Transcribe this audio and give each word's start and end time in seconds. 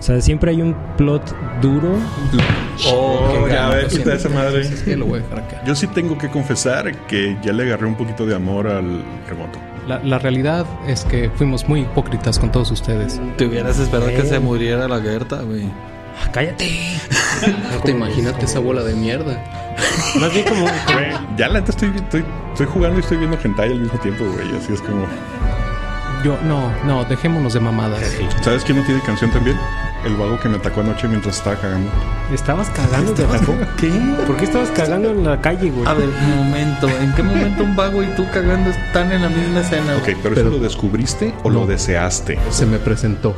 O 0.00 0.02
sea, 0.02 0.18
siempre 0.22 0.50
hay 0.50 0.62
un 0.62 0.74
plot 0.96 1.22
duro. 1.60 1.92
Oh, 2.88 3.28
qué 3.44 3.50
ya 3.50 3.56
gana, 3.56 3.74
ves, 3.74 3.82
lo 3.82 3.88
está 3.88 3.92
siento. 3.92 4.12
esa 4.12 4.28
madre. 4.30 4.60
Es 4.62 4.82
que 4.82 4.96
lo 4.96 5.04
voy 5.04 5.20
a 5.20 5.22
dejar 5.22 5.38
acá. 5.40 5.62
Yo 5.66 5.74
sí 5.74 5.86
tengo 5.88 6.16
que 6.16 6.28
confesar 6.30 6.94
que 7.06 7.36
ya 7.42 7.52
le 7.52 7.64
agarré 7.64 7.86
un 7.86 7.96
poquito 7.96 8.24
de 8.24 8.34
amor 8.34 8.66
al 8.66 9.04
remoto. 9.28 9.58
La, 9.86 9.98
la 10.02 10.18
realidad 10.18 10.64
es 10.86 11.04
que 11.04 11.30
fuimos 11.36 11.68
muy 11.68 11.82
hipócritas 11.82 12.38
con 12.38 12.50
todos 12.50 12.70
ustedes. 12.70 13.20
Te 13.36 13.44
hubieras 13.46 13.78
esperado 13.78 14.08
que 14.08 14.22
se 14.24 14.40
muriera 14.40 14.88
la 14.88 15.00
Gerta, 15.02 15.42
güey. 15.42 15.64
Ah, 15.64 16.30
¡Cállate! 16.32 16.98
No 17.72 17.80
te 17.82 17.90
imagínate 17.90 18.44
esa 18.46 18.58
bola 18.58 18.82
de 18.82 18.94
mierda. 18.94 19.42
Más 20.18 20.32
bien 20.32 20.46
como... 20.46 20.66
Ya 21.36 21.48
la 21.48 21.60
neta 21.60 21.72
estoy, 21.72 21.90
estoy, 21.94 22.24
estoy 22.52 22.66
jugando 22.66 22.98
y 22.98 23.00
estoy 23.00 23.18
viendo 23.18 23.38
hentai 23.42 23.72
al 23.72 23.80
mismo 23.80 23.98
tiempo, 24.00 24.24
güey. 24.24 24.48
Así 24.56 24.72
es 24.72 24.80
como... 24.80 25.06
Yo, 26.24 26.38
no, 26.44 26.70
no, 26.84 27.04
dejémonos 27.04 27.54
de 27.54 27.60
mamadas. 27.60 28.02
¿Sabes 28.42 28.62
quién 28.64 28.78
no 28.78 28.84
tiene 28.84 29.00
canción 29.02 29.30
también? 29.30 29.56
El 30.04 30.16
vago 30.16 30.40
que 30.40 30.48
me 30.48 30.56
atacó 30.56 30.80
anoche 30.80 31.06
mientras 31.08 31.36
estaba 31.36 31.56
cagando. 31.56 31.90
¿Estabas 32.32 32.70
cagando? 32.70 33.12
¿Te 33.12 33.24
atacó? 33.24 33.54
¿Qué? 33.76 33.90
¿Por 34.26 34.36
qué 34.36 34.44
estabas 34.44 34.70
cagando 34.70 35.10
en 35.10 35.24
la 35.24 35.40
calle, 35.42 35.70
güey? 35.70 35.86
A 35.86 35.92
ver, 35.92 36.08
un 36.08 36.36
momento. 36.38 36.88
¿En 36.88 37.12
qué 37.14 37.22
momento 37.22 37.62
un 37.64 37.76
vago 37.76 38.02
y 38.02 38.06
tú 38.16 38.24
cagando 38.32 38.70
están 38.70 39.12
en 39.12 39.20
la 39.22 39.28
misma 39.28 39.60
escena? 39.60 39.96
Ok, 39.96 40.04
güey? 40.04 40.16
pero, 40.22 40.34
Pero- 40.34 40.48
¿eso 40.48 40.56
lo 40.56 40.62
descubriste 40.62 41.34
o 41.42 41.50
lo 41.50 41.66
deseaste? 41.66 42.38
Se 42.48 42.64
me 42.64 42.78
presentó. 42.78 43.34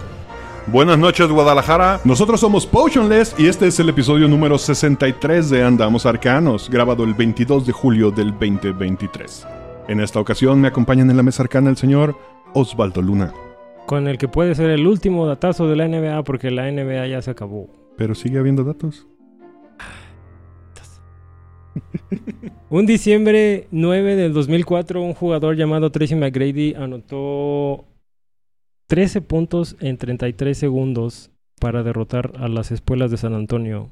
Buenas 0.69 0.97
noches, 0.99 1.27
Guadalajara. 1.29 2.01
Nosotros 2.05 2.39
somos 2.39 2.65
Potionless 2.67 3.35
y 3.37 3.49
este 3.49 3.67
es 3.67 3.81
el 3.81 3.89
episodio 3.89 4.29
número 4.29 4.57
63 4.57 5.51
de 5.51 5.65
Andamos 5.65 6.07
Arcanos, 6.07 6.71
grabado 6.71 7.03
el 7.03 7.15
22 7.15 7.67
de 7.67 7.73
julio 7.73 8.13
del 8.13 8.31
2023. 8.31 9.47
En 9.89 10.01
esta 10.01 10.21
ocasión 10.21 10.61
me 10.61 10.69
acompañan 10.69 11.11
en 11.11 11.17
la 11.17 11.25
mesa 11.25 11.43
arcana 11.43 11.71
el 11.71 11.77
señor 11.77 12.17
Osvaldo 12.55 13.03
Luna. 13.03 13.33
Con 13.87 14.09
el 14.09 14.19
que 14.19 14.29
puede 14.29 14.55
ser 14.55 14.71
el 14.71 14.87
último 14.87 15.27
datazo 15.27 15.69
de 15.69 15.77
la 15.77 15.89
NBA 15.89 16.23
porque 16.25 16.51
la 16.51 16.71
NBA 16.71 17.07
ya 17.09 17.23
se 17.23 17.31
acabó. 17.31 17.69
Pero 17.97 18.15
sigue 18.15 18.39
habiendo 18.39 18.65
datos. 18.65 19.07
Un 22.71 22.87
diciembre 22.87 23.67
9 23.71 24.17
del 24.17 24.33
2004, 24.33 25.03
un 25.03 25.15
jugador 25.15 25.57
llamado 25.57 25.91
Tracy 25.91 26.15
McGrady 26.15 26.75
anotó 26.75 27.87
13 28.89 29.23
puntos 29.23 29.77
en 29.81 29.97
33 29.97 30.57
segundos 30.57 31.31
para 31.59 31.83
derrotar 31.83 32.33
a 32.39 32.49
las 32.49 32.71
espuelas 32.73 33.11
de 33.11 33.17
San 33.17 33.35
Antonio 33.35 33.91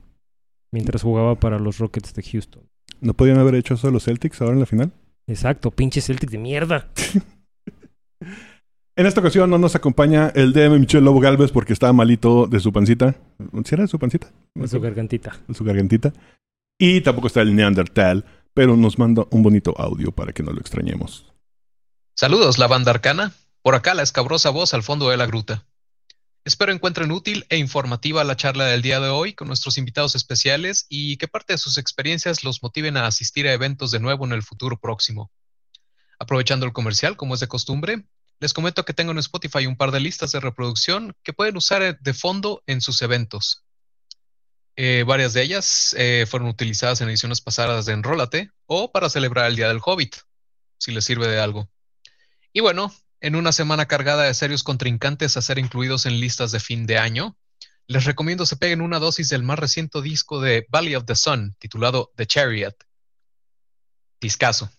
mientras 0.73 1.03
jugaba 1.03 1.35
para 1.37 1.59
los 1.59 1.79
Rockets 1.79 2.15
de 2.15 2.23
Houston. 2.23 2.63
¿No 3.01 3.15
podían 3.15 3.39
haber 3.39 3.55
hecho 3.55 3.75
eso 3.75 3.91
los 3.91 4.05
Celtics 4.05 4.41
ahora 4.41 4.55
en 4.55 4.61
la 4.61 4.67
final? 4.67 4.93
Exacto, 5.27 5.71
pinche 5.71 6.01
Celtic 6.01 6.31
de 6.31 6.39
mierda. 6.39 6.89
En 9.01 9.07
esta 9.07 9.21
ocasión 9.21 9.49
no 9.49 9.57
nos 9.57 9.75
acompaña 9.75 10.31
el 10.35 10.53
DM 10.53 10.79
Michel 10.79 11.03
Lobo 11.03 11.21
Galvez 11.21 11.53
porque 11.53 11.73
estaba 11.73 11.91
malito 11.95 12.47
de 12.47 12.61
su 12.61 12.71
pancita. 12.71 13.15
¿Sí 13.65 13.75
era 13.75 13.85
de 13.85 13.89
su 13.89 13.99
pancita? 13.99 14.31
En 14.55 14.69
su 14.69 14.79
gargantita. 14.79 15.39
De 15.49 15.55
su 15.55 15.65
gargantita. 15.65 16.13
Y 16.79 17.01
tampoco 17.01 17.29
está 17.29 17.41
el 17.41 17.57
Neandertal, 17.57 18.27
pero 18.53 18.77
nos 18.77 18.99
manda 18.99 19.25
un 19.31 19.43
bonito 19.43 19.75
audio 19.81 20.13
para 20.13 20.35
que 20.35 20.43
no 20.43 20.53
lo 20.53 20.61
extrañemos. 20.61 21.33
Saludos, 22.15 22.59
la 22.59 22.67
banda 22.67 22.91
arcana. 22.91 23.33
Por 23.63 23.75
acá 23.75 23.95
la 23.95 24.03
escabrosa 24.03 24.51
voz 24.51 24.75
al 24.75 24.83
fondo 24.83 25.09
de 25.09 25.17
la 25.17 25.25
gruta. 25.25 25.67
Espero 26.45 26.71
encuentren 26.71 27.11
útil 27.11 27.47
e 27.49 27.57
informativa 27.57 28.23
la 28.23 28.37
charla 28.37 28.67
del 28.67 28.83
día 28.83 29.01
de 29.01 29.09
hoy 29.09 29.33
con 29.33 29.49
nuestros 29.49 29.79
invitados 29.79 30.15
especiales 30.15 30.85
y 30.91 31.17
que 31.17 31.27
parte 31.27 31.55
de 31.55 31.59
sus 31.59 31.79
experiencias 31.79 32.45
los 32.45 32.63
motiven 32.63 32.99
a 32.99 33.07
asistir 33.07 33.49
a 33.49 33.55
eventos 33.55 33.93
de 33.93 34.01
nuevo 34.01 34.27
en 34.27 34.33
el 34.33 34.43
futuro 34.43 34.79
próximo. 34.79 35.31
Aprovechando 36.19 36.67
el 36.67 36.75
comercial, 36.75 37.17
como 37.17 37.33
es 37.33 37.41
de 37.41 37.49
costumbre, 37.49 38.05
les 38.41 38.55
comento 38.55 38.85
que 38.85 38.95
tengo 38.95 39.13
en 39.13 39.19
Spotify 39.19 39.67
un 39.67 39.77
par 39.77 39.91
de 39.91 40.01
listas 40.01 40.33
de 40.33 40.41
reproducción 40.41 41.15
que 41.23 41.35
pueden 41.35 41.57
usar 41.57 41.99
de 42.01 42.15
fondo 42.15 42.63
en 42.67 42.81
sus 42.81 43.03
eventos. 43.03 43.65
Eh, 44.77 45.05
varias 45.07 45.35
de 45.35 45.43
ellas 45.43 45.95
eh, 45.99 46.27
fueron 46.29 46.49
utilizadas 46.49 47.03
en 47.03 47.09
ediciones 47.11 47.43
pasadas 47.43 47.85
de 47.85 47.93
Enrólate 47.93 48.51
o 48.65 48.91
para 48.93 49.11
celebrar 49.11 49.47
el 49.47 49.57
Día 49.57 49.69
del 49.69 49.81
Hobbit, 49.85 50.17
si 50.79 50.91
les 50.91 51.05
sirve 51.05 51.29
de 51.29 51.39
algo. 51.39 51.69
Y 52.55 52.61
bueno, 52.61 52.91
en 53.21 53.37
una 53.37 53.53
semana 53.53 53.87
cargada 53.87 54.25
de 54.25 54.33
serios 54.33 54.63
contrincantes 54.63 55.37
a 55.37 55.43
ser 55.43 55.59
incluidos 55.59 56.07
en 56.07 56.19
listas 56.19 56.51
de 56.51 56.61
fin 56.61 56.87
de 56.87 56.97
año, 56.97 57.37
les 57.87 58.05
recomiendo 58.07 58.47
se 58.47 58.57
peguen 58.57 58.81
una 58.81 58.99
dosis 58.99 59.29
del 59.29 59.43
más 59.43 59.59
reciente 59.59 60.01
disco 60.01 60.41
de 60.41 60.67
Valley 60.71 60.95
of 60.95 61.05
the 61.05 61.15
Sun, 61.15 61.57
titulado 61.59 62.11
The 62.17 62.27
Chariot. 62.27 62.77
Discaso. 64.19 64.71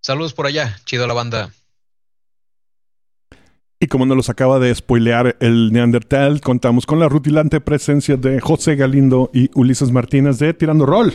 Saludos 0.00 0.32
por 0.32 0.46
allá, 0.46 0.80
chido 0.84 1.06
la 1.06 1.14
banda. 1.14 1.52
Y 3.82 3.86
como 3.86 4.04
nos 4.04 4.14
los 4.14 4.28
acaba 4.28 4.58
de 4.58 4.74
spoilear 4.74 5.38
el 5.40 5.72
Neandertal, 5.72 6.42
contamos 6.42 6.84
con 6.84 6.98
la 7.00 7.08
rutilante 7.08 7.62
presencia 7.62 8.18
de 8.18 8.38
José 8.38 8.76
Galindo 8.76 9.30
y 9.32 9.48
Ulises 9.54 9.90
Martínez 9.90 10.38
de 10.38 10.52
Tirando 10.52 10.84
Roll. 10.84 11.14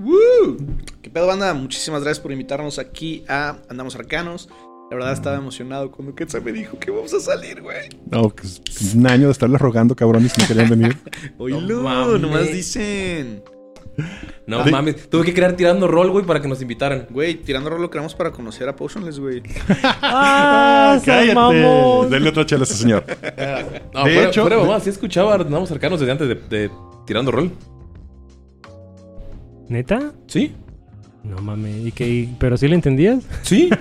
¡Woo! 0.00 0.56
¿Qué 1.00 1.08
pedo, 1.08 1.28
banda? 1.28 1.54
Muchísimas 1.54 2.02
gracias 2.02 2.20
por 2.20 2.32
invitarnos 2.32 2.80
aquí 2.80 3.22
a 3.28 3.58
Andamos 3.68 3.94
Arcanos. 3.94 4.48
La 4.90 4.96
verdad 4.96 5.12
estaba 5.12 5.36
emocionado 5.36 5.92
cuando 5.92 6.16
Quetzal 6.16 6.42
me 6.42 6.50
dijo 6.50 6.80
que 6.80 6.90
vamos 6.90 7.14
a 7.14 7.20
salir, 7.20 7.62
güey. 7.62 7.88
No, 8.10 8.30
que 8.30 8.48
es 8.48 8.94
un 8.96 9.06
año 9.06 9.26
de 9.26 9.32
estarles 9.32 9.60
rogando, 9.60 9.94
cabrones, 9.94 10.32
si 10.32 10.40
no 10.40 10.48
querían 10.48 10.70
venir. 10.70 10.96
Oílo, 11.38 11.82
mames. 11.82 12.20
nomás 12.20 12.50
dicen. 12.50 13.40
No 14.46 14.64
mames, 14.64 15.10
tuve 15.10 15.24
que 15.24 15.34
crear 15.34 15.52
tirando 15.54 15.86
rol, 15.88 16.10
güey, 16.10 16.24
para 16.24 16.40
que 16.40 16.48
nos 16.48 16.62
invitaran. 16.62 17.06
Güey, 17.10 17.34
tirando 17.42 17.68
rol 17.70 17.82
lo 17.82 17.90
creamos 17.90 18.14
para 18.14 18.30
conocer 18.30 18.68
a 18.68 18.74
Potionless, 18.76 19.18
güey. 19.20 19.42
¡Ah, 19.82 20.98
¡Cállate! 21.04 21.34
mamón! 21.34 22.08
Denle 22.10 22.30
otra 22.30 22.46
chela 22.46 22.62
a 22.62 22.64
ese 22.64 22.74
señor. 22.74 23.04
No, 23.92 24.04
De 24.04 24.12
fuera, 24.14 24.28
hecho- 24.28 24.40
fuera 24.42 24.56
de- 24.56 24.62
mamá, 24.62 24.80
sí 24.80 24.90
escuchaba, 24.90 25.34
andamos 25.34 25.68
cercanos 25.68 26.00
desde 26.00 26.12
antes 26.12 26.28
de, 26.28 26.34
de 26.34 26.70
tirando 27.06 27.30
rol. 27.30 27.50
¿Neta? 29.68 30.12
¿Sí? 30.26 30.54
No 31.24 31.38
mames, 31.42 31.86
¿y 31.86 31.92
qué? 31.92 32.28
¿Pero 32.38 32.56
sí 32.56 32.68
le 32.68 32.74
entendías? 32.76 33.24
¿Sí? 33.42 33.68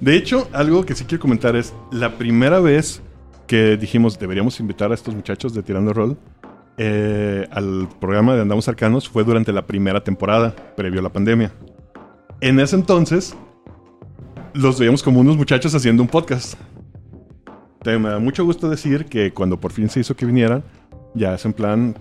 De 0.00 0.14
hecho, 0.16 0.48
algo 0.52 0.86
que 0.86 0.94
sí 0.94 1.04
quiero 1.04 1.20
comentar 1.20 1.56
es 1.56 1.74
la 1.90 2.16
primera 2.16 2.60
vez 2.60 3.02
que 3.48 3.76
dijimos 3.76 4.18
deberíamos 4.18 4.60
invitar 4.60 4.92
a 4.92 4.94
estos 4.94 5.12
muchachos 5.14 5.54
de 5.54 5.62
Tirando 5.62 5.92
Roll 5.92 6.16
eh, 6.78 7.46
al 7.50 7.88
programa 8.00 8.34
de 8.34 8.42
Andamos 8.42 8.68
Arcanos 8.68 9.08
fue 9.08 9.24
durante 9.24 9.52
la 9.52 9.66
primera 9.66 10.02
temporada, 10.02 10.54
previo 10.76 11.00
a 11.00 11.02
la 11.02 11.08
pandemia. 11.12 11.52
En 12.40 12.60
ese 12.60 12.76
entonces, 12.76 13.36
los 14.54 14.78
veíamos 14.78 15.02
como 15.02 15.20
unos 15.20 15.36
muchachos 15.36 15.74
haciendo 15.74 16.02
un 16.02 16.08
podcast. 16.08 16.54
Te- 17.82 17.98
Me 17.98 18.08
da 18.10 18.18
mucho 18.18 18.44
gusto 18.44 18.68
decir 18.68 19.06
que 19.06 19.32
cuando 19.32 19.58
por 19.58 19.72
fin 19.72 19.88
se 19.88 20.00
hizo 20.00 20.14
que 20.16 20.26
vinieran, 20.26 20.62
ya 21.14 21.34
es 21.34 21.44
en 21.44 21.52
plan 21.52 21.96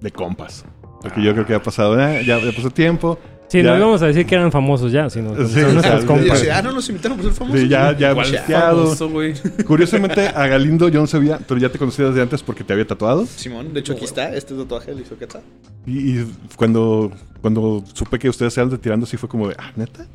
de 0.00 0.10
compas. 0.10 0.64
Porque 1.00 1.22
yo 1.22 1.32
creo 1.34 1.46
que 1.46 1.54
ha 1.54 1.62
pasado, 1.62 2.00
eh, 2.00 2.24
ya, 2.24 2.38
ya 2.38 2.52
pasó 2.54 2.70
tiempo. 2.70 3.18
Sí, 3.58 3.62
Ya. 3.62 3.70
no 3.72 3.78
íbamos 3.78 4.02
a 4.02 4.06
decir 4.06 4.26
que 4.26 4.34
eran 4.34 4.50
famosos 4.50 4.90
ya, 4.90 5.08
sino 5.08 5.34
que 5.34 5.46
Sí, 5.46 5.60
son 5.60 5.74
nuestros 5.74 6.00
sea, 6.00 6.06
compas. 6.06 6.44
ah, 6.52 6.62
no 6.62 6.72
nos 6.72 6.88
invitaron 6.88 7.16
por 7.18 7.26
ser 7.26 7.34
famosos. 7.34 7.60
Sí, 7.60 7.68
ya, 7.68 7.96
ya 7.96 8.14
¿Cuál 8.14 8.32
besteado. 8.32 8.82
famoso, 8.84 9.08
güey? 9.10 9.34
Curiosamente, 9.66 10.26
a 10.28 10.46
Galindo 10.48 10.88
yo 10.88 11.00
no 11.00 11.06
sabía, 11.06 11.38
pero 11.46 11.60
ya 11.60 11.68
te 11.68 11.78
conocía 11.78 12.06
desde 12.06 12.20
antes 12.22 12.42
porque 12.42 12.64
te 12.64 12.72
había 12.72 12.86
tatuado. 12.86 13.26
Simón, 13.26 13.72
de 13.72 13.80
hecho 13.80 13.92
aquí 13.92 14.04
está, 14.04 14.34
este 14.34 14.54
tatuaje 14.54 14.92
lo 14.94 15.00
hizo 15.00 15.16
Quetzal. 15.16 15.42
Y, 15.86 16.18
y 16.18 16.32
cuando, 16.56 17.12
cuando 17.40 17.84
supe 17.92 18.18
que 18.18 18.28
ustedes 18.28 18.56
eran 18.58 18.70
de 18.70 18.78
tirando, 18.78 19.06
sí 19.06 19.16
fue 19.16 19.28
como 19.28 19.48
de, 19.48 19.54
ah, 19.58 19.70
neta. 19.76 20.06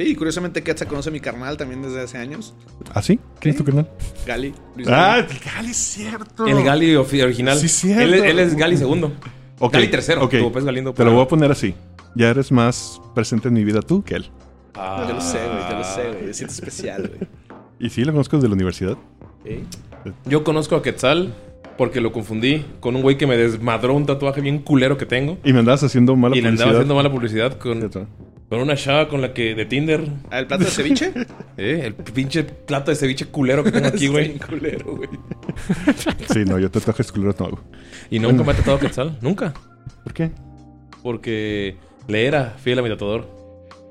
Y 0.00 0.14
curiosamente 0.14 0.62
Quetzal 0.62 0.86
conoce 0.86 1.08
a 1.08 1.12
mi 1.12 1.20
carnal 1.20 1.56
también 1.56 1.82
desde 1.82 2.02
hace 2.02 2.18
años. 2.18 2.54
¿Ah, 2.94 3.02
sí? 3.02 3.18
¿Quién 3.40 3.52
es 3.52 3.58
tu 3.58 3.64
canal? 3.64 3.88
Gali. 4.26 4.54
Luis 4.76 4.86
Ah, 4.88 5.22
Gali. 5.26 5.40
Gali, 5.56 5.70
es 5.70 5.76
cierto. 5.76 6.46
El 6.46 6.62
Gali 6.62 6.94
original. 6.94 7.58
Sí, 7.58 7.68
cierto. 7.68 8.02
Él, 8.02 8.14
él 8.14 8.38
es 8.38 8.54
Gali 8.54 8.76
segundo. 8.76 9.12
Ok, 9.58 9.72
Gali 9.72 9.88
tercero. 9.88 10.22
ok. 10.24 10.30
Tu 10.30 10.44
papá 10.44 10.58
es 10.60 10.64
Galindo. 10.66 10.92
Te 10.92 11.04
lo 11.04 11.12
voy 11.14 11.22
a 11.24 11.26
poner 11.26 11.50
así. 11.50 11.74
Ya 12.14 12.30
eres 12.30 12.50
más 12.52 13.00
presente 13.14 13.48
en 13.48 13.54
mi 13.54 13.64
vida 13.64 13.82
tú 13.82 14.02
que 14.02 14.16
él. 14.16 14.30
Ah. 14.74 15.04
Yo 15.08 15.14
lo 15.14 15.20
sé, 15.20 15.38
güey, 15.38 15.70
yo 15.70 15.78
lo 15.78 15.84
sé, 15.84 16.08
güey. 16.08 16.26
Me 16.26 16.34
siento 16.34 16.54
especial, 16.54 17.08
güey. 17.08 17.28
Y 17.80 17.90
sí, 17.90 18.04
lo 18.04 18.12
conozco 18.12 18.36
desde 18.36 18.48
la 18.48 18.54
universidad. 18.54 18.96
¿Eh? 19.44 19.62
Yo 20.26 20.44
conozco 20.44 20.76
a 20.76 20.82
Quetzal 20.82 21.34
porque 21.76 22.00
lo 22.00 22.10
confundí 22.12 22.64
con 22.80 22.96
un 22.96 23.02
güey 23.02 23.16
que 23.16 23.26
me 23.26 23.36
desmadró 23.36 23.94
un 23.94 24.04
tatuaje 24.04 24.40
bien 24.40 24.58
culero 24.58 24.98
que 24.98 25.06
tengo. 25.06 25.38
Y 25.44 25.52
me 25.52 25.60
andabas 25.60 25.84
haciendo 25.84 26.16
mala 26.16 26.36
y 26.36 26.40
le 26.40 26.48
andaba 26.48 26.70
publicidad. 26.70 26.80
haciendo 26.80 26.94
mala 26.96 27.10
publicidad 27.10 27.58
con, 27.58 28.08
con 28.48 28.60
una 28.60 28.74
chava 28.74 29.08
con 29.08 29.20
la 29.20 29.32
que 29.32 29.54
de 29.54 29.64
Tinder. 29.64 30.08
¿Ah, 30.30 30.40
¿El 30.40 30.46
plato 30.48 30.64
de 30.64 30.70
ceviche? 30.70 31.12
Eh, 31.56 31.82
el 31.86 31.94
pinche 31.94 32.44
plato 32.44 32.92
de 32.92 32.96
ceviche 32.96 33.26
culero 33.26 33.64
que 33.64 33.72
tengo 33.72 33.88
aquí, 33.88 34.06
güey. 34.06 34.28
bien 34.28 34.38
culero, 34.38 34.96
güey. 34.96 35.08
Sí, 36.32 36.44
no, 36.44 36.56
yo 36.58 36.70
tatuajes 36.70 37.10
culeros 37.10 37.38
no 37.40 37.46
hago. 37.46 37.60
Y 38.10 38.20
nunca 38.20 38.44
me 38.44 38.52
ha 38.52 38.54
tratado 38.54 38.78
Quetzal. 38.78 39.18
Nunca. 39.20 39.52
¿Por 40.04 40.12
qué? 40.12 40.30
Porque 41.02 41.76
le 42.08 42.26
era 42.26 42.56
fiel 42.58 42.78
a 42.80 42.82
mi 42.82 42.88
tatuador. 42.88 43.26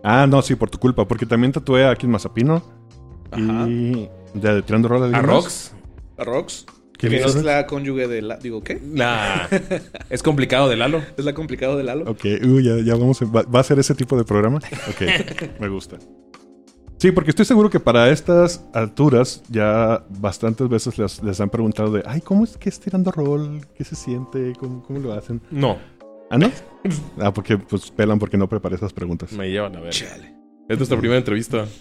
Ah, 0.03 0.27
no, 0.27 0.41
sí, 0.41 0.55
por 0.55 0.69
tu 0.69 0.77
culpa. 0.77 1.07
Porque 1.07 1.25
también 1.25 1.51
tatué 1.53 1.85
aquí 1.87 2.05
en 2.05 2.11
Mazapino. 2.11 2.61
Ajá. 3.31 3.67
Y 3.67 4.09
de, 4.33 4.53
de 4.55 4.61
tirando 4.61 4.87
rola 4.89 5.07
de 5.07 5.15
A. 5.15 5.21
Rox. 5.21 5.71
¿A 6.17 6.23
Rox? 6.23 6.65
¿Qué 6.97 7.09
Que 7.09 7.17
dices? 7.17 7.35
es 7.35 7.43
la 7.43 7.67
cónyuge 7.67 8.07
de 8.07 8.21
la... 8.23 8.37
Digo, 8.37 8.63
¿qué? 8.63 8.81
Es 10.09 10.23
complicado 10.23 10.67
de 10.69 10.75
Lalo. 10.77 11.01
Es 11.17 11.25
la 11.25 11.33
complicado 11.33 11.77
de 11.77 11.83
Lalo. 11.83 12.09
Ok, 12.09 12.25
uy, 12.43 12.63
ya, 12.63 12.77
ya 12.83 12.95
vamos. 12.95 13.21
a- 13.21 13.25
va, 13.25 13.43
va 13.43 13.59
a 13.59 13.63
ser 13.63 13.77
ese 13.79 13.93
tipo 13.95 14.17
de 14.17 14.23
programa? 14.23 14.57
Ok, 14.89 15.01
me 15.59 15.67
gusta. 15.67 15.97
Sí, 16.97 17.11
porque 17.11 17.29
estoy 17.29 17.45
seguro 17.45 17.69
que 17.69 17.79
para 17.79 18.09
estas 18.09 18.65
alturas 18.73 19.43
ya 19.49 20.03
bastantes 20.09 20.67
veces 20.67 20.97
les, 20.97 21.21
les 21.21 21.39
han 21.39 21.51
preguntado 21.51 21.91
de, 21.91 22.01
ay, 22.07 22.21
¿cómo 22.21 22.43
es 22.43 22.57
que 22.57 22.69
es 22.69 22.79
tirando 22.79 23.11
rol? 23.11 23.61
¿Qué 23.75 23.83
se 23.83 23.95
siente? 23.95 24.53
¿Cómo, 24.59 24.81
cómo 24.81 24.97
lo 24.97 25.13
hacen? 25.13 25.39
No, 25.51 25.77
¿Ah, 26.29 26.37
no? 26.37 26.51
Ah, 27.19 27.33
porque 27.33 27.57
pues 27.57 27.91
pelan 27.91 28.17
porque 28.19 28.37
no 28.37 28.47
preparé 28.47 28.75
esas 28.75 28.93
preguntas. 28.93 29.31
me 29.33 29.49
llevan 29.49 29.75
a 29.75 29.81
ver. 29.81 29.89
Chale. 29.91 30.33
Es 30.69 30.77
nuestra 30.77 30.97
primera 30.97 31.17
entrevista. 31.17 31.65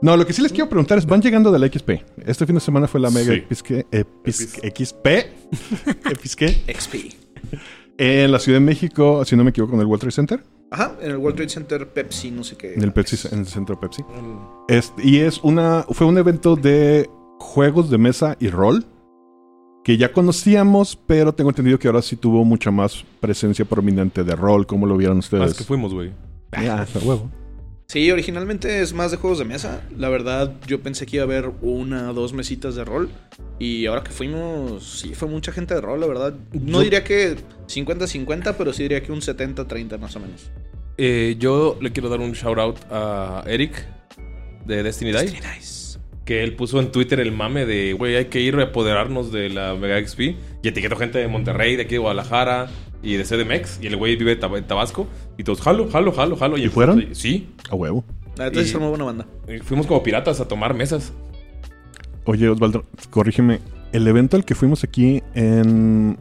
No, 0.00 0.16
lo 0.16 0.24
que 0.24 0.32
sí 0.32 0.40
les 0.42 0.52
quiero 0.52 0.68
preguntar 0.68 0.96
es, 0.96 1.06
van 1.06 1.20
llegando 1.20 1.50
de 1.50 1.58
la 1.58 1.66
XP. 1.66 1.90
Este 2.24 2.46
fin 2.46 2.54
de 2.54 2.60
semana 2.60 2.86
fue 2.86 3.00
la 3.00 3.10
Mega 3.10 3.34
Sí. 3.34 3.42
XP, 3.52 3.70
Epis- 3.90 4.60
Epis- 4.62 4.94
XP, 6.22 6.22
XP, 6.22 6.70
XP. 6.72 6.94
en 7.98 8.30
la 8.30 8.38
Ciudad 8.38 8.60
de 8.60 8.64
México, 8.64 9.24
si 9.24 9.34
no 9.34 9.42
me 9.42 9.50
equivoco, 9.50 9.74
en 9.74 9.80
el 9.80 9.86
World 9.86 10.02
Trade 10.02 10.12
Center, 10.12 10.44
Ajá, 10.70 10.92
en 11.02 11.10
el 11.10 11.16
World 11.16 11.34
Trade 11.38 11.48
Center 11.48 11.88
Pepsi, 11.88 12.30
no 12.30 12.44
sé 12.44 12.56
qué. 12.56 12.74
en 12.74 12.82
el 12.84 12.92
Pepsi, 12.92 13.16
en 13.32 13.40
el 13.40 13.46
centro 13.48 13.80
Pepsi. 13.80 14.04
Es- 14.68 14.92
y 15.02 15.18
es 15.18 15.40
una, 15.42 15.84
fue 15.90 16.06
un 16.06 16.16
evento 16.16 16.54
de 16.54 17.10
juegos 17.40 17.90
de 17.90 17.98
mesa 17.98 18.36
y 18.38 18.50
rol 18.50 18.84
que 19.88 19.96
ya 19.96 20.12
conocíamos, 20.12 20.98
pero 21.06 21.32
tengo 21.32 21.48
entendido 21.48 21.78
que 21.78 21.88
ahora 21.88 22.02
sí 22.02 22.14
tuvo 22.14 22.44
mucha 22.44 22.70
más 22.70 23.06
presencia 23.20 23.64
prominente 23.64 24.22
de 24.22 24.36
rol. 24.36 24.66
¿Cómo 24.66 24.84
lo 24.86 24.98
vieron 24.98 25.16
Ah, 25.16 25.20
ustedes? 25.20 25.52
es 25.52 25.56
que 25.56 25.64
fuimos, 25.64 25.94
güey. 25.94 26.10
Ya, 26.52 26.82
a 26.82 26.86
huevo. 27.02 27.30
Sí, 27.86 28.10
originalmente 28.10 28.82
es 28.82 28.92
más 28.92 29.12
de 29.12 29.16
juegos 29.16 29.38
de 29.38 29.46
mesa. 29.46 29.80
La 29.96 30.10
verdad, 30.10 30.52
yo 30.66 30.82
pensé 30.82 31.06
que 31.06 31.16
iba 31.16 31.22
a 31.22 31.24
haber 31.26 31.52
una 31.62 32.10
o 32.10 32.12
dos 32.12 32.34
mesitas 32.34 32.74
de 32.74 32.84
rol. 32.84 33.08
Y 33.58 33.86
ahora 33.86 34.02
que 34.04 34.10
fuimos, 34.10 35.00
sí, 35.00 35.14
fue 35.14 35.26
mucha 35.26 35.52
gente 35.52 35.72
de 35.74 35.80
rol, 35.80 35.98
la 36.00 36.06
verdad. 36.06 36.34
No 36.52 36.72
Yo- 36.78 36.84
diría 36.84 37.02
que 37.02 37.36
50-50, 37.66 38.56
pero 38.58 38.74
sí 38.74 38.82
diría 38.82 39.02
que 39.02 39.10
un 39.10 39.22
70-30 39.22 39.96
más 39.96 40.14
o 40.16 40.20
menos. 40.20 40.50
Eh, 40.98 41.36
yo 41.38 41.78
le 41.80 41.92
quiero 41.92 42.10
dar 42.10 42.20
un 42.20 42.32
shout 42.32 42.58
out 42.58 42.76
a 42.90 43.42
Eric 43.46 43.86
de 44.66 44.82
Destiny 44.82 45.12
Die. 45.12 45.20
Destiny 45.22 45.40
Dice. 45.58 45.87
Que 46.28 46.42
él 46.44 46.54
puso 46.56 46.78
en 46.78 46.92
Twitter 46.92 47.20
el 47.20 47.32
mame 47.32 47.64
de, 47.64 47.94
güey, 47.94 48.14
hay 48.16 48.26
que 48.26 48.38
ir 48.42 48.54
a 48.56 48.64
apoderarnos 48.64 49.32
de 49.32 49.48
la 49.48 49.74
Mega 49.76 49.98
XP. 50.06 50.20
Y 50.62 50.68
etiquetó 50.68 50.94
gente 50.96 51.18
de 51.18 51.26
Monterrey, 51.26 51.74
de 51.76 51.84
aquí 51.84 51.92
de 51.94 51.98
Guadalajara 52.00 52.66
y 53.02 53.14
de 53.14 53.24
CDMX. 53.24 53.78
Y 53.82 53.86
el 53.86 53.96
güey 53.96 54.14
vive 54.16 54.32
en 54.32 54.40
Tab- 54.40 54.58
en 54.58 54.64
Tabasco. 54.66 55.06
Y 55.38 55.44
todos, 55.44 55.62
jalo, 55.62 55.88
jalo, 55.88 56.12
jalo, 56.12 56.36
jalo. 56.36 56.58
¿Y 56.58 56.68
fueron? 56.68 57.14
Sí. 57.14 57.48
A 57.70 57.74
huevo. 57.76 58.04
Y- 58.52 58.64
son 58.66 58.82
muy 58.82 58.90
buena 58.90 59.04
banda. 59.04 59.26
Fuimos 59.62 59.86
como 59.86 60.02
piratas 60.02 60.38
a 60.40 60.46
tomar 60.48 60.74
mesas. 60.74 61.14
Oye, 62.26 62.46
Osvaldo, 62.50 62.84
corrígeme. 63.08 63.60
El 63.92 64.06
evento 64.06 64.36
al 64.36 64.44
que 64.44 64.54
fuimos 64.54 64.84
aquí 64.84 65.22
en, 65.34 66.18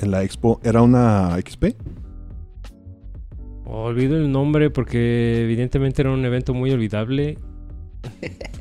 en 0.00 0.10
la 0.10 0.22
expo 0.24 0.62
era 0.64 0.80
una 0.80 1.36
XP. 1.46 1.76
Olvido 3.66 4.16
el 4.16 4.32
nombre 4.32 4.70
porque 4.70 5.42
evidentemente 5.44 6.02
era 6.02 6.10
un 6.10 6.24
evento 6.24 6.54
muy 6.54 6.70
olvidable. 6.70 7.36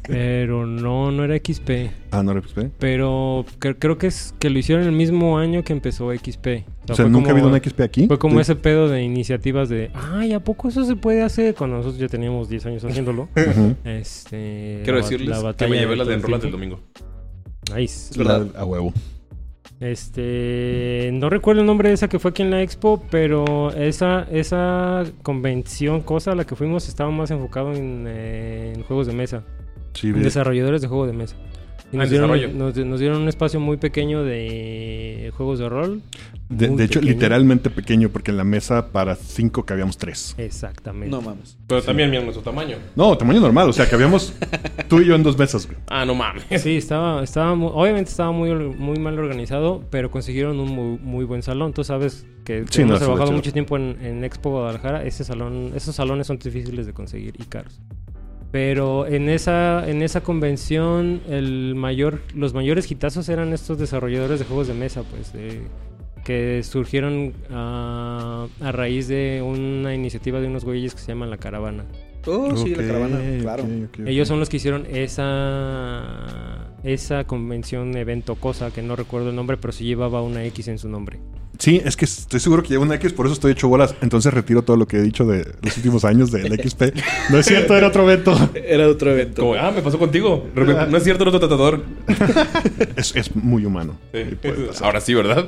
Pero 0.07 0.65
no, 0.65 1.11
no 1.11 1.23
era 1.23 1.35
XP. 1.37 1.91
Ah, 2.11 2.23
no 2.23 2.31
era 2.31 2.41
XP. 2.41 2.71
Pero 2.79 3.45
cre- 3.59 3.75
creo 3.77 3.97
que 3.97 4.07
es 4.07 4.33
que 4.39 4.49
lo 4.49 4.57
hicieron 4.57 4.85
el 4.85 4.91
mismo 4.91 5.37
año 5.37 5.63
que 5.63 5.73
empezó 5.73 6.11
XP. 6.11 6.65
O 6.89 6.95
sea, 6.95 7.07
nunca 7.07 7.29
ha 7.29 7.31
habido 7.33 7.47
una 7.47 7.59
XP 7.59 7.81
aquí. 7.81 8.07
Fue 8.07 8.17
como 8.17 8.35
Sí. 8.35 8.41
ese 8.41 8.55
pedo 8.55 8.87
de 8.89 9.03
iniciativas 9.03 9.69
de, 9.69 9.91
ay, 9.93 10.33
¿a 10.33 10.39
poco 10.39 10.69
eso 10.69 10.83
se 10.85 10.95
puede 10.95 11.21
hacer? 11.21 11.53
Cuando 11.53 11.77
nosotros 11.77 11.99
ya 11.99 12.07
teníamos 12.07 12.49
10 12.49 12.65
años 12.65 12.83
haciéndolo. 12.83 13.23
Ujú. 13.35 13.75
este, 13.83 14.81
Quiero 14.83 14.97
la 14.99 15.03
decirles 15.03 15.43
la 15.43 15.53
que 15.53 15.67
me 15.67 15.77
llevé 15.77 15.95
la 15.95 16.05
de 16.05 16.13
el 16.13 16.19
enrolas 16.19 16.41
del 16.41 16.51
domingo. 16.51 16.79
Nice. 17.75 18.11
Es 18.11 18.17
verdad. 18.17 18.47
La- 18.53 18.61
a 18.61 18.65
huevo. 18.65 18.93
Este, 19.79 21.09
no 21.13 21.29
recuerdo 21.29 21.61
el 21.61 21.67
nombre 21.67 21.87
de 21.87 21.95
esa 21.95 22.09
que 22.09 22.19
fue 22.19 22.31
aquí 22.31 22.41
en 22.41 22.51
la 22.51 22.61
expo, 22.61 23.01
pero 23.09 23.71
esa, 23.71 24.27
esa 24.29 25.05
convención, 25.23 26.01
cosa 26.01 26.33
a 26.33 26.35
la 26.35 26.45
que 26.45 26.55
fuimos, 26.55 26.89
estaba 26.89 27.09
más 27.11 27.31
enfocado 27.31 27.73
en, 27.73 28.05
eh, 28.07 28.73
en 28.75 28.83
juegos 28.83 29.07
de 29.07 29.13
mesa, 29.13 29.43
Sí, 29.93 30.09
en 30.09 30.21
desarrolladores 30.21 30.81
de 30.81 30.87
juegos 30.87 31.07
de 31.07 31.13
mesa. 31.13 31.35
Y 31.91 31.97
nos, 31.97 32.09
dieron, 32.09 32.57
nos, 32.57 32.75
nos 32.77 32.99
dieron 32.99 33.21
un 33.21 33.27
espacio 33.29 33.59
muy 33.59 33.77
pequeño 33.77 34.23
de 34.23 35.31
juegos 35.35 35.57
de 35.59 35.69
rol. 35.69 36.01
de, 36.49 36.67
muy 36.69 36.77
de 36.77 36.83
hecho, 36.83 36.99
pequeño. 36.99 37.13
literalmente 37.15 37.69
pequeño, 37.71 38.09
porque 38.09 38.29
en 38.29 38.37
la 38.37 38.43
mesa 38.43 38.91
para 38.91 39.15
cinco 39.15 39.65
cabíamos 39.65 39.97
tres. 39.97 40.35
Exactamente. 40.37 41.09
No 41.09 41.21
mames. 41.21 41.57
Pero 41.67 41.81
también 41.81 42.09
miren 42.11 42.25
nuestro 42.25 42.43
tamaño. 42.43 42.77
No, 42.95 43.17
tamaño 43.17 43.39
normal. 43.39 43.69
O 43.69 43.73
sea, 43.73 43.89
cabíamos 43.89 44.33
tú 44.87 44.99
y 45.01 45.05
yo 45.05 45.15
en 45.15 45.23
dos 45.23 45.37
mesas. 45.37 45.65
güey. 45.65 45.79
Ah, 45.87 46.05
no 46.05 46.13
mames. 46.13 46.43
Sí, 46.61 46.77
estaba, 46.77 47.23
estaba 47.23 47.55
mu- 47.55 47.67
obviamente 47.69 48.11
estaba 48.11 48.31
muy, 48.31 48.53
muy 48.53 48.99
mal 48.99 49.17
organizado, 49.17 49.83
pero 49.89 50.11
consiguieron 50.11 50.59
un 50.59 50.69
muy, 50.69 50.99
muy 50.99 51.25
buen 51.25 51.41
salón. 51.41 51.73
Tú 51.73 51.83
sabes 51.83 52.27
que 52.45 52.65
Sí, 52.69 52.81
hemos 52.83 52.99
no, 52.99 53.05
trabajado 53.05 53.31
mucho 53.31 53.51
tiempo 53.51 53.77
en, 53.77 53.97
en 54.01 54.23
Expo 54.23 54.51
Guadalajara. 54.51 55.03
Ese 55.05 55.23
salón, 55.23 55.71
esos 55.75 55.95
salones 55.95 56.27
son 56.27 56.37
difíciles 56.37 56.85
de 56.85 56.93
conseguir 56.93 57.33
y 57.39 57.45
caros. 57.45 57.79
Pero 58.51 59.05
en 59.05 59.29
esa, 59.29 59.87
en 59.87 60.01
esa 60.01 60.21
convención, 60.21 61.21
el 61.29 61.75
mayor, 61.75 62.21
los 62.33 62.53
mayores 62.53 62.89
hitazos 62.91 63.29
eran 63.29 63.53
estos 63.53 63.77
desarrolladores 63.77 64.39
de 64.39 64.45
juegos 64.45 64.67
de 64.67 64.73
mesa, 64.73 65.03
pues, 65.03 65.33
de- 65.33 65.61
que 66.25 66.61
surgieron 66.63 67.33
ah, 67.49 68.47
a 68.59 68.71
raíz 68.71 69.07
de 69.07 69.41
una 69.43 69.93
iniciativa 69.95 70.39
de 70.41 70.47
unos 70.47 70.65
güeyes 70.65 70.93
que 70.93 70.99
se 71.01 71.07
llaman 71.07 71.29
La 71.29 71.37
Caravana. 71.37 71.85
Oh, 72.27 72.55
sí, 72.57 72.75
la 72.75 72.85
caravana, 72.85 73.19
claro. 73.41 73.63
Ellos 74.05 74.27
son 74.27 74.39
los 74.39 74.49
que 74.49 74.57
hicieron 74.57 74.85
esa 74.89 76.67
esa 76.83 77.23
convención, 77.25 77.95
evento, 77.95 78.35
cosa 78.35 78.71
que 78.71 78.81
no 78.81 78.95
recuerdo 78.95 79.29
el 79.29 79.35
nombre, 79.35 79.57
pero 79.57 79.71
sí 79.73 79.85
llevaba 79.85 80.21
una 80.21 80.43
X 80.45 80.67
en 80.67 80.77
su 80.77 80.89
nombre. 80.89 81.19
Sí, 81.59 81.81
es 81.83 81.97
que 81.97 82.05
estoy 82.05 82.39
seguro 82.39 82.63
que 82.63 82.69
lleva 82.69 82.83
una 82.83 82.95
X, 82.95 83.11
por 83.11 83.25
eso 83.25 83.33
estoy 83.33 83.51
hecho 83.51 83.67
bolas. 83.67 83.93
Entonces 84.01 84.33
retiro 84.33 84.61
todo 84.61 84.77
lo 84.77 84.87
que 84.87 84.97
he 84.97 85.01
dicho 85.01 85.25
de 85.25 85.45
los 85.61 85.75
últimos 85.75 86.05
años 86.05 86.31
del 86.31 86.53
XP. 86.53 86.83
No 87.29 87.37
es 87.37 87.45
cierto, 87.45 87.75
era 87.75 87.87
otro 87.87 88.09
evento. 88.09 88.33
Era 88.55 88.87
otro 88.87 89.11
evento. 89.11 89.41
Como, 89.41 89.55
ah, 89.55 89.69
me 89.69 89.81
pasó 89.81 89.99
contigo. 89.99 90.47
No 90.55 90.97
es 90.97 91.03
cierto, 91.03 91.25
no 91.25 91.31
otro 91.31 91.39
tratador. 91.41 91.83
Es, 92.95 93.13
es 93.15 93.35
muy 93.35 93.65
humano. 93.65 93.97
Sí. 94.13 94.23
Ahora 94.81 95.01
sí, 95.01 95.13
¿verdad? 95.13 95.47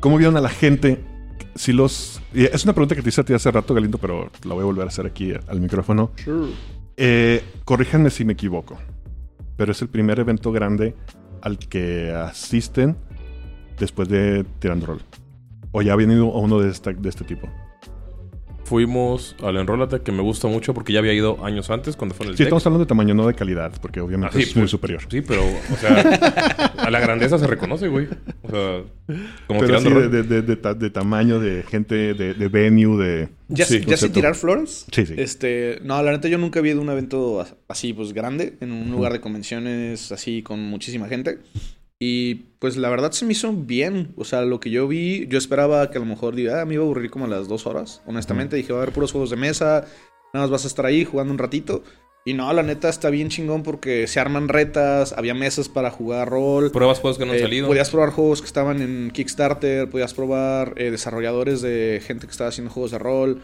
¿Cómo 0.00 0.16
vieron 0.16 0.36
a 0.36 0.40
la 0.40 0.48
gente? 0.48 1.00
Si 1.54 1.72
los. 1.72 2.20
y 2.34 2.44
Es 2.44 2.64
una 2.64 2.72
pregunta 2.72 2.96
que 2.96 3.02
te 3.02 3.08
hice 3.08 3.20
a 3.20 3.24
ti 3.24 3.32
hace 3.32 3.50
rato, 3.50 3.74
Galindo, 3.74 3.98
pero 3.98 4.30
la 4.44 4.54
voy 4.54 4.62
a 4.62 4.66
volver 4.66 4.84
a 4.84 4.88
hacer 4.88 5.06
aquí 5.06 5.32
al 5.46 5.60
micrófono. 5.60 6.10
Sure. 6.16 6.52
Eh, 6.96 7.44
corríjanme 7.64 8.10
si 8.10 8.24
me 8.24 8.32
equivoco. 8.32 8.76
Pero 9.56 9.70
es 9.70 9.80
el 9.82 9.88
primer 9.88 10.18
evento 10.18 10.50
grande 10.50 10.94
al 11.42 11.58
que 11.58 12.10
asisten 12.12 12.96
después 13.78 14.08
de 14.08 14.44
Tirando 14.58 14.86
Roll. 14.86 15.02
O 15.72 15.82
ya 15.82 15.92
ha 15.92 15.96
venido 15.96 16.26
uno 16.26 16.60
de, 16.60 16.70
esta- 16.70 16.92
de 16.92 17.08
este 17.08 17.24
tipo. 17.24 17.48
Fuimos 18.64 19.34
al 19.42 19.56
Enrólate, 19.56 20.00
que 20.02 20.12
me 20.12 20.20
gusta 20.20 20.46
mucho 20.46 20.74
porque 20.74 20.92
ya 20.92 20.98
había 20.98 21.14
ido 21.14 21.42
años 21.42 21.70
antes 21.70 21.96
cuando 21.96 22.14
fue 22.14 22.26
en 22.26 22.32
el 22.32 22.36
Sí, 22.36 22.42
estamos 22.42 22.66
hablando 22.66 22.84
de 22.84 22.88
tamaño, 22.88 23.14
no 23.14 23.26
de 23.26 23.32
calidad, 23.32 23.72
porque 23.80 23.98
obviamente 24.02 24.36
Ah, 24.36 24.40
sí, 24.42 24.50
es 24.50 24.56
muy 24.56 24.64
pues, 24.64 24.70
superior. 24.72 25.00
Sí, 25.10 25.22
pero, 25.22 25.40
o 25.42 25.76
sea, 25.76 26.00
a 26.76 26.90
la 26.90 27.00
grandeza 27.00 27.38
se 27.38 27.46
reconoce, 27.46 27.88
güey. 27.88 28.08
O 28.42 28.50
sea, 28.50 28.82
como 29.46 29.60
Pero 29.60 29.78
tirando 29.78 29.88
así 29.88 30.00
de, 30.00 30.08
de- 30.10 30.22
de- 30.22 30.42
de 30.42 30.56
ta- 30.56 30.74
de 30.74 30.90
tamaño, 30.90 31.40
de 31.40 31.62
gente, 31.62 32.12
de, 32.12 32.34
de 32.34 32.48
venue, 32.48 33.02
de... 33.02 33.28
Ya, 33.48 33.64
Sí, 33.64 33.82
ya 33.86 33.96
sin 33.96 34.12
tirar 34.12 34.34
flores. 34.34 34.84
Sí, 34.92 35.06
sí. 35.06 35.14
Este, 35.16 35.78
no, 35.82 36.02
la 36.02 36.12
neta 36.12 36.28
yo 36.28 36.36
nunca 36.36 36.58
había 36.60 36.72
ido 36.72 36.80
a 36.80 36.84
un 36.84 36.90
evento 36.90 37.40
as- 37.40 37.54
así, 37.68 37.94
pues 37.94 38.12
grande, 38.12 38.58
en 38.60 38.72
un 38.72 38.90
lugar 38.90 39.14
de 39.14 39.22
convenciones 39.22 40.12
así 40.12 40.42
con 40.42 40.60
muchísima 40.62 41.08
gente. 41.08 41.38
Y 42.00 42.34
pues 42.60 42.76
la 42.76 42.88
verdad 42.90 43.10
se 43.12 43.24
me 43.24 43.32
hizo 43.32 43.52
bien. 43.52 44.12
O 44.16 44.24
sea, 44.24 44.42
lo 44.42 44.60
que 44.60 44.70
yo 44.70 44.86
vi, 44.86 45.26
yo 45.28 45.38
esperaba 45.38 45.90
que 45.90 45.98
a 45.98 46.00
lo 46.00 46.06
mejor 46.06 46.34
diga, 46.34 46.60
ah, 46.60 46.64
me 46.64 46.74
iba 46.74 46.82
a 46.82 46.86
aburrir 46.86 47.10
como 47.10 47.24
a 47.24 47.28
las 47.28 47.48
dos 47.48 47.66
horas. 47.66 48.02
Honestamente, 48.06 48.56
dije, 48.56 48.72
va 48.72 48.78
a 48.80 48.82
haber 48.82 48.94
puros 48.94 49.12
juegos 49.12 49.30
de 49.30 49.36
mesa, 49.36 49.84
nada 50.32 50.44
más 50.44 50.50
vas 50.50 50.64
a 50.64 50.68
estar 50.68 50.86
ahí 50.86 51.04
jugando 51.04 51.32
un 51.32 51.38
ratito. 51.38 51.82
Y 52.24 52.34
no, 52.34 52.52
la 52.52 52.62
neta 52.62 52.88
está 52.90 53.08
bien 53.10 53.30
chingón 53.30 53.62
porque 53.62 54.06
se 54.06 54.20
arman 54.20 54.48
retas, 54.48 55.12
había 55.16 55.34
mesas 55.34 55.68
para 55.68 55.90
jugar 55.90 56.28
rol. 56.28 56.70
Pruebas 56.70 56.98
juegos 57.00 57.16
que 57.18 57.24
no 57.24 57.32
han 57.32 57.38
Eh, 57.38 57.42
salido. 57.42 57.66
Podías 57.66 57.88
probar 57.90 58.10
juegos 58.10 58.42
que 58.42 58.46
estaban 58.46 58.82
en 58.82 59.10
Kickstarter, 59.12 59.88
podías 59.88 60.12
probar 60.12 60.74
eh, 60.76 60.90
desarrolladores 60.90 61.62
de 61.62 62.02
gente 62.06 62.26
que 62.26 62.32
estaba 62.32 62.48
haciendo 62.50 62.70
juegos 62.70 62.90
de 62.90 62.98
rol. 62.98 63.40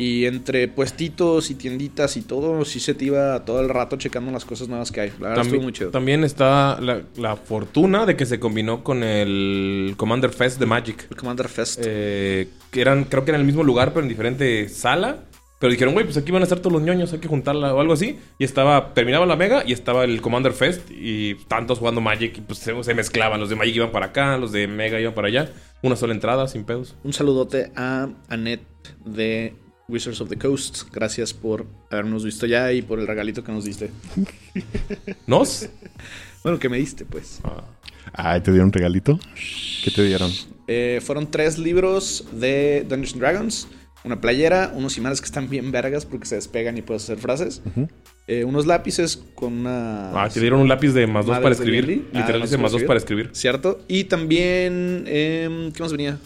Y 0.00 0.26
entre 0.26 0.68
puestitos 0.68 1.50
y 1.50 1.56
tienditas 1.56 2.16
y 2.16 2.22
todo, 2.22 2.64
sí 2.64 2.78
se 2.78 2.94
te 2.94 3.06
iba 3.06 3.44
todo 3.44 3.60
el 3.60 3.68
rato 3.68 3.96
checando 3.96 4.30
las 4.30 4.44
cosas 4.44 4.68
nuevas 4.68 4.92
que 4.92 5.00
hay. 5.00 5.12
La 5.18 5.30
verdad 5.30 5.42
También, 5.42 5.62
muy 5.64 5.72
chido. 5.72 5.90
también 5.90 6.22
está 6.22 6.80
la, 6.80 7.02
la 7.16 7.34
fortuna 7.34 8.06
de 8.06 8.14
que 8.14 8.24
se 8.24 8.38
combinó 8.38 8.84
con 8.84 9.02
el 9.02 9.94
Commander 9.96 10.30
Fest 10.30 10.60
de 10.60 10.66
Magic. 10.66 11.08
El 11.10 11.16
Commander 11.16 11.48
Fest. 11.48 11.80
Eh, 11.82 12.48
que 12.70 12.80
eran, 12.80 13.04
creo 13.04 13.24
que 13.24 13.32
en 13.32 13.36
el 13.40 13.44
mismo 13.44 13.64
lugar, 13.64 13.88
pero 13.92 14.04
en 14.04 14.08
diferente 14.08 14.68
sala. 14.68 15.24
Pero 15.58 15.72
dijeron, 15.72 15.92
güey, 15.94 16.04
pues 16.06 16.16
aquí 16.16 16.30
van 16.30 16.42
a 16.42 16.44
estar 16.44 16.60
todos 16.60 16.72
los 16.72 16.82
ñoños, 16.82 17.12
hay 17.12 17.18
que 17.18 17.26
juntarla 17.26 17.74
o 17.74 17.80
algo 17.80 17.92
así. 17.94 18.16
Y 18.38 18.44
estaba, 18.44 18.94
terminaba 18.94 19.26
la 19.26 19.34
Mega 19.34 19.64
y 19.66 19.72
estaba 19.72 20.04
el 20.04 20.20
Commander 20.20 20.52
Fest 20.52 20.88
y 20.92 21.34
tantos 21.48 21.80
jugando 21.80 22.00
Magic 22.00 22.38
y 22.38 22.40
pues 22.42 22.60
se, 22.60 22.80
se 22.84 22.94
mezclaban. 22.94 23.40
Los 23.40 23.48
de 23.48 23.56
Magic 23.56 23.74
iban 23.74 23.90
para 23.90 24.06
acá, 24.06 24.38
los 24.38 24.52
de 24.52 24.68
Mega 24.68 25.00
iban 25.00 25.14
para 25.14 25.26
allá. 25.26 25.50
Una 25.82 25.96
sola 25.96 26.12
entrada, 26.14 26.46
sin 26.46 26.62
pedos. 26.62 26.94
Un 27.02 27.12
saludote 27.12 27.72
a 27.74 28.08
Annette 28.28 28.62
de 29.04 29.54
Wizards 29.88 30.20
of 30.20 30.28
the 30.28 30.36
Coast. 30.36 30.82
Gracias 30.92 31.32
por 31.32 31.66
habernos 31.90 32.24
visto 32.24 32.46
ya 32.46 32.72
y 32.72 32.82
por 32.82 32.98
el 33.00 33.06
regalito 33.06 33.42
que 33.42 33.50
nos 33.52 33.64
diste. 33.64 33.90
¿Nos? 35.26 35.68
Bueno, 36.42 36.58
que 36.58 36.68
me 36.68 36.76
diste, 36.76 37.04
pues. 37.06 37.40
Ah, 37.42 37.64
Ay, 38.12 38.40
¿te 38.42 38.50
dieron 38.50 38.66
un 38.68 38.72
regalito? 38.72 39.18
¿Qué 39.84 39.90
te 39.90 40.04
dieron? 40.04 40.30
Eh, 40.66 41.00
fueron 41.02 41.30
tres 41.30 41.58
libros 41.58 42.24
de 42.32 42.84
Dungeons 42.88 43.12
and 43.14 43.22
Dragons. 43.22 43.68
una 44.04 44.20
playera, 44.20 44.72
unos 44.74 44.98
imanes 44.98 45.20
que 45.20 45.26
están 45.26 45.48
bien 45.48 45.72
vergas 45.72 46.04
porque 46.04 46.26
se 46.26 46.34
despegan 46.34 46.76
y 46.76 46.82
puedes 46.82 47.04
hacer 47.04 47.18
frases, 47.18 47.62
eh, 48.26 48.44
unos 48.44 48.66
lápices 48.66 49.22
con 49.34 49.52
una... 49.54 50.10
Ah, 50.22 50.28
te 50.28 50.38
dieron 50.40 50.60
un 50.60 50.68
lápiz 50.68 50.92
de 50.92 51.06
más 51.06 51.24
dos 51.24 51.38
para 51.38 51.54
escribir. 51.54 51.86
Lili. 51.88 52.06
Ah, 52.12 52.30
más 52.58 52.72
dos 52.72 52.82
para 52.82 52.98
escribir. 52.98 53.30
¿Cierto? 53.32 53.80
Y 53.88 54.04
también... 54.04 55.04
em, 55.06 55.72
¿Qué 55.72 55.82
más 55.82 55.92
venía? 55.92 56.18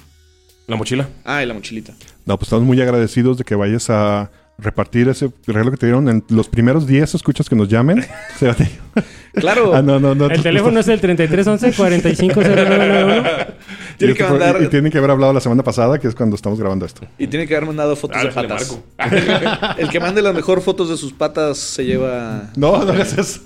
La 0.66 0.76
mochila. 0.76 1.08
Ah, 1.24 1.42
y 1.42 1.46
la 1.46 1.54
mochilita. 1.54 1.94
No, 2.26 2.36
pues 2.38 2.48
estamos 2.48 2.64
muy 2.64 2.80
agradecidos 2.80 3.38
de 3.38 3.44
que 3.44 3.54
vayas 3.54 3.90
a 3.90 4.30
repartir 4.58 5.08
ese 5.08 5.30
regalo 5.46 5.70
que 5.72 5.76
te 5.76 5.86
dieron 5.86 6.08
en 6.08 6.24
los 6.28 6.48
primeros 6.48 6.86
10 6.86 7.14
escuchas 7.16 7.48
que 7.48 7.56
nos 7.56 7.68
llamen. 7.68 8.04
Se 8.38 8.46
va 8.46 8.52
a- 8.52 9.02
Claro. 9.34 9.74
ah, 9.74 9.82
no, 9.82 9.98
no, 9.98 10.14
no. 10.14 10.26
El 10.26 10.42
teléfono 10.42 10.78
es 10.80 10.88
el 10.88 11.00
3311 11.00 11.74
450991. 11.76 13.28
y, 13.94 13.98
Tiene 13.98 14.14
que 14.14 14.24
mandar... 14.24 14.62
y 14.62 14.68
tienen 14.68 14.92
que 14.92 14.98
haber 14.98 15.10
hablado 15.10 15.32
la 15.32 15.40
semana 15.40 15.62
pasada, 15.62 15.98
que 15.98 16.06
es 16.08 16.14
cuando 16.14 16.36
estamos 16.36 16.60
grabando 16.60 16.84
esto. 16.84 17.06
Y 17.18 17.26
tiene 17.26 17.46
que 17.46 17.56
haber 17.56 17.66
mandado 17.66 17.96
fotos 17.96 18.18
Ah, 18.20 18.24
de 18.24 18.30
patas. 18.30 18.78
El 19.78 19.88
que 19.88 20.00
mande 20.00 20.22
las 20.22 20.34
mejor 20.34 20.60
fotos 20.60 20.90
de 20.90 20.96
sus 20.96 21.12
patas 21.12 21.58
se 21.58 21.84
lleva... 21.84 22.50
No, 22.56 22.84
no 22.84 22.92
hagas 22.92 23.16
eso. 23.18 23.40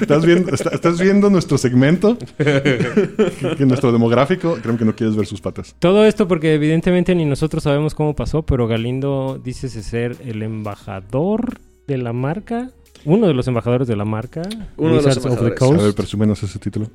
¿Estás 0.00 0.24
viendo, 0.24 0.52
está- 0.54 0.70
estás 0.70 1.00
viendo 1.00 1.30
nuestro 1.30 1.58
segmento? 1.58 2.16
que, 2.36 3.64
nuestro 3.66 3.92
demográfico. 3.92 4.58
Creo 4.62 4.76
que 4.76 4.84
no 4.84 4.94
quieres 4.94 5.16
ver 5.16 5.26
sus 5.26 5.40
patas. 5.40 5.74
Todo 5.78 6.04
esto 6.04 6.28
porque 6.28 6.54
evidentemente 6.54 7.14
ni 7.14 7.24
nosotros 7.24 7.62
sabemos 7.62 7.94
cómo 7.94 8.14
pasó, 8.14 8.42
pero 8.42 8.66
Galindo 8.66 9.40
dice 9.42 9.68
ser 9.82 10.16
el 10.24 10.42
embajador 10.42 11.58
de 11.86 11.98
la 11.98 12.12
marca. 12.12 12.70
Uno 13.04 13.26
de 13.26 13.34
los 13.34 13.46
embajadores 13.48 13.86
de 13.88 13.96
la 13.96 14.04
marca. 14.04 14.42
Uno 14.76 14.90
de 14.90 14.94
los 14.96 15.06
Wizards 15.06 15.26
of 15.26 15.38
the 15.38 15.44
embajadores. 15.46 15.80
A 15.80 15.84
ver, 15.84 15.94
presúmenos 15.94 16.42
ese 16.42 16.58
título. 16.58 16.88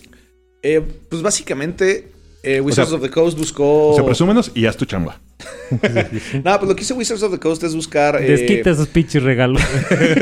Eh, 0.62 0.82
pues 1.10 1.22
básicamente, 1.22 2.10
eh, 2.44 2.60
Wizards 2.62 2.90
sea, 2.90 2.98
of 2.98 3.04
the 3.04 3.10
Coast 3.10 3.38
buscó... 3.38 3.90
O 3.90 3.96
sea, 3.96 4.06
presúmenos 4.06 4.52
y 4.54 4.66
haz 4.66 4.78
tu 4.78 4.86
chamba. 4.86 5.20
No, 6.44 6.60
pues 6.60 6.70
lo 6.70 6.76
que 6.76 6.84
hizo 6.84 6.96
Wizards 6.96 7.24
of 7.24 7.32
the 7.32 7.40
Coast 7.40 7.64
es 7.64 7.76
buscar 7.76 8.22
eh, 8.22 8.28
Desquita 8.30 8.70
esos 8.70 8.88
pinches 8.88 9.24
regalos. 9.24 9.62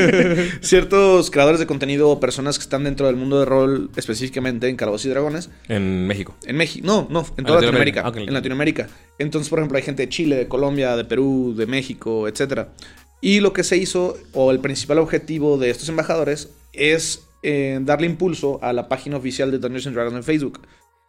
ciertos 0.60 1.30
creadores 1.30 1.60
de 1.60 1.66
contenido 1.66 2.08
o 2.08 2.20
personas 2.20 2.58
que 2.58 2.62
están 2.62 2.84
dentro 2.84 3.06
del 3.06 3.16
mundo 3.16 3.38
de 3.38 3.44
rol, 3.44 3.90
específicamente 3.96 4.68
en 4.68 4.76
Calabozos 4.76 5.06
y 5.06 5.08
Dragones, 5.10 5.50
En 5.68 6.06
México. 6.06 6.34
en 6.46 6.56
México. 6.56 6.86
No, 6.86 7.06
no, 7.10 7.26
en 7.36 7.44
toda 7.44 7.60
Latinoamérica. 7.60 8.02
Latinoamérica. 8.02 8.02
Ah, 8.04 8.08
ok. 8.08 8.16
En 8.28 8.34
Latinoamérica. 8.34 8.88
Entonces, 9.18 9.48
por 9.50 9.58
ejemplo, 9.58 9.76
hay 9.76 9.82
gente 9.84 10.02
de 10.02 10.08
Chile, 10.08 10.36
de 10.36 10.48
Colombia, 10.48 10.96
de 10.96 11.04
Perú, 11.04 11.54
de 11.56 11.66
México, 11.66 12.28
etcétera. 12.28 12.72
Y 13.20 13.40
lo 13.40 13.52
que 13.52 13.62
se 13.64 13.76
hizo, 13.76 14.16
o 14.32 14.50
el 14.50 14.60
principal 14.60 14.98
objetivo 14.98 15.58
de 15.58 15.70
estos 15.70 15.88
embajadores, 15.88 16.50
es 16.72 17.22
eh, 17.42 17.78
darle 17.82 18.06
impulso 18.06 18.58
a 18.62 18.72
la 18.72 18.88
página 18.88 19.16
oficial 19.16 19.50
de 19.50 19.58
Dungeons 19.58 19.86
and 19.86 19.96
Dragons 19.96 20.16
en 20.16 20.24
Facebook, 20.24 20.60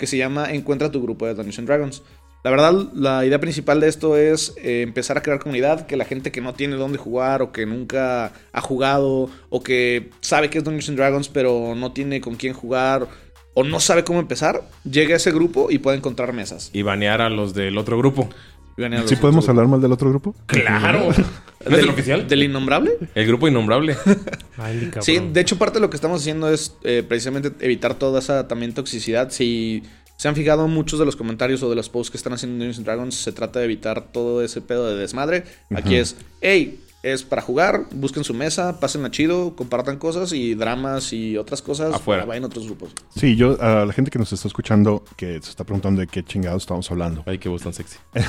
que 0.04 0.08
se 0.08 0.18
llama 0.18 0.52
Encuentra 0.52 0.92
tu 0.92 1.02
grupo 1.02 1.26
de 1.26 1.34
Dungeons 1.34 1.66
Dragons. 1.66 2.04
La 2.44 2.52
verdad, 2.52 2.74
la 2.94 3.26
idea 3.26 3.40
principal 3.40 3.80
de 3.80 3.88
esto 3.88 4.18
es 4.18 4.54
eh, 4.58 4.82
empezar 4.82 5.18
a 5.18 5.22
crear 5.22 5.40
comunidad, 5.40 5.88
que 5.88 5.96
la 5.96 6.04
gente 6.04 6.30
que 6.30 6.42
no 6.42 6.54
tiene 6.54 6.76
dónde 6.76 6.98
jugar 6.98 7.42
o 7.42 7.54
que 7.54 7.66
nunca 7.66 8.34
ha 8.52 8.60
jugado 8.60 9.30
o 9.50 9.64
que 9.64 10.10
sabe 10.20 10.50
que 10.50 10.58
es 10.58 10.64
Dungeons 10.66 10.98
Dragons 10.98 11.30
pero 11.30 11.74
no 11.74 11.94
tiene 11.94 12.20
con 12.20 12.36
quién 12.36 12.54
jugar 12.54 13.08
o 13.54 13.64
no 13.64 13.80
sabe 13.80 14.04
cómo 14.04 14.20
empezar, 14.20 14.64
llegue 14.84 15.14
a 15.14 15.16
ese 15.16 15.32
grupo 15.32 15.72
y 15.72 15.78
pueda 15.78 15.96
encontrar 15.96 16.34
mesas. 16.34 16.70
Y 16.74 16.82
banear 16.82 17.22
a 17.22 17.30
los 17.30 17.54
del 17.54 17.78
otro 17.78 17.98
grupo. 17.98 18.28
A 18.78 18.90
los 18.90 19.10
¿Sí 19.10 19.16
podemos 19.18 19.48
hablar 19.50 19.68
mal 19.68 19.82
del 19.82 19.92
otro 19.92 20.10
grupo? 20.10 20.36
¡Claro! 20.48 21.06
¿No 21.06 21.12
es 21.12 21.20
el 21.66 21.72
¿Del- 21.76 21.90
oficial? 21.90 22.28
¿Del 22.28 22.44
innombrable? 22.44 22.92
El 23.16 23.28
grupo 23.28 23.48
innombrable. 23.48 23.96
Ay. 24.58 24.92
Sí, 25.02 25.20
de 25.32 25.42
hecho 25.42 25.58
parte 25.58 25.76
de 25.76 25.82
lo 25.82 25.90
que 25.90 25.96
estamos 25.96 26.22
haciendo 26.22 26.50
es 26.50 26.76
eh, 26.84 27.04
precisamente 27.08 27.52
evitar 27.66 27.94
toda 27.96 28.20
esa 28.20 28.48
también 28.48 28.74
toxicidad. 28.74 29.30
Si 29.32 29.84
se 30.18 30.28
han 30.28 30.36
fijado 30.36 30.68
muchos 30.68 31.00
de 31.00 31.06
los 31.06 31.16
comentarios 31.16 31.62
o 31.64 31.70
de 31.70 31.76
los 31.76 31.90
posts 31.90 32.12
que 32.12 32.18
están 32.18 32.34
haciendo 32.34 32.64
Dungeons 32.66 32.86
Dragons, 32.86 33.16
se 33.16 33.32
trata 33.32 33.60
de 33.60 33.66
evitar 33.66 34.12
todo 34.12 34.44
ese 34.44 34.62
pedo 34.62 34.88
de 34.88 34.96
desmadre. 34.96 35.44
Aquí 35.76 35.96
es, 35.96 36.16
hey, 36.42 36.80
es 37.04 37.24
para 37.24 37.42
jugar, 37.42 37.86
busquen 37.94 38.24
su 38.24 38.34
mesa, 38.34 38.80
pásenla 38.80 39.12
chido, 39.12 39.56
compartan 39.56 39.98
cosas 39.98 40.32
y 40.32 40.56
dramas 40.56 41.12
y 41.12 41.38
otras 41.38 41.62
cosas. 41.62 41.94
Afuera. 41.94 42.24
Vayan 42.24 42.46
a 42.46 42.48
otros 42.48 42.66
grupos. 42.66 42.92
Sí, 43.16 43.36
yo, 43.36 43.62
a 43.62 43.86
la 43.86 43.92
gente 43.94 44.10
que 44.10 44.18
nos 44.18 44.32
está 44.32 44.48
escuchando, 44.48 45.04
que 45.18 45.34
se 45.42 45.50
está 45.50 45.66
preguntando 45.66 46.00
de 46.00 46.08
qué 46.08 46.24
chingados 46.24 46.64
estamos 46.64 46.90
hablando. 46.90 47.24
Ay, 47.26 47.38
qué 47.38 47.50
voz 47.50 47.62
tan 47.62 47.74
sexy. 47.74 47.98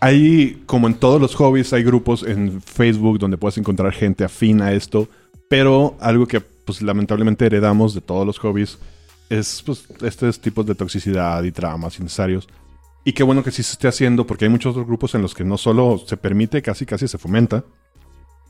Hay, 0.00 0.62
como 0.66 0.88
en 0.88 0.94
todos 0.94 1.20
los 1.20 1.36
hobbies, 1.36 1.72
hay 1.72 1.84
grupos 1.84 2.24
en 2.24 2.60
Facebook 2.60 3.20
donde 3.20 3.36
puedes 3.36 3.56
encontrar 3.56 3.92
gente 3.92 4.24
afín 4.24 4.60
a 4.60 4.72
esto, 4.72 5.08
pero 5.48 5.96
algo 6.00 6.26
que 6.26 6.40
pues 6.40 6.82
lamentablemente 6.82 7.46
heredamos 7.46 7.94
de 7.94 8.00
todos 8.00 8.26
los 8.26 8.36
hobbies 8.40 8.78
es 9.30 9.62
pues 9.64 9.86
estos 10.02 10.40
tipos 10.40 10.66
de 10.66 10.74
toxicidad 10.74 11.44
y 11.44 11.52
dramas 11.52 12.00
innecesarios. 12.00 12.48
Y 13.04 13.12
qué 13.12 13.22
bueno 13.22 13.42
que 13.42 13.50
sí 13.50 13.62
se 13.62 13.72
esté 13.72 13.88
haciendo 13.88 14.26
porque 14.26 14.44
hay 14.44 14.50
muchos 14.50 14.72
otros 14.72 14.86
grupos 14.86 15.14
en 15.14 15.22
los 15.22 15.34
que 15.34 15.44
no 15.44 15.58
solo 15.58 16.02
se 16.06 16.16
permite, 16.16 16.62
casi 16.62 16.86
casi 16.86 17.08
se 17.08 17.18
fomenta. 17.18 17.64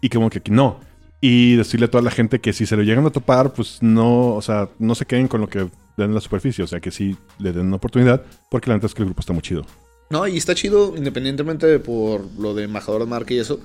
Y 0.00 0.08
qué 0.08 0.18
bueno 0.18 0.30
que 0.30 0.38
aquí 0.38 0.50
no. 0.50 0.80
Y 1.20 1.56
decirle 1.56 1.86
a 1.86 1.90
toda 1.90 2.02
la 2.02 2.10
gente 2.10 2.40
que 2.40 2.52
si 2.52 2.66
se 2.66 2.76
lo 2.76 2.82
llegan 2.82 3.06
a 3.06 3.10
topar, 3.10 3.52
pues 3.52 3.78
no, 3.80 4.34
o 4.34 4.42
sea, 4.42 4.68
no 4.78 4.94
se 4.94 5.06
queden 5.06 5.28
con 5.28 5.40
lo 5.40 5.48
que 5.48 5.60
ven 5.96 6.08
en 6.08 6.14
la 6.14 6.20
superficie, 6.20 6.64
o 6.64 6.66
sea, 6.66 6.80
que 6.80 6.90
sí 6.90 7.16
le 7.38 7.52
den 7.52 7.66
una 7.66 7.76
oportunidad, 7.76 8.22
porque 8.50 8.68
la 8.68 8.76
neta 8.76 8.88
es 8.88 8.94
que 8.94 9.02
el 9.02 9.06
grupo 9.06 9.20
está 9.20 9.32
muy 9.32 9.42
chido. 9.42 9.64
No, 10.10 10.26
y 10.26 10.36
está 10.36 10.54
chido, 10.54 10.94
independientemente 10.96 11.66
de 11.66 11.78
por 11.78 12.26
lo 12.38 12.54
de 12.54 12.64
embajador 12.64 13.02
de 13.02 13.06
marca 13.06 13.32
y 13.32 13.38
eso. 13.38 13.60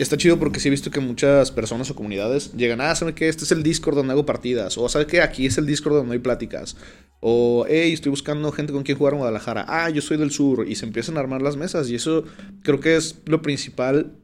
Está 0.00 0.16
chido 0.16 0.38
porque 0.38 0.60
sí 0.60 0.68
he 0.68 0.70
visto 0.70 0.90
que 0.90 0.98
muchas 0.98 1.50
personas 1.50 1.90
o 1.90 1.94
comunidades 1.94 2.54
llegan, 2.54 2.80
ah, 2.80 2.94
¿sabe 2.94 3.14
qué? 3.14 3.28
Este 3.28 3.44
es 3.44 3.52
el 3.52 3.62
Discord 3.62 3.96
donde 3.96 4.14
hago 4.14 4.24
partidas. 4.24 4.78
O 4.78 4.88
¿sabe 4.88 5.06
qué? 5.06 5.20
Aquí 5.20 5.44
es 5.44 5.58
el 5.58 5.66
Discord 5.66 5.96
donde 5.96 6.14
hay 6.14 6.20
pláticas. 6.20 6.78
O, 7.20 7.66
hey, 7.68 7.92
estoy 7.92 8.08
buscando 8.08 8.50
gente 8.50 8.72
con 8.72 8.82
quien 8.82 8.96
jugar 8.96 9.12
en 9.12 9.18
Guadalajara. 9.18 9.66
Ah, 9.68 9.90
yo 9.90 10.00
soy 10.00 10.16
del 10.16 10.30
sur. 10.30 10.66
Y 10.66 10.76
se 10.76 10.86
empiezan 10.86 11.18
a 11.18 11.20
armar 11.20 11.42
las 11.42 11.58
mesas. 11.58 11.90
Y 11.90 11.96
eso 11.96 12.24
creo 12.62 12.80
que 12.80 12.96
es 12.96 13.20
lo 13.26 13.42
principal 13.42 14.16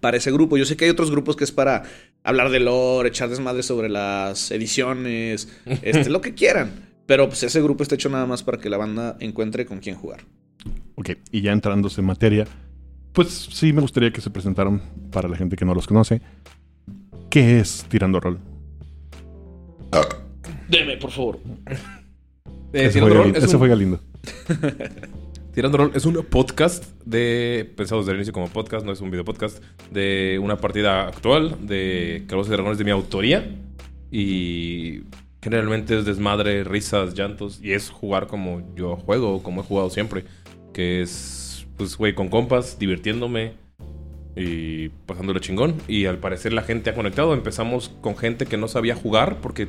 para 0.00 0.18
ese 0.18 0.30
grupo. 0.30 0.56
Yo 0.56 0.64
sé 0.64 0.76
que 0.76 0.84
hay 0.84 0.90
otros 0.92 1.10
grupos 1.10 1.34
que 1.34 1.42
es 1.42 1.50
para 1.50 1.82
hablar 2.22 2.50
de 2.50 2.60
lore, 2.60 3.08
echar 3.08 3.28
desmadre 3.28 3.64
sobre 3.64 3.88
las 3.88 4.52
ediciones, 4.52 5.48
este, 5.82 6.10
lo 6.10 6.20
que 6.20 6.34
quieran. 6.34 6.92
Pero 7.06 7.26
pues 7.26 7.42
ese 7.42 7.60
grupo 7.60 7.82
está 7.82 7.96
hecho 7.96 8.08
nada 8.08 8.26
más 8.26 8.44
para 8.44 8.58
que 8.58 8.70
la 8.70 8.76
banda 8.76 9.16
encuentre 9.18 9.66
con 9.66 9.80
quién 9.80 9.96
jugar. 9.96 10.20
Ok, 10.94 11.10
y 11.32 11.40
ya 11.40 11.50
entrándose 11.50 12.02
en 12.02 12.06
materia, 12.06 12.46
pues 13.18 13.48
sí 13.52 13.72
me 13.72 13.80
gustaría 13.80 14.12
que 14.12 14.20
se 14.20 14.30
presentaran 14.30 14.80
para 15.10 15.28
la 15.28 15.36
gente 15.36 15.56
que 15.56 15.64
no 15.64 15.74
los 15.74 15.88
conoce. 15.88 16.20
¿Qué 17.28 17.58
es 17.58 17.84
Tirando 17.88 18.20
Rol? 18.20 18.38
Deme, 20.68 20.96
por 20.98 21.10
favor. 21.10 21.40
Eh, 22.72 22.84
ese 22.86 22.92
Tirando 23.00 23.14
fue, 23.16 23.24
Rol 23.24 23.36
es 23.36 23.42
ese 23.42 23.56
un- 23.56 23.58
fue 23.58 23.68
Galindo. 23.68 24.00
Tirando 25.52 25.78
Rol 25.78 25.90
es 25.96 26.06
un 26.06 26.14
podcast 26.30 26.84
de. 27.04 27.68
Pensado 27.76 28.02
desde 28.02 28.12
el 28.12 28.18
inicio 28.18 28.32
como 28.32 28.46
podcast, 28.46 28.86
no 28.86 28.92
es 28.92 29.00
un 29.00 29.10
video 29.10 29.24
podcast. 29.24 29.60
De 29.90 30.38
una 30.40 30.58
partida 30.58 31.08
actual 31.08 31.56
de 31.66 32.22
Calabozos 32.28 32.52
y 32.52 32.54
Dragones 32.54 32.78
de 32.78 32.84
mi 32.84 32.92
autoría. 32.92 33.50
Y 34.12 35.00
generalmente 35.42 35.98
es 35.98 36.04
desmadre, 36.04 36.62
risas, 36.62 37.14
llantos. 37.14 37.58
Y 37.60 37.72
es 37.72 37.90
jugar 37.90 38.28
como 38.28 38.62
yo 38.76 38.94
juego, 38.94 39.42
como 39.42 39.62
he 39.62 39.64
jugado 39.64 39.90
siempre. 39.90 40.24
Que 40.72 41.02
es, 41.02 41.37
pues, 41.78 41.96
güey, 41.96 42.14
con 42.14 42.28
compas, 42.28 42.78
divirtiéndome 42.78 43.52
y 44.36 44.90
pasándolo 45.06 45.38
chingón. 45.40 45.74
Y 45.88 46.04
al 46.04 46.18
parecer 46.18 46.52
la 46.52 46.62
gente 46.62 46.90
ha 46.90 46.94
conectado. 46.94 47.32
Empezamos 47.34 47.88
con 48.00 48.16
gente 48.16 48.44
que 48.46 48.56
no 48.58 48.68
sabía 48.68 48.94
jugar 48.94 49.38
porque. 49.40 49.68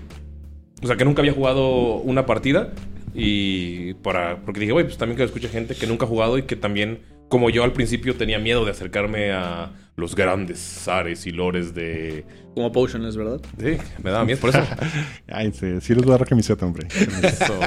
O 0.83 0.87
sea, 0.87 0.95
que 0.97 1.05
nunca 1.05 1.21
había 1.21 1.33
jugado 1.33 1.95
una 1.95 2.25
partida. 2.25 2.73
Y 3.13 3.93
para. 3.95 4.41
Porque 4.41 4.59
dije, 4.59 4.71
güey, 4.73 4.85
pues 4.85 4.97
también 4.97 5.17
que 5.17 5.23
escuche 5.23 5.47
gente 5.49 5.75
que 5.75 5.87
nunca 5.87 6.05
ha 6.05 6.09
jugado 6.09 6.37
y 6.37 6.43
que 6.43 6.55
también, 6.55 6.99
como 7.29 7.49
yo 7.49 7.63
al 7.63 7.73
principio, 7.73 8.15
tenía 8.15 8.39
miedo 8.39 8.65
de 8.65 8.71
acercarme 8.71 9.31
a 9.31 9.71
los 9.95 10.15
grandes 10.15 10.59
zares 10.59 11.25
y 11.25 11.31
lores 11.31 11.73
de. 11.73 12.25
Como 12.53 12.71
Potionless, 12.71 13.15
¿verdad? 13.17 13.41
Sí, 13.59 13.77
me 14.03 14.11
daba 14.11 14.25
miedo 14.25 14.39
por 14.39 14.51
eso. 14.51 14.61
Ay, 15.27 15.51
sí, 15.53 15.67
sí 15.81 15.93
les 15.95 16.03
voy 16.05 16.13
a 16.13 16.17
dar 16.17 16.27
camiseta, 16.27 16.65
hombre. 16.65 16.87
Eso. 17.23 17.59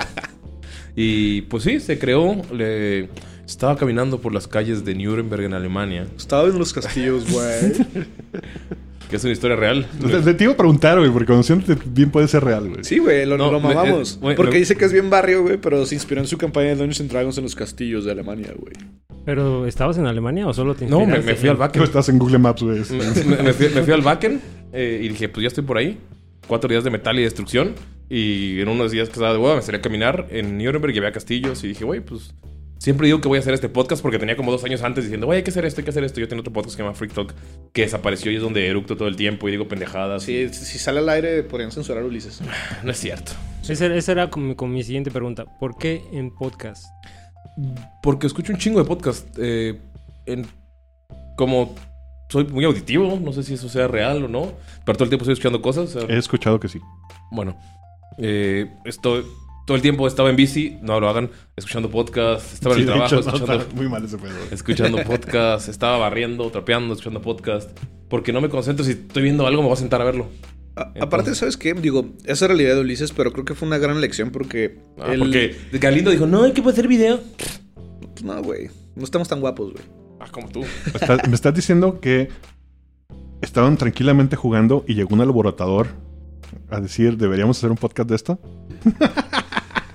Y 0.94 1.42
pues 1.42 1.64
sí, 1.64 1.80
se 1.80 1.98
creó. 1.98 2.36
le- 2.52 3.08
Estaba 3.52 3.76
caminando 3.76 4.18
por 4.18 4.32
las 4.32 4.48
calles 4.48 4.82
de 4.84 4.94
Nuremberg 4.94 5.44
en 5.44 5.52
Alemania, 5.54 6.06
Estaba 6.16 6.48
en 6.48 6.58
los 6.58 6.72
castillos, 6.72 7.30
güey. 7.30 7.72
que 9.10 9.16
es 9.16 9.24
una 9.24 9.32
historia 9.34 9.56
real. 9.56 9.86
Te, 10.24 10.34
te- 10.34 10.44
iba 10.44 10.54
a 10.54 10.56
preguntar, 10.56 10.98
güey, 10.98 11.10
porque 11.10 11.26
conociéndote 11.26 11.76
bien 11.84 12.10
puede 12.10 12.28
ser 12.28 12.42
real, 12.44 12.70
güey. 12.70 12.82
Sí, 12.82 12.96
güey, 12.98 13.26
lo, 13.26 13.36
No, 13.36 13.52
lo 13.52 13.60
me- 13.60 13.74
mamamos. 13.74 14.18
Porque 14.20 14.52
me- 14.52 14.58
dice 14.58 14.74
que 14.74 14.86
es 14.86 14.92
bien 14.92 15.10
barrio, 15.10 15.42
güey, 15.42 15.58
pero 15.58 15.84
se 15.84 15.94
inspiró 15.94 16.22
en 16.22 16.26
su 16.26 16.38
campaña 16.38 16.68
de 16.68 16.76
Dungeons 16.76 17.00
and 17.02 17.10
Dragons 17.10 17.36
en 17.36 17.44
los 17.44 17.54
castillos 17.54 18.06
de 18.06 18.12
Alemania, 18.12 18.54
güey. 18.58 18.72
¿Pero 19.26 19.66
estabas 19.66 19.98
en 19.98 20.06
Alemania 20.06 20.46
o 20.48 20.54
solo 20.54 20.74
te 20.74 20.86
No, 20.86 21.00
me, 21.00 21.16
inspiraste 21.16 21.30
me 21.32 21.36
fui 21.36 21.48
al 21.50 21.54
en- 21.54 21.58
Tú 21.58 21.62
Wacken. 21.62 21.82
estás 21.84 22.08
en 22.08 22.18
Google 22.18 22.38
Maps, 22.38 22.62
güey. 22.62 22.80
me, 22.90 23.36
me- 23.36 23.42
me 23.42 23.52
fui, 23.52 23.68
me 23.68 23.82
fui 23.82 23.92
al 23.92 24.00
Wacken 24.04 24.40
eh, 24.72 25.00
y 25.04 25.08
dije, 25.10 25.28
pues 25.28 25.42
ya 25.42 25.48
estoy 25.48 25.64
por 25.64 25.76
ahí. 25.76 25.98
Cuatro 26.48 26.68
días 26.70 26.82
de 26.84 26.90
metal 26.90 27.18
y 27.18 27.22
destrucción. 27.22 27.74
Y 28.08 28.60
en 28.60 28.68
unos 28.68 28.90
días 28.92 29.08
que 29.08 29.12
estaba 29.12 29.32
de 29.32 29.38
hueva 29.38 29.56
me 29.56 29.62
salí 29.62 29.76
a 29.78 29.82
caminar 29.82 30.26
en 30.30 30.56
Nuremberg 30.58 30.94
y 30.94 30.98
había 30.98 31.12
castillos. 31.12 31.62
Y 31.64 31.68
dije, 31.68 31.84
güey, 31.84 32.00
pues 32.00 32.34
siempre 32.82 33.06
digo 33.06 33.20
que 33.20 33.28
voy 33.28 33.36
a 33.36 33.40
hacer 33.40 33.54
este 33.54 33.68
podcast 33.68 34.02
porque 34.02 34.18
tenía 34.18 34.36
como 34.36 34.50
dos 34.50 34.64
años 34.64 34.82
antes 34.82 35.04
diciendo, 35.04 35.26
güey, 35.26 35.36
hay 35.36 35.42
que 35.44 35.50
hacer 35.50 35.64
esto, 35.64 35.80
hay 35.80 35.84
que 35.84 35.90
hacer 35.90 36.02
esto. 36.02 36.18
Yo 36.18 36.26
tenía 36.26 36.40
otro 36.40 36.52
podcast 36.52 36.74
que 36.74 36.78
se 36.78 36.82
llama 36.82 36.96
Freak 36.96 37.14
Talk 37.14 37.32
que 37.72 37.82
desapareció 37.82 38.32
y 38.32 38.36
es 38.36 38.42
donde 38.42 38.66
eructo 38.66 38.96
todo 38.96 39.06
el 39.06 39.14
tiempo 39.14 39.46
y 39.46 39.52
digo 39.52 39.68
pendejadas. 39.68 40.24
Si, 40.24 40.48
si 40.48 40.78
sale 40.80 40.98
al 40.98 41.08
aire, 41.08 41.44
podrían 41.44 41.70
censurar 41.70 42.02
a 42.02 42.06
Ulises. 42.06 42.40
No 42.82 42.90
es 42.90 42.98
cierto. 42.98 43.32
Esa, 43.68 43.86
esa 43.86 44.12
era 44.12 44.30
con, 44.30 44.56
con 44.56 44.72
mi 44.72 44.82
siguiente 44.82 45.12
pregunta. 45.12 45.44
¿Por 45.60 45.78
qué 45.78 46.02
en 46.12 46.34
podcast? 46.34 46.84
Porque 48.02 48.26
escucho 48.26 48.52
un 48.52 48.58
chingo 48.58 48.80
de 48.80 48.84
podcast. 48.84 49.28
eh, 49.38 49.78
en 50.26 50.46
como 51.36 51.76
soy 52.30 52.44
muy 52.46 52.64
auditivo, 52.64 53.16
no 53.22 53.32
sé 53.32 53.44
si 53.44 53.54
eso 53.54 53.68
sea 53.68 53.86
real 53.86 54.24
o 54.24 54.28
no, 54.28 54.52
pero 54.84 54.96
todo 54.96 55.04
el 55.04 55.10
tiempo 55.10 55.22
estoy 55.22 55.34
escuchando 55.34 55.62
cosas. 55.62 55.94
o 55.94 56.00
sea, 56.00 56.08
He 56.12 56.18
escuchado 56.18 56.58
que 56.58 56.66
sí. 56.66 56.80
Bueno, 57.30 57.56
eh, 58.18 58.66
estoy 58.84 59.24
todo 59.66 59.76
el 59.76 59.82
tiempo 59.82 60.06
estaba 60.06 60.30
en 60.30 60.36
bici, 60.36 60.78
no 60.82 60.98
lo 61.00 61.08
hagan, 61.08 61.30
escuchando 61.56 61.90
podcast, 61.90 62.52
estaba 62.52 62.74
en 62.74 62.80
Sí, 62.80 62.82
el 62.82 62.86
trabajo 62.92 63.16
hecho, 63.16 63.24
no, 63.30 63.34
escuchando, 63.36 63.66
muy 63.74 63.88
mal 63.88 64.04
ese 64.04 64.18
pedo. 64.18 64.34
escuchando 64.50 64.98
podcast, 65.04 65.68
estaba 65.68 65.98
barriendo, 65.98 66.50
trapeando, 66.50 66.94
escuchando 66.94 67.22
podcast, 67.22 67.70
porque 68.08 68.32
no 68.32 68.40
me 68.40 68.48
concentro 68.48 68.84
si 68.84 68.92
estoy 68.92 69.22
viendo 69.22 69.46
algo 69.46 69.62
me 69.62 69.68
voy 69.68 69.74
a 69.74 69.78
sentar 69.80 70.00
a 70.00 70.04
verlo. 70.04 70.26
A- 70.74 70.82
Entonces- 70.84 71.02
aparte, 71.02 71.34
¿sabes 71.34 71.56
qué? 71.56 71.74
Digo, 71.74 72.06
esa 72.24 72.46
realidad 72.46 72.74
de 72.74 72.80
Ulises, 72.80 73.12
pero 73.12 73.32
creo 73.32 73.44
que 73.44 73.54
fue 73.54 73.68
una 73.68 73.78
gran 73.78 74.00
lección 74.00 74.30
porque. 74.30 74.78
Ah, 74.98 75.12
él- 75.12 75.18
Porque 75.20 75.56
Galindo 75.72 76.10
dijo, 76.10 76.26
no, 76.26 76.42
hay 76.44 76.52
que 76.52 76.62
hacer 76.62 76.88
video. 76.88 77.20
Pues 78.14 78.24
no, 78.24 78.42
güey. 78.42 78.68
No 78.96 79.04
estamos 79.04 79.28
tan 79.28 79.40
guapos, 79.40 79.72
güey. 79.72 79.84
Ah, 80.20 80.26
como 80.30 80.48
tú. 80.48 80.64
Está- 80.94 81.18
me 81.28 81.34
estás 81.34 81.54
diciendo 81.54 82.00
que 82.00 82.28
estaban 83.42 83.76
tranquilamente 83.76 84.34
jugando 84.36 84.84
y 84.88 84.94
llegó 84.94 85.14
un 85.14 85.20
alborotador 85.20 85.88
a 86.70 86.80
decir, 86.80 87.16
¿deberíamos 87.16 87.58
hacer 87.58 87.70
un 87.70 87.76
podcast 87.76 88.08
de 88.08 88.16
esto? 88.16 88.38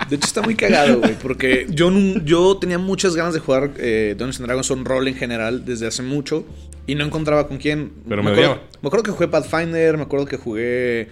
De 0.10 0.16
hecho, 0.16 0.26
está 0.26 0.42
muy 0.42 0.56
cagado, 0.56 1.00
güey, 1.00 1.16
porque 1.22 1.68
yo, 1.70 1.92
yo 2.24 2.58
tenía 2.58 2.78
muchas 2.78 3.16
ganas 3.16 3.34
de 3.34 3.40
jugar 3.40 3.72
eh, 3.78 4.16
Dungeons 4.18 4.40
and 4.40 4.46
Dragons 4.48 4.72
on 4.72 4.86
Roll 4.86 5.08
en 5.08 5.16
general 5.16 5.66
desde 5.66 5.88
hace 5.88 6.02
mucho 6.04 6.46
y 6.86 6.96
no 6.96 7.04
encontraba 7.06 7.48
con 7.48 7.58
quién. 7.58 7.92
Pero 8.08 8.24
me 8.24 8.32
acuerdo, 8.32 8.52
odiaba. 8.54 8.68
me 8.82 8.88
acuerdo 8.88 9.04
que 9.04 9.12
jugué 9.12 9.28
Pathfinder, 9.28 9.98
me 9.98 10.04
acuerdo 10.04 10.26
que 10.26 10.38
jugué. 10.38 11.10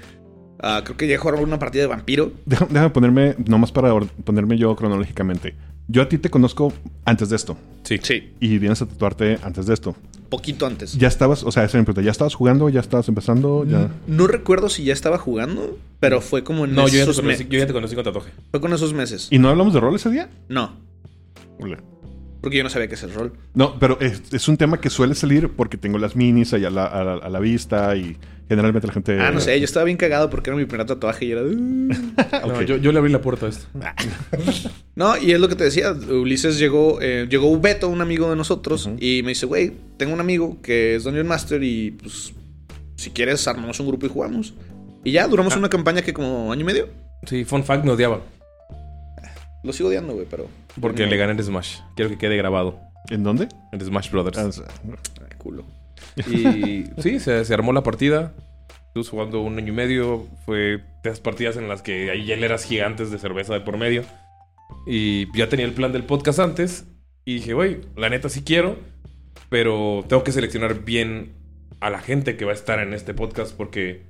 ah, 0.59 0.81
creo 0.85 0.95
que 0.97 1.05
llegué 1.05 1.15
a 1.17 1.19
jugar 1.19 1.41
una 1.43 1.59
partida 1.59 1.81
de 1.83 1.87
vampiro. 1.87 2.31
Deja- 2.45 2.65
déjame 2.69 2.89
ponerme, 2.91 3.35
nomás 3.45 3.71
para 3.71 3.93
ponerme 4.23 4.57
yo 4.57 4.75
cronológicamente. 4.75 5.55
Yo 5.87 6.01
a 6.01 6.09
ti 6.09 6.17
te 6.17 6.29
conozco 6.31 6.73
antes 7.03 7.29
de 7.29 7.35
esto 7.35 7.55
Sí. 7.83 7.99
Sí, 8.01 8.33
y 8.39 8.57
vienes 8.57 8.81
a 8.81 8.87
tatuarte 8.87 9.37
antes 9.43 9.67
de 9.67 9.73
esto. 9.75 9.95
Poquito 10.35 10.65
antes. 10.65 10.93
Ya 10.97 11.07
estabas, 11.07 11.43
o 11.43 11.51
sea, 11.51 11.63
esa 11.63 11.77
es 11.77 11.81
mi 11.81 11.85
pregunta, 11.85 12.01
¿ya 12.05 12.11
estabas 12.11 12.33
jugando? 12.35 12.67
¿Ya 12.69 12.79
estabas 12.81 13.07
empezando? 13.07 13.65
¿Ya? 13.65 13.89
No 14.07 14.27
recuerdo 14.27 14.69
si 14.69 14.83
ya 14.83 14.93
estaba 14.93 15.17
jugando, 15.17 15.77
pero 15.99 16.19
fue 16.21 16.43
como 16.43 16.65
en 16.65 16.75
No, 16.75 16.81
yo 16.87 16.87
ya, 16.87 16.93
te 16.93 17.01
esos 17.03 17.15
conocí, 17.17 17.27
meses. 17.43 17.47
yo 17.49 17.59
ya 17.59 17.67
te 17.67 17.73
conocí 17.73 17.95
con 17.95 18.03
tatuaje. 18.03 18.31
Fue 18.51 18.59
con 18.61 18.73
esos 18.73 18.93
meses. 18.93 19.27
¿Y 19.31 19.39
no 19.39 19.49
hablamos 19.49 19.73
de 19.73 19.79
rol 19.79 19.95
ese 19.95 20.09
día? 20.11 20.29
No, 20.49 20.71
Ule. 21.59 21.77
Porque 22.45 22.57
yo 22.59 22.63
no 22.63 22.69
sabía 22.69 22.87
qué 22.87 22.93
es 22.93 23.01
el 23.01 23.11
rol. 23.11 23.33
No, 23.55 23.79
pero 23.79 23.99
es, 23.99 24.21
es 24.31 24.47
un 24.47 24.55
tema 24.57 24.79
que 24.79 24.91
suele 24.91 25.15
salir 25.15 25.49
porque 25.49 25.77
tengo 25.77 25.97
las 25.97 26.15
minis 26.15 26.53
ahí 26.53 26.63
a 26.63 26.69
la, 26.69 26.85
a 26.85 27.03
la- 27.03 27.13
a 27.15 27.29
la 27.29 27.39
vista 27.39 27.95
y 27.95 28.15
generalmente 28.47 28.85
la 28.87 28.93
gente... 28.93 29.19
Ah, 29.19 29.31
no 29.31 29.39
sé, 29.41 29.57
yo 29.59 29.65
estaba 29.65 29.83
bien 29.83 29.97
cagado 29.97 30.29
porque 30.29 30.51
era 30.51 30.57
mi 30.57 30.65
primer 30.65 30.85
tatuaje 30.85 31.25
y 31.25 31.31
era. 31.31 31.41
Ok. 32.43 32.47
No, 32.53 32.61
yo, 32.61 32.77
yo 32.77 32.91
le 32.91 32.99
abrí 32.99 33.11
la 33.11 33.19
puerta 33.21 33.47
a 33.47 33.49
esto. 33.49 33.65
No, 34.95 35.17
y 35.17 35.31
es 35.31 35.39
lo 35.39 35.49
que 35.49 35.55
te 35.55 35.63
decía. 35.65 35.91
Ulises 35.91 36.57
llegó, 36.59 37.01
eh, 37.01 37.27
llegó 37.29 37.59
Beto, 37.59 37.89
un 37.89 38.01
amigo 38.01 38.29
de 38.29 38.35
nosotros, 38.37 38.89
y 38.99 39.23
me 39.23 39.29
dice, 39.29 39.45
güey, 39.45 39.73
tengo 39.97 40.13
un 40.13 40.19
amigo 40.21 40.61
que 40.61 40.95
es 40.95 41.03
Dungeon 41.03 41.27
Master 41.27 41.61
y 41.63 41.91
pues 41.91 42.33
si 42.95 43.09
quieres 43.09 43.45
armamos 43.47 43.77
un 43.81 43.87
grupo 43.87 44.05
y 44.05 44.09
jugamos. 44.09 44.53
Y 45.03 45.11
ya, 45.11 45.27
duramos 45.27 45.55
una 45.57 45.67
campaña 45.69 46.01
que 46.01 46.13
como 46.13 46.51
año 46.51 46.61
y 46.61 46.63
medio. 46.63 46.87
Sí, 47.27 47.43
fun 47.43 47.63
fact, 47.63 47.83
me 47.83 47.91
odiaba. 47.91 48.21
Lo 49.65 49.73
sigo 49.73 49.89
odiando, 49.89 50.13
güey, 50.13 50.27
pero... 50.29 50.47
Porque 50.79 51.07
le 51.07 51.17
gané 51.17 51.33
en 51.33 51.43
Smash. 51.43 51.79
Quiero 51.95 52.11
que 52.11 52.17
quede 52.17 52.37
grabado. 52.37 52.79
¿En 53.09 53.23
dónde? 53.23 53.49
En 53.71 53.81
Smash 53.81 54.11
Brothers. 54.11 54.37
Ah, 54.37 54.45
o 54.45 54.51
sea, 54.51 54.65
Ay, 55.21 55.37
culo. 55.37 55.65
Y 56.27 56.85
sí, 57.01 57.19
se, 57.19 57.43
se 57.43 57.53
armó 57.53 57.73
la 57.73 57.81
partida. 57.81 58.33
Estuvimos 58.87 59.09
jugando 59.09 59.41
un 59.41 59.57
año 59.57 59.73
y 59.73 59.75
medio. 59.75 60.27
Fue 60.45 60.57
de 60.57 60.81
esas 61.03 61.19
partidas 61.19 61.57
en 61.57 61.67
las 61.67 61.81
que 61.81 62.11
hay 62.11 62.25
hieleras 62.25 62.63
gigantes 62.63 63.09
de 63.09 63.17
cerveza 63.17 63.53
de 63.53 63.61
por 63.61 63.77
medio. 63.77 64.03
Y 64.85 65.35
ya 65.37 65.49
tenía 65.49 65.65
el 65.65 65.73
plan 65.73 65.91
del 65.91 66.03
podcast 66.03 66.39
antes. 66.39 66.85
Y 67.25 67.35
dije, 67.35 67.53
güey, 67.53 67.81
la 67.97 68.09
neta 68.09 68.29
sí 68.29 68.43
quiero. 68.43 68.77
Pero 69.49 70.05
tengo 70.07 70.23
que 70.23 70.31
seleccionar 70.31 70.85
bien 70.85 71.33
a 71.79 71.89
la 71.89 71.99
gente 71.99 72.37
que 72.37 72.45
va 72.45 72.51
a 72.51 72.55
estar 72.55 72.79
en 72.79 72.93
este 72.93 73.13
podcast 73.13 73.55
porque 73.55 74.03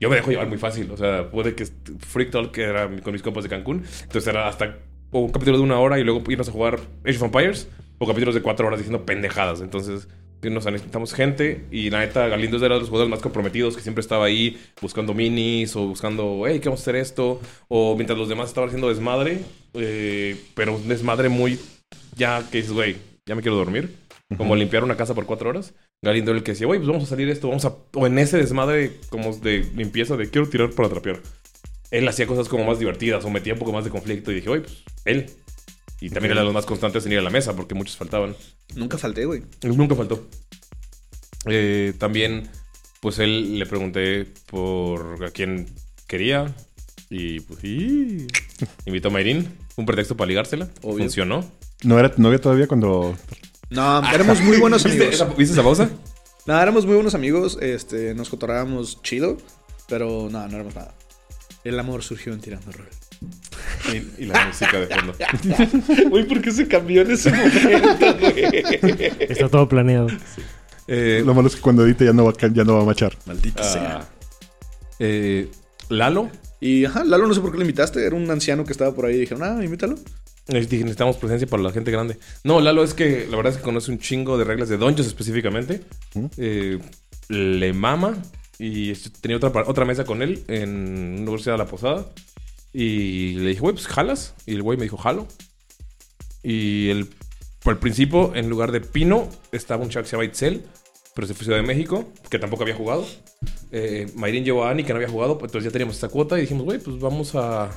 yo 0.00 0.10
me 0.10 0.16
dejo 0.16 0.30
llevar 0.30 0.48
muy 0.48 0.58
fácil. 0.58 0.90
O 0.90 0.96
sea, 0.96 1.30
puede 1.30 1.54
que 1.54 1.66
Freak 1.98 2.30
Talk, 2.30 2.52
que 2.52 2.62
era 2.62 2.88
con 3.02 3.12
mis 3.12 3.22
compas 3.22 3.44
de 3.44 3.50
Cancún. 3.50 3.84
Entonces 4.02 4.26
era 4.26 4.48
hasta 4.48 4.78
o 5.10 5.20
un 5.20 5.30
capítulo 5.30 5.58
de 5.58 5.64
una 5.64 5.78
hora 5.78 5.98
y 5.98 6.04
luego 6.04 6.22
irnos 6.28 6.48
a 6.48 6.52
jugar 6.52 6.80
Age 7.04 7.16
of 7.16 7.22
Empires. 7.22 7.68
O 7.98 8.06
capítulos 8.06 8.34
de 8.34 8.42
cuatro 8.42 8.66
horas 8.66 8.78
diciendo 8.78 9.06
pendejadas. 9.06 9.62
Entonces 9.62 10.06
nos 10.50 10.64
necesitamos 10.66 11.12
gente 11.12 11.64
y 11.70 11.90
la 11.90 12.00
neta 12.00 12.28
Galindo 12.28 12.56
es 12.56 12.62
de 12.62 12.68
los 12.68 12.88
jugadores 12.88 13.10
más 13.10 13.20
comprometidos 13.20 13.76
que 13.76 13.82
siempre 13.82 14.00
estaba 14.00 14.26
ahí 14.26 14.60
buscando 14.80 15.14
minis 15.14 15.74
o 15.76 15.86
buscando, 15.86 16.44
hey, 16.46 16.60
¿qué 16.60 16.68
vamos 16.68 16.80
a 16.80 16.84
hacer 16.84 16.96
esto? 16.96 17.40
O 17.68 17.94
mientras 17.96 18.18
los 18.18 18.28
demás 18.28 18.48
estaban 18.48 18.68
haciendo 18.68 18.88
desmadre, 18.88 19.40
eh, 19.74 20.36
pero 20.54 20.76
un 20.76 20.88
desmadre 20.88 21.28
muy 21.28 21.58
ya 22.16 22.48
que 22.50 22.58
dices, 22.58 22.72
güey, 22.72 22.96
ya 23.26 23.34
me 23.34 23.42
quiero 23.42 23.56
dormir. 23.56 23.94
Como 24.36 24.56
limpiar 24.56 24.82
una 24.82 24.96
casa 24.96 25.14
por 25.14 25.24
cuatro 25.24 25.50
horas. 25.50 25.72
Galindo 26.02 26.32
era 26.32 26.38
el 26.38 26.44
que 26.44 26.52
decía, 26.52 26.66
güey, 26.66 26.80
pues 26.80 26.88
vamos 26.88 27.04
a 27.04 27.06
salir 27.06 27.26
de 27.26 27.32
esto, 27.32 27.48
vamos 27.48 27.64
a... 27.64 27.76
O 27.94 28.06
en 28.08 28.18
ese 28.18 28.38
desmadre 28.38 28.96
como 29.08 29.32
de 29.36 29.64
limpieza 29.76 30.16
de 30.16 30.28
quiero 30.30 30.48
tirar 30.48 30.70
para 30.70 30.88
trapear. 30.88 31.20
Él 31.90 32.06
hacía 32.08 32.26
cosas 32.26 32.48
como 32.48 32.64
más 32.64 32.78
divertidas 32.78 33.24
o 33.24 33.30
metía 33.30 33.52
un 33.52 33.58
poco 33.58 33.72
más 33.72 33.84
de 33.84 33.90
conflicto 33.90 34.32
y 34.32 34.36
dije, 34.36 34.48
güey, 34.48 34.62
pues 34.62 34.82
él. 35.04 35.30
Y 36.00 36.10
también 36.10 36.32
era 36.32 36.40
de 36.40 36.46
los 36.46 36.54
más 36.54 36.66
constantes 36.66 37.06
en 37.06 37.12
ir 37.12 37.18
a 37.18 37.22
la 37.22 37.30
mesa 37.30 37.54
porque 37.56 37.74
muchos 37.74 37.96
faltaban. 37.96 38.36
Nunca 38.74 38.98
falté, 38.98 39.24
güey. 39.24 39.42
Nunca 39.62 39.94
faltó. 39.94 40.28
Eh, 41.46 41.94
también, 41.98 42.48
pues 43.00 43.18
él 43.18 43.58
le 43.58 43.66
pregunté 43.66 44.26
por 44.50 45.24
a 45.24 45.30
quién 45.30 45.66
quería. 46.06 46.54
Y 47.08 47.40
pues 47.40 47.60
sí. 47.60 48.26
Invitó 48.86 49.08
a 49.08 49.10
Mayrin. 49.12 49.48
Un 49.76 49.86
pretexto 49.86 50.16
para 50.16 50.28
ligársela. 50.28 50.68
Obvio. 50.82 50.98
Funcionó. 51.04 51.50
¿No 51.82 51.98
era 51.98 52.14
tu 52.14 52.20
novia 52.22 52.40
todavía 52.40 52.66
cuando...? 52.66 53.16
No, 53.68 54.12
éramos 54.12 54.40
muy 54.40 54.58
buenos 54.58 54.84
¿Viste 54.84 55.02
amigos. 55.02 55.14
esa, 55.14 55.24
¿Viste 55.34 55.52
esa 55.54 55.62
pausa? 55.62 55.90
No, 56.46 56.60
éramos 56.60 56.86
muy 56.86 56.94
buenos 56.94 57.14
amigos. 57.14 57.58
Este, 57.60 58.14
nos 58.14 58.28
cotorrábamos 58.28 59.02
chido, 59.02 59.36
pero 59.88 60.28
no, 60.30 60.46
no 60.46 60.54
éramos 60.54 60.74
nada. 60.74 60.94
El 61.66 61.78
amor 61.80 62.02
surgió 62.04 62.32
en 62.32 62.40
Tirando 62.40 62.70
Rol. 62.70 62.86
Y, 63.92 64.22
y 64.22 64.26
la 64.26 64.46
música 64.46 64.78
de 64.78 64.86
fondo. 64.86 65.14
Güey, 66.10 66.24
¿por 66.26 66.40
qué 66.40 66.52
se 66.52 66.68
cambió 66.68 67.02
en 67.02 67.10
ese 67.10 67.30
momento, 67.30 68.14
güey? 68.20 68.44
Está 69.18 69.48
todo 69.48 69.68
planeado. 69.68 70.06
Eh, 70.86 71.22
Lo 71.26 71.34
malo 71.34 71.48
es 71.48 71.56
que 71.56 71.60
cuando 71.62 71.84
edite 71.84 72.04
ya 72.04 72.12
no 72.12 72.24
va, 72.24 72.32
ya 72.52 72.62
no 72.64 72.74
va 72.76 72.82
a 72.82 72.84
machar. 72.84 73.16
Maldita 73.26 73.62
ah, 73.62 73.72
sea. 73.72 74.08
eh, 75.00 75.50
Lalo. 75.88 76.30
Y 76.60 76.84
ajá, 76.84 77.02
Lalo 77.04 77.26
no 77.26 77.34
sé 77.34 77.40
por 77.40 77.50
qué 77.50 77.56
lo 77.56 77.62
invitaste. 77.62 78.04
Era 78.06 78.14
un 78.14 78.30
anciano 78.30 78.64
que 78.64 78.70
estaba 78.72 78.94
por 78.94 79.06
ahí 79.06 79.16
y 79.16 79.20
dijeron, 79.20 79.42
ah, 79.42 79.64
invítalo. 79.64 79.96
Les 80.46 80.68
dije, 80.68 80.84
necesitamos 80.84 81.16
presencia 81.16 81.48
para 81.48 81.64
la 81.64 81.72
gente 81.72 81.90
grande. 81.90 82.16
No, 82.44 82.60
Lalo 82.60 82.84
es 82.84 82.94
que 82.94 83.26
la 83.28 83.36
verdad 83.36 83.52
es 83.54 83.58
que 83.58 83.64
conoce 83.64 83.90
un 83.90 83.98
chingo 83.98 84.38
de 84.38 84.44
reglas 84.44 84.68
de 84.68 84.76
donjos 84.76 85.04
específicamente. 85.06 85.80
Eh, 86.36 86.78
le 87.28 87.72
mama. 87.72 88.16
Y 88.58 88.92
tenía 89.20 89.36
otra, 89.36 89.64
otra 89.66 89.84
mesa 89.84 90.04
con 90.04 90.22
él 90.22 90.44
en 90.48 91.20
Universidad 91.20 91.54
de 91.54 91.58
la 91.58 91.66
Posada. 91.66 92.06
Y 92.72 93.34
le 93.34 93.50
dije, 93.50 93.60
güey, 93.60 93.74
pues 93.74 93.86
jalas. 93.86 94.34
Y 94.46 94.54
el 94.54 94.62
güey 94.62 94.78
me 94.78 94.84
dijo, 94.84 94.96
jalo. 94.96 95.26
Y 96.42 96.88
el, 96.90 97.08
por 97.62 97.74
el 97.74 97.78
principio, 97.78 98.34
en 98.34 98.48
lugar 98.48 98.72
de 98.72 98.80
Pino, 98.80 99.28
estaba 99.52 99.82
un 99.82 99.90
chavo 99.90 100.04
que 100.04 100.10
se 100.10 100.16
llama 100.16 100.24
Itzel. 100.24 100.64
Pero 101.14 101.26
se 101.26 101.34
fue 101.34 101.42
a 101.42 101.44
Ciudad 101.46 101.58
de 101.58 101.66
México, 101.66 102.12
que 102.28 102.38
tampoco 102.38 102.62
había 102.62 102.74
jugado. 102.74 103.06
Eh, 103.72 104.06
Mayrin 104.14 104.44
llevó 104.44 104.64
a 104.64 104.70
Ani, 104.70 104.84
que 104.84 104.92
no 104.92 104.96
había 104.96 105.08
jugado. 105.08 105.38
Entonces 105.40 105.64
ya 105.64 105.70
teníamos 105.70 105.94
esta 105.94 106.08
cuota. 106.08 106.36
Y 106.38 106.42
dijimos, 106.42 106.64
güey, 106.64 106.78
pues 106.78 106.98
vamos 106.98 107.34
a, 107.34 107.70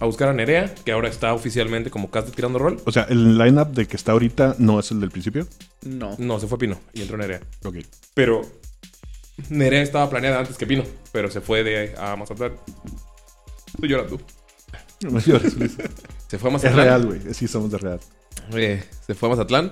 a 0.00 0.06
buscar 0.06 0.30
a 0.30 0.32
Nerea, 0.32 0.74
que 0.74 0.92
ahora 0.92 1.08
está 1.08 1.34
oficialmente 1.34 1.90
como 1.90 2.10
cast 2.10 2.34
tirando 2.34 2.58
rol. 2.58 2.80
O 2.86 2.92
sea, 2.92 3.02
el 3.04 3.36
lineup 3.36 3.68
de 3.68 3.86
que 3.86 3.96
está 3.96 4.12
ahorita 4.12 4.56
no 4.58 4.80
es 4.80 4.90
el 4.90 5.00
del 5.00 5.10
principio. 5.10 5.46
No. 5.82 6.16
No, 6.18 6.40
se 6.40 6.46
fue 6.46 6.58
Pino 6.58 6.80
y 6.94 7.02
entró 7.02 7.18
Nerea. 7.18 7.40
Ok. 7.64 7.76
Pero 8.14 8.42
Nerea 9.48 9.82
estaba 9.82 10.08
planeada 10.10 10.40
antes 10.40 10.56
que 10.56 10.66
Pino, 10.66 10.84
pero 11.12 11.30
se 11.30 11.40
fue 11.40 11.62
de 11.64 11.94
a 11.98 12.16
Mazatlán. 12.16 12.52
Estoy 13.74 13.88
llorando. 13.88 14.20
No 15.02 15.18
llores, 15.18 15.56
Luis. 15.56 15.76
Se 16.28 16.38
fue 16.38 16.50
a 16.50 16.56
es 16.56 16.62
Mazatlán. 16.62 16.86
real, 16.86 17.06
güey. 17.06 17.34
Sí, 17.34 17.48
somos 17.48 17.70
de 17.70 17.78
real. 17.78 18.00
Eh, 18.54 18.82
se 19.06 19.14
fue 19.14 19.28
a 19.28 19.30
Mazatlán. 19.30 19.70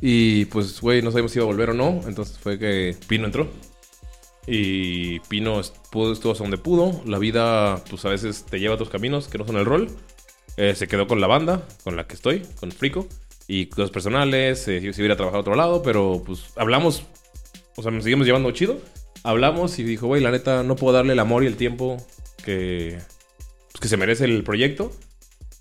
Y 0.00 0.46
pues, 0.46 0.80
güey, 0.80 1.02
no 1.02 1.10
sabíamos 1.10 1.32
si 1.32 1.38
iba 1.38 1.44
a 1.44 1.46
volver 1.46 1.70
o 1.70 1.74
no. 1.74 2.00
Entonces 2.06 2.38
fue 2.38 2.58
que 2.58 2.96
Pino 3.06 3.26
entró. 3.26 3.48
Y 4.46 5.20
Pino 5.20 5.60
pudo, 5.90 6.12
estuvo 6.12 6.32
hasta 6.32 6.44
donde 6.44 6.58
pudo. 6.58 7.02
La 7.04 7.18
vida, 7.18 7.82
pues 7.88 8.04
a 8.04 8.08
veces 8.08 8.44
te 8.44 8.58
lleva 8.58 8.72
a 8.72 8.74
otros 8.74 8.90
caminos 8.90 9.28
que 9.28 9.38
no 9.38 9.46
son 9.46 9.56
el 9.56 9.64
rol. 9.64 9.88
Eh, 10.56 10.74
se 10.74 10.88
quedó 10.88 11.06
con 11.06 11.20
la 11.20 11.26
banda, 11.26 11.66
con 11.84 11.96
la 11.96 12.06
que 12.06 12.14
estoy, 12.14 12.42
con 12.58 12.72
Frico. 12.72 13.06
Y 13.48 13.66
cosas 13.66 13.90
personales, 13.90 14.66
eh, 14.68 14.80
si 14.80 15.00
hubiera 15.00 15.16
trabajado 15.16 15.38
a 15.38 15.42
otro 15.42 15.54
lado, 15.54 15.82
pero 15.82 16.22
pues 16.26 16.46
hablamos. 16.56 17.04
O 17.76 17.82
sea, 17.82 17.90
nos 17.90 18.04
seguimos 18.04 18.26
llevando 18.26 18.50
chido. 18.50 18.80
Hablamos 19.22 19.78
y 19.78 19.84
dijo, 19.84 20.06
güey, 20.06 20.22
la 20.22 20.30
neta, 20.30 20.62
no 20.62 20.76
puedo 20.76 20.94
darle 20.94 21.12
el 21.12 21.18
amor 21.18 21.44
y 21.44 21.46
el 21.46 21.56
tiempo 21.56 21.98
que, 22.44 22.98
pues, 23.72 23.80
que 23.80 23.88
se 23.88 23.96
merece 23.96 24.24
el 24.24 24.42
proyecto. 24.44 24.92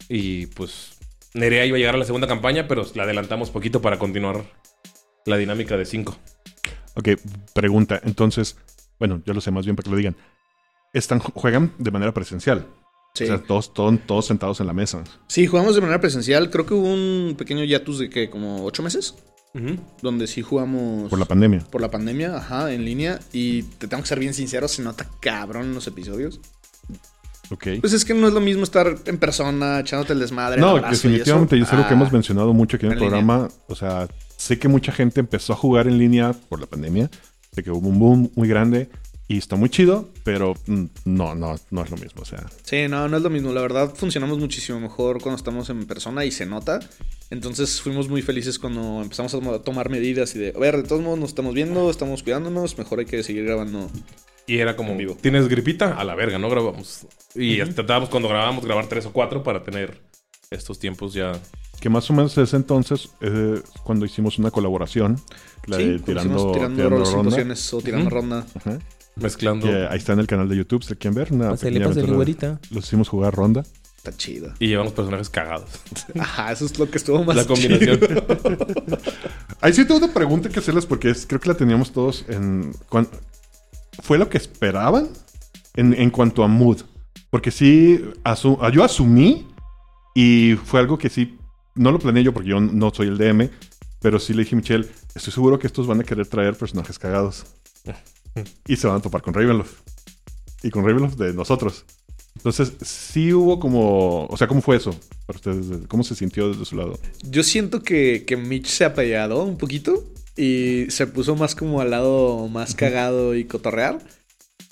Y 0.08 0.48
pues 0.48 0.98
Nerea 1.34 1.66
iba 1.66 1.76
a 1.76 1.80
llegar 1.80 1.96
a 1.96 1.98
la 1.98 2.06
segunda 2.06 2.28
campaña, 2.28 2.68
pero 2.68 2.86
la 2.94 3.04
adelantamos 3.04 3.52
poquito 3.52 3.82
para 3.82 4.00
continuar 4.00 4.46
la 5.26 5.38
dinámica 5.38 5.76
de 5.76 5.86
5. 5.86 6.16
Ok, 6.96 7.10
pregunta. 7.54 8.00
Entonces, 8.04 8.56
bueno, 9.00 9.22
yo 9.26 9.34
lo 9.34 9.42
sé 9.42 9.52
más 9.52 9.66
bien 9.66 9.76
para 9.76 9.86
que 9.86 9.92
lo 9.92 9.98
digan. 9.98 10.16
Están, 10.94 11.20
juegan 11.20 11.74
de 11.78 11.92
manera 11.92 12.14
presencial. 12.14 12.68
Sí. 13.16 13.26
O 13.26 13.28
sea, 13.28 13.44
todos, 13.44 13.74
todos, 13.74 14.00
todos 14.06 14.26
sentados 14.26 14.60
en 14.62 14.68
la 14.68 14.74
mesa. 14.74 15.04
Sí, 15.28 15.48
jugamos 15.48 15.76
de 15.76 15.82
manera 15.82 16.00
presencial. 16.00 16.50
Creo 16.50 16.66
que 16.66 16.74
hubo 16.74 16.88
un 16.88 17.36
pequeño 17.38 17.64
hiatus 17.64 18.00
de 18.00 18.10
que 18.10 18.30
como 18.30 18.64
ocho 18.64 18.84
meses. 18.84 19.16
Ujú. 19.56 19.78
donde 20.02 20.28
sí 20.28 20.42
jugamos 20.42 21.10
Por 21.10 21.18
la 21.18 21.26
pandemia. 21.26 21.62
por 21.72 21.80
la 21.82 21.90
pandemia, 21.90 22.36
ajá, 22.38 22.72
en 22.74 22.84
línea. 22.86 23.20
Y 23.34 23.64
te 23.64 23.88
tengo 23.88 24.04
que 24.04 24.10
ser 24.10 24.20
bien 24.20 24.34
sincero, 24.34 24.68
se 24.68 24.82
nota 24.84 25.10
cabrón 25.22 25.64
en 25.68 25.74
los 25.74 25.88
episodios. 25.88 26.40
Ok. 27.52 27.68
Pues 27.80 27.94
es 27.94 28.04
que 28.06 28.14
no 28.14 28.28
es 28.28 28.34
lo 28.34 28.42
mismo 28.42 28.64
estar 28.64 28.96
en 29.06 29.18
persona, 29.18 29.80
echándote 29.80 30.14
el 30.14 30.20
desmadre. 30.20 30.60
No, 30.60 30.78
el 30.78 30.84
y 30.86 30.90
definitivamente, 30.90 31.56
y 31.58 31.60
eso, 31.62 31.68
es 31.70 31.74
algo 31.74 31.88
que 31.88 31.94
hemos 31.94 32.12
mencionado 32.12 32.54
mucho 32.54 32.78
aquí 32.78 32.86
en 32.88 32.94
el 32.94 32.98
línea. 33.00 33.10
programa. 33.12 33.48
O 33.68 33.76
sea, 33.76 34.08
sé 34.36 34.58
que 34.58 34.68
mucha 34.68 34.92
gente 34.92 35.20
empezó 35.20 35.54
a 35.54 35.56
jugar 35.56 35.88
en 35.88 35.98
línea 36.00 36.34
por 36.50 36.60
la 36.60 36.66
pandemia. 36.66 37.10
Sé 37.54 37.64
que 37.64 37.72
hubo 37.72 37.88
un 37.88 38.00
boom 38.00 38.32
muy 38.36 38.48
grande 38.48 38.90
y 39.28 39.38
está 39.38 39.56
muy 39.56 39.70
chido, 39.70 40.10
pero 40.24 40.56
mm, 40.68 40.84
no, 41.06 41.36
no, 41.36 41.56
no 41.70 41.84
es 41.84 41.92
lo 41.92 41.98
mismo. 41.98 42.24
O 42.24 42.26
sea, 42.26 42.44
Sí, 42.64 42.88
no, 42.90 43.08
no 43.08 43.18
es 43.18 43.24
lo 43.24 43.30
mismo. 43.30 43.54
La 43.54 43.62
verdad, 43.62 43.94
funcionamos 43.96 44.40
muchísimo 44.40 44.80
mejor 44.80 45.22
cuando 45.22 45.38
estamos 45.38 45.70
en 45.70 45.86
persona 45.86 46.26
y 46.26 46.32
se 46.32 46.46
nota. 46.48 46.80
Entonces 47.32 47.82
fuimos 47.82 48.08
muy 48.08 48.22
felices 48.22 48.60
cuando 48.60 49.02
empezamos 49.02 49.34
a 49.34 49.40
toma- 49.40 49.60
tomar 49.60 49.90
medidas 49.90 50.36
y 50.36 50.40
de, 50.40 50.54
a 50.56 50.60
ver, 50.60 50.78
de 50.78 50.84
todos 50.84 51.02
modos 51.02 51.20
nos 51.20 51.30
estamos 51.30 51.54
viendo, 51.54 51.90
estamos 51.90 52.22
cuidándonos, 52.24 52.78
mejor 52.78 53.00
hay 53.00 53.06
que 53.06 53.24
seguir 53.24 53.46
grabando. 53.46 53.90
Y 54.48 54.60
era 54.60 54.76
como, 54.76 54.92
En 54.92 54.98
vivo. 55.00 55.18
¿tienes 55.20 55.48
gripita? 55.48 55.96
A 56.00 56.04
la 56.04 56.14
verga, 56.14 56.38
no 56.38 56.50
grabamos. 56.50 57.08
Y 57.34 57.58
tratábamos 57.64 58.10
cuando 58.10 58.30
grabábamos 58.30 58.64
grabar 58.64 58.88
tres 58.88 59.06
o 59.08 59.12
cuatro 59.12 59.42
para 59.42 59.64
tener 59.64 60.02
estos 60.52 60.78
tiempos 60.78 61.14
ya. 61.16 61.32
que 61.82 61.90
más 61.90 62.08
o 62.12 62.14
menos 62.14 62.38
ese 62.38 62.56
entonces 62.56 63.10
eh, 63.22 63.60
cuando 63.84 64.06
hicimos 64.06 64.38
una 64.38 64.52
colaboración. 64.52 65.20
La 65.66 65.78
sí, 65.78 65.84
de 65.84 66.00
tirando, 66.00 66.52
tirando, 66.52 66.76
tirando 66.84 67.06
ronda. 67.06 67.56
o 67.72 67.82
tirando 67.82 68.10
ronda. 68.12 68.46
Ajá. 68.54 68.80
Mezclando. 69.16 69.66
Que 69.66 69.88
ahí 69.88 69.98
está 69.98 70.14
en 70.14 70.20
el 70.20 70.28
canal 70.28 70.48
de 70.48 70.58
YouTube, 70.58 70.84
si 70.84 70.94
lo 70.94 71.00
quieren 71.00 71.16
ver. 71.16 71.34
Una 71.34 71.50
Pásale. 71.52 71.80
Los 72.70 72.86
hicimos 72.86 73.10
jugar 73.10 73.34
ronda. 73.34 73.66
Está 74.06 74.16
chido. 74.18 74.54
Y 74.60 74.68
llevamos 74.68 74.94
personajes 74.94 75.30
cagados. 75.32 75.68
Ajá, 76.20 76.52
eso 76.52 76.66
es 76.66 76.78
lo 76.78 76.90
que 76.92 76.98
estuvo 76.98 77.24
más 77.24 77.36
la 77.36 77.46
combinación. 77.46 78.00
chido. 78.00 78.24
Ahí 79.62 79.74
sí 79.74 79.84
tengo 79.86 79.98
una 80.04 80.14
pregunta 80.14 80.48
que 80.50 80.60
hacerles 80.60 80.86
porque 80.86 81.10
es- 81.10 81.26
creo 81.26 81.40
que 81.42 81.50
la 81.50 81.56
teníamos 81.56 81.92
todos 81.92 82.24
en... 82.28 82.72
cuan- 82.88 83.10
¿Fue 84.04 84.20
lo 84.20 84.30
que 84.30 84.38
esperaban 84.38 85.10
en, 85.76 85.94
en 85.96 86.12
cuanto 86.12 86.44
a 86.44 86.48
mood? 86.48 86.82
Porque 87.32 87.50
sí, 87.50 88.00
asu- 88.24 88.72
yo 88.72 88.84
asumí 88.84 89.48
y 90.14 90.56
fue 90.66 90.82
algo 90.82 90.98
que 91.00 91.10
sí, 91.10 91.38
no 91.74 91.92
lo 91.92 91.98
planeé 91.98 92.24
yo 92.24 92.32
porque 92.34 92.50
yo 92.50 92.60
no 92.60 92.92
soy 92.94 93.08
el 93.08 93.18
DM, 93.18 93.50
pero 94.02 94.20
sí 94.20 94.34
le 94.36 94.44
dije 94.44 94.54
a 94.56 94.58
Michelle, 94.58 94.88
estoy 95.16 95.34
seguro 95.34 95.58
que 95.58 95.66
estos 95.66 95.88
van 95.88 96.00
a 96.02 96.04
querer 96.04 96.28
traer 96.28 96.56
personajes 96.56 97.00
cagados. 97.00 97.46
y 98.68 98.76
se 98.76 98.86
van 98.86 98.98
a 98.98 99.02
topar 99.02 99.24
con 99.24 99.34
Ravenloft. 99.34 99.74
Y 100.62 100.70
con 100.70 100.86
Ravenloft 100.86 101.16
de 101.18 101.34
nosotros. 101.34 101.86
Entonces, 102.36 102.74
sí 102.82 103.34
hubo 103.34 103.60
como... 103.60 104.26
O 104.28 104.38
sea, 104.38 104.48
¿cómo 104.48 104.62
fue 104.62 104.78
eso 104.78 104.96
para 105.26 105.38
ustedes? 105.38 105.88
¿Cómo 105.88 106.04
se 106.04 106.16
sintió 106.16 106.50
desde 106.50 106.66
su 106.66 106.76
lado? 106.76 107.00
Yo 107.30 107.44
siento 107.44 107.82
que, 107.82 108.24
que 108.28 108.38
Mitch 108.38 108.68
se 108.68 108.86
apellidó 108.86 109.44
un 109.44 109.58
poquito 109.58 110.04
y 110.38 110.86
se 110.90 111.08
puso 111.08 111.36
más 111.36 111.56
como 111.56 111.82
al 111.82 111.92
lado 111.92 112.48
más 112.48 112.76
cagado 112.76 113.36
y 113.36 113.46
cotorrear. 113.46 114.00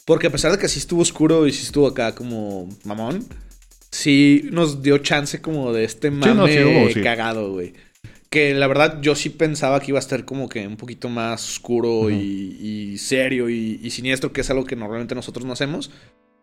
Porque 0.05 0.27
a 0.27 0.31
pesar 0.31 0.51
de 0.51 0.57
que 0.57 0.67
sí 0.67 0.79
estuvo 0.79 1.01
oscuro 1.01 1.47
y 1.47 1.53
sí 1.53 1.63
estuvo 1.63 1.87
acá 1.87 2.13
como 2.13 2.69
mamón, 2.83 3.25
sí 3.89 4.49
nos 4.51 4.81
dio 4.81 4.97
chance 4.97 5.41
como 5.41 5.71
de 5.71 5.85
este 5.85 6.11
mame 6.11 6.35
no, 6.35 6.47
sí 6.47 6.59
hubo, 6.59 6.89
sí. 6.89 7.01
cagado, 7.01 7.53
güey. 7.53 7.73
Que 8.29 8.53
la 8.53 8.67
verdad 8.67 8.99
yo 9.01 9.15
sí 9.15 9.29
pensaba 9.29 9.79
que 9.79 9.91
iba 9.91 9.99
a 9.99 10.01
estar 10.01 10.25
como 10.25 10.49
que 10.49 10.67
un 10.67 10.75
poquito 10.75 11.07
más 11.07 11.51
oscuro 11.51 12.09
y, 12.09 12.57
y 12.93 12.97
serio 12.97 13.49
y, 13.49 13.79
y 13.81 13.91
siniestro, 13.91 14.33
que 14.33 14.41
es 14.41 14.49
algo 14.49 14.65
que 14.65 14.75
normalmente 14.75 15.15
nosotros 15.15 15.45
no 15.45 15.53
hacemos. 15.53 15.91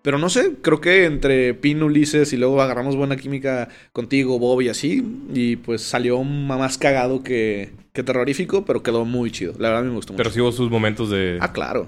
Pero 0.03 0.19
no 0.19 0.31
sé, 0.31 0.57
creo 0.63 0.81
que 0.81 1.05
entre 1.05 1.53
Pin, 1.55 1.83
Ulises 1.83 2.33
y 2.33 2.37
luego 2.39 2.63
agarramos 2.63 2.97
buena 2.97 3.17
química 3.17 3.69
contigo, 3.93 4.39
Bob 4.39 4.63
y 4.63 4.69
así. 4.69 5.05
Y 5.35 5.57
pues 5.57 5.83
salió 5.83 6.23
más 6.25 6.79
cagado 6.79 7.23
que, 7.23 7.73
que 7.93 8.03
terrorífico, 8.03 8.65
pero 8.65 8.83
quedó 8.83 9.05
muy 9.05 9.31
chido. 9.31 9.55
La 9.59 9.69
verdad 9.69 9.85
me 9.85 9.95
gustó 9.95 10.13
mucho. 10.15 10.23
Pero 10.23 10.31
sí 10.31 10.41
hubo 10.41 10.53
sus 10.53 10.71
momentos 10.71 11.11
de. 11.11 11.39
Ah, 11.41 11.53
claro. 11.53 11.87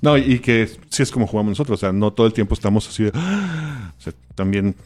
No, 0.00 0.18
y 0.18 0.40
que 0.40 0.68
sí 0.88 1.02
es 1.02 1.10
como 1.12 1.28
jugamos 1.28 1.50
nosotros. 1.50 1.78
O 1.78 1.80
sea, 1.80 1.92
no 1.92 2.12
todo 2.12 2.26
el 2.26 2.32
tiempo 2.32 2.54
estamos 2.54 2.88
así 2.88 3.04
de. 3.04 3.12
O 3.98 4.00
sea, 4.00 4.12
también 4.36 4.76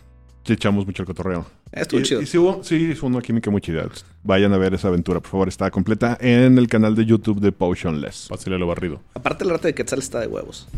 echamos 0.48 0.86
mucho 0.86 1.02
el 1.02 1.06
cotorreo. 1.06 1.46
Estuvo 1.72 2.00
y, 2.00 2.04
chido. 2.04 2.22
y 2.22 2.26
sí, 2.26 2.38
hubo, 2.38 2.62
sí, 2.64 2.94
fue 2.94 3.08
una 3.08 3.20
química 3.22 3.50
muy 3.50 3.60
chida. 3.60 3.88
Vayan 4.24 4.52
a 4.52 4.58
ver 4.58 4.74
esa 4.74 4.88
aventura, 4.88 5.20
por 5.20 5.30
favor. 5.30 5.48
Está 5.48 5.70
completa 5.70 6.16
en 6.20 6.58
el 6.58 6.68
canal 6.68 6.94
de 6.94 7.04
YouTube 7.06 7.40
de 7.40 7.52
Potionless. 7.52 8.26
Pásale 8.28 8.58
lo 8.58 8.66
barrido. 8.66 9.00
Aparte, 9.14 9.44
el 9.44 9.50
arte 9.50 9.68
de 9.68 9.74
Quetzal 9.74 10.00
está 10.00 10.20
de 10.20 10.26
huevos. 10.26 10.68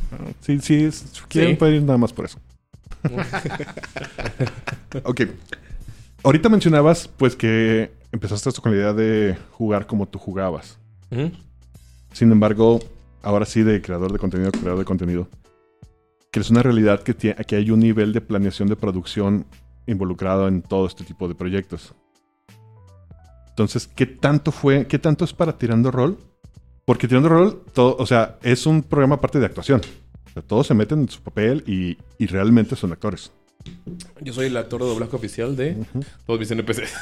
Sí, 0.40 0.58
sí, 0.60 0.84
es- 0.84 1.04
quieren 1.28 1.52
Sí. 1.52 1.56
pueden 1.56 1.74
ir 1.76 1.82
nada 1.82 1.98
más 1.98 2.12
por 2.12 2.26
eso. 2.26 2.38
ok. 5.04 5.22
Ahorita 6.22 6.48
mencionabas, 6.48 7.08
pues, 7.08 7.36
que 7.36 7.90
empezaste 8.12 8.48
esto 8.48 8.62
con 8.62 8.72
la 8.72 8.78
idea 8.78 8.92
de 8.92 9.36
jugar 9.52 9.86
como 9.86 10.06
tú 10.06 10.18
jugabas. 10.18 10.78
Sin 12.12 12.32
embargo, 12.32 12.80
ahora 13.22 13.44
sí, 13.46 13.62
de 13.62 13.80
creador 13.82 14.12
de 14.12 14.18
contenido, 14.18 14.50
creador 14.52 14.78
de 14.78 14.84
contenido, 14.84 15.28
que 16.34 16.40
es 16.40 16.50
una 16.50 16.64
realidad 16.64 17.00
que, 17.04 17.16
tie- 17.16 17.46
que 17.46 17.54
hay 17.54 17.70
un 17.70 17.78
nivel 17.78 18.12
de 18.12 18.20
planeación 18.20 18.66
de 18.68 18.74
producción 18.74 19.46
involucrado 19.86 20.48
en 20.48 20.62
todo 20.62 20.84
este 20.88 21.04
tipo 21.04 21.28
de 21.28 21.36
proyectos. 21.36 21.94
Entonces, 23.50 23.86
¿qué 23.86 24.04
tanto 24.04 24.50
fue, 24.50 24.88
qué 24.88 24.98
tanto 24.98 25.24
es 25.24 25.32
para 25.32 25.56
Tirando 25.56 25.92
Rol? 25.92 26.18
Porque 26.86 27.06
Tirando 27.06 27.28
Rol, 27.28 27.62
todo, 27.72 27.94
o 28.00 28.04
sea, 28.04 28.36
es 28.42 28.66
un 28.66 28.82
programa 28.82 29.14
aparte 29.14 29.38
de 29.38 29.46
actuación. 29.46 29.80
O 30.26 30.30
sea, 30.32 30.42
todos 30.42 30.66
se 30.66 30.74
meten 30.74 31.02
en 31.02 31.08
su 31.08 31.22
papel 31.22 31.62
y, 31.68 31.96
y 32.18 32.26
realmente 32.26 32.74
son 32.74 32.90
actores. 32.90 33.30
Yo 34.20 34.32
soy 34.32 34.46
el 34.46 34.56
actor 34.56 34.82
de 34.82 34.88
doblaje 34.88 35.14
oficial 35.14 35.54
de 35.54 35.76
todos 36.26 36.40
mis 36.40 36.50
NPCs. 36.50 36.92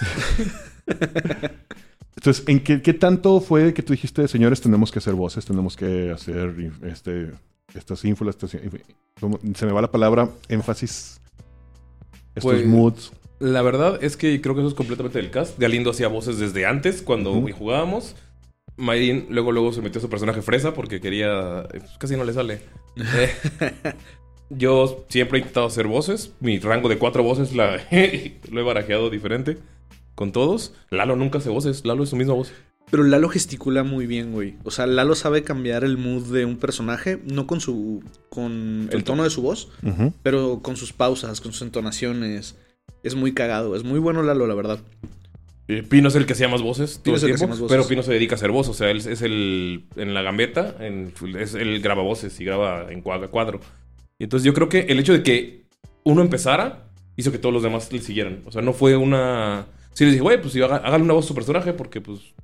Entonces, 2.16 2.44
¿en 2.46 2.60
qué, 2.62 2.82
qué 2.82 2.92
tanto 2.92 3.40
fue 3.40 3.72
que 3.72 3.82
tú 3.82 3.94
dijiste, 3.94 4.28
señores, 4.28 4.60
tenemos 4.60 4.92
que 4.92 4.98
hacer 4.98 5.14
voces, 5.14 5.46
tenemos 5.46 5.74
que 5.74 6.10
hacer 6.10 6.54
este, 6.82 7.30
estas 7.74 8.04
ínfulas, 8.04 8.36
estas, 8.36 8.50
se 8.50 9.66
me 9.66 9.72
va 9.72 9.82
la 9.82 9.90
palabra, 9.90 10.28
énfasis, 10.48 11.20
estos 12.34 12.52
Pues, 12.52 12.66
moods? 12.66 13.12
La 13.38 13.62
verdad 13.62 14.02
es 14.02 14.16
que 14.16 14.40
creo 14.40 14.54
que 14.54 14.60
eso 14.60 14.68
es 14.68 14.74
completamente 14.74 15.18
del 15.18 15.30
cast. 15.30 15.58
Galindo 15.58 15.90
hacía 15.90 16.08
voces 16.08 16.38
desde 16.38 16.64
antes, 16.64 17.02
cuando 17.02 17.32
jugábamos. 17.52 18.14
Mayrin 18.76 19.26
luego, 19.30 19.52
luego 19.52 19.72
se 19.72 19.82
metió 19.82 20.00
su 20.00 20.08
personaje 20.08 20.42
fresa 20.42 20.74
porque 20.74 21.00
quería. 21.00 21.66
pues, 21.70 21.98
casi 21.98 22.16
no 22.16 22.24
le 22.24 22.32
sale. 22.32 22.60
Eh, 22.96 23.30
yo 24.50 25.04
siempre 25.08 25.38
he 25.38 25.40
intentado 25.40 25.66
hacer 25.66 25.88
voces. 25.88 26.32
Mi 26.38 26.60
rango 26.60 26.88
de 26.88 26.98
cuatro 26.98 27.24
voces 27.24 27.54
la, 27.54 27.80
lo 28.50 28.60
he 28.60 28.64
barajeado 28.64 29.10
diferente 29.10 29.58
con 30.14 30.30
todos. 30.30 30.74
Lalo 30.90 31.16
nunca 31.16 31.38
hace 31.38 31.50
voces. 31.50 31.84
Lalo 31.84 32.04
es 32.04 32.10
su 32.10 32.16
misma 32.16 32.34
voz. 32.34 32.52
Pero 32.92 33.04
Lalo 33.04 33.30
gesticula 33.30 33.84
muy 33.84 34.06
bien, 34.06 34.32
güey. 34.32 34.56
O 34.64 34.70
sea, 34.70 34.86
Lalo 34.86 35.14
sabe 35.14 35.42
cambiar 35.42 35.82
el 35.82 35.96
mood 35.96 36.30
de 36.30 36.44
un 36.44 36.58
personaje, 36.58 37.18
no 37.24 37.46
con 37.46 37.58
su. 37.62 38.04
con 38.28 38.90
el 38.92 39.02
tono 39.02 39.24
de 39.24 39.30
su 39.30 39.40
voz, 39.40 39.70
pero 40.22 40.60
con 40.60 40.76
sus 40.76 40.92
pausas, 40.92 41.40
con 41.40 41.52
sus 41.52 41.62
entonaciones. 41.62 42.54
Es 43.02 43.14
muy 43.14 43.32
cagado. 43.32 43.76
Es 43.76 43.82
muy 43.82 43.98
bueno 43.98 44.22
Lalo, 44.22 44.46
la 44.46 44.54
verdad. 44.54 44.78
Eh, 45.68 45.82
Pino 45.82 46.08
es 46.08 46.16
el 46.16 46.26
que 46.26 46.34
hacía 46.34 46.48
más 46.48 46.60
voces 46.60 47.00
todo 47.02 47.14
Pino 47.14 47.16
el 47.16 47.24
tiempo, 47.34 47.46
voces. 47.46 47.66
pero 47.66 47.88
Pino 47.88 48.02
se 48.02 48.12
dedica 48.12 48.34
a 48.34 48.36
hacer 48.36 48.50
voz, 48.50 48.68
o 48.68 48.74
sea, 48.74 48.90
él 48.90 48.98
es 48.98 49.22
el 49.22 49.86
en 49.96 50.12
la 50.12 50.20
gambeta, 50.20 50.76
en, 50.80 51.14
es, 51.38 51.54
él 51.54 51.80
graba 51.80 52.02
voces 52.02 52.38
y 52.40 52.44
graba 52.44 52.92
en 52.92 53.00
cuadro, 53.00 53.30
cuadro. 53.30 53.60
Y 54.18 54.24
entonces 54.24 54.44
yo 54.44 54.52
creo 54.52 54.68
que 54.68 54.80
el 54.80 54.98
hecho 54.98 55.14
de 55.14 55.22
que 55.22 55.64
uno 56.04 56.20
empezara 56.20 56.90
hizo 57.16 57.32
que 57.32 57.38
todos 57.38 57.54
los 57.54 57.62
demás 57.62 57.90
le 57.90 58.00
siguieran. 58.00 58.42
O 58.44 58.52
sea, 58.52 58.60
no 58.60 58.74
fue 58.74 58.96
una... 58.96 59.64
Sí 59.94 60.04
les 60.04 60.12
dije, 60.12 60.22
güey, 60.22 60.42
pues 60.42 60.54
hágale 60.56 61.04
una 61.04 61.14
voz 61.14 61.24
a 61.24 61.28
su 61.28 61.34
personaje 61.34 61.72
porque 61.72 62.02
pues 62.02 62.20
es 62.20 62.34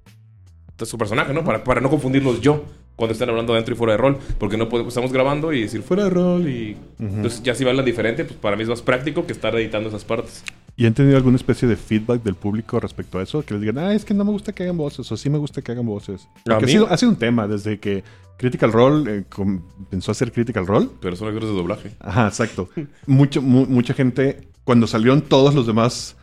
su 0.86 0.98
personaje, 0.98 1.32
¿no? 1.32 1.44
Para, 1.44 1.64
para 1.64 1.80
no 1.80 1.90
confundirlos 1.90 2.40
yo 2.40 2.64
cuando 2.96 3.12
están 3.12 3.28
hablando 3.30 3.54
dentro 3.54 3.72
y 3.74 3.76
fuera 3.76 3.92
de 3.92 3.96
rol, 3.98 4.18
porque 4.38 4.56
no 4.56 4.68
podemos, 4.68 4.90
estamos 4.90 5.12
grabando 5.12 5.52
y 5.52 5.62
decir 5.62 5.82
fuera 5.82 6.04
de 6.04 6.10
rol 6.10 6.48
y... 6.48 6.76
Entonces 6.98 7.42
ya 7.44 7.54
si 7.54 7.64
hablan 7.64 7.84
diferente, 7.84 8.24
pues 8.24 8.36
para 8.40 8.56
mí 8.56 8.64
es 8.64 8.68
más 8.68 8.82
práctico 8.82 9.24
que 9.24 9.32
estar 9.32 9.54
editando 9.54 9.88
esas 9.88 10.04
partes. 10.04 10.42
¿Y 10.76 10.84
han 10.84 10.94
tenido 10.94 11.16
alguna 11.16 11.36
especie 11.36 11.68
de 11.68 11.76
feedback 11.76 12.22
del 12.24 12.34
público 12.34 12.80
respecto 12.80 13.18
a 13.20 13.22
eso? 13.22 13.44
Que 13.44 13.54
les 13.54 13.60
digan, 13.60 13.78
ah, 13.78 13.94
es 13.94 14.04
que 14.04 14.14
no 14.14 14.24
me 14.24 14.32
gusta 14.32 14.52
que 14.52 14.64
hagan 14.64 14.76
voces, 14.76 15.10
o 15.12 15.16
sí 15.16 15.30
me 15.30 15.38
gusta 15.38 15.62
que 15.62 15.70
hagan 15.72 15.86
voces. 15.86 16.26
¿A 16.40 16.42
Porque 16.44 16.64
ha 16.64 16.68
sido, 16.68 16.88
ha 16.90 16.96
sido 16.96 17.10
un 17.12 17.18
tema 17.18 17.46
desde 17.46 17.78
que 17.78 18.02
Critical 18.36 18.72
Role 18.72 19.18
eh, 19.18 19.24
comenzó 19.28 20.10
a 20.10 20.12
hacer 20.12 20.32
Critical 20.32 20.66
Role. 20.66 20.88
Pero 21.00 21.14
son 21.14 21.28
actores 21.28 21.50
de 21.50 21.54
doblaje. 21.56 21.90
Ajá, 22.00 22.26
exacto. 22.28 22.68
Mucho, 23.06 23.42
mu- 23.42 23.66
mucha 23.66 23.94
gente, 23.94 24.48
cuando 24.64 24.88
salieron 24.88 25.20
todos 25.22 25.54
los 25.54 25.66
demás 25.68 26.16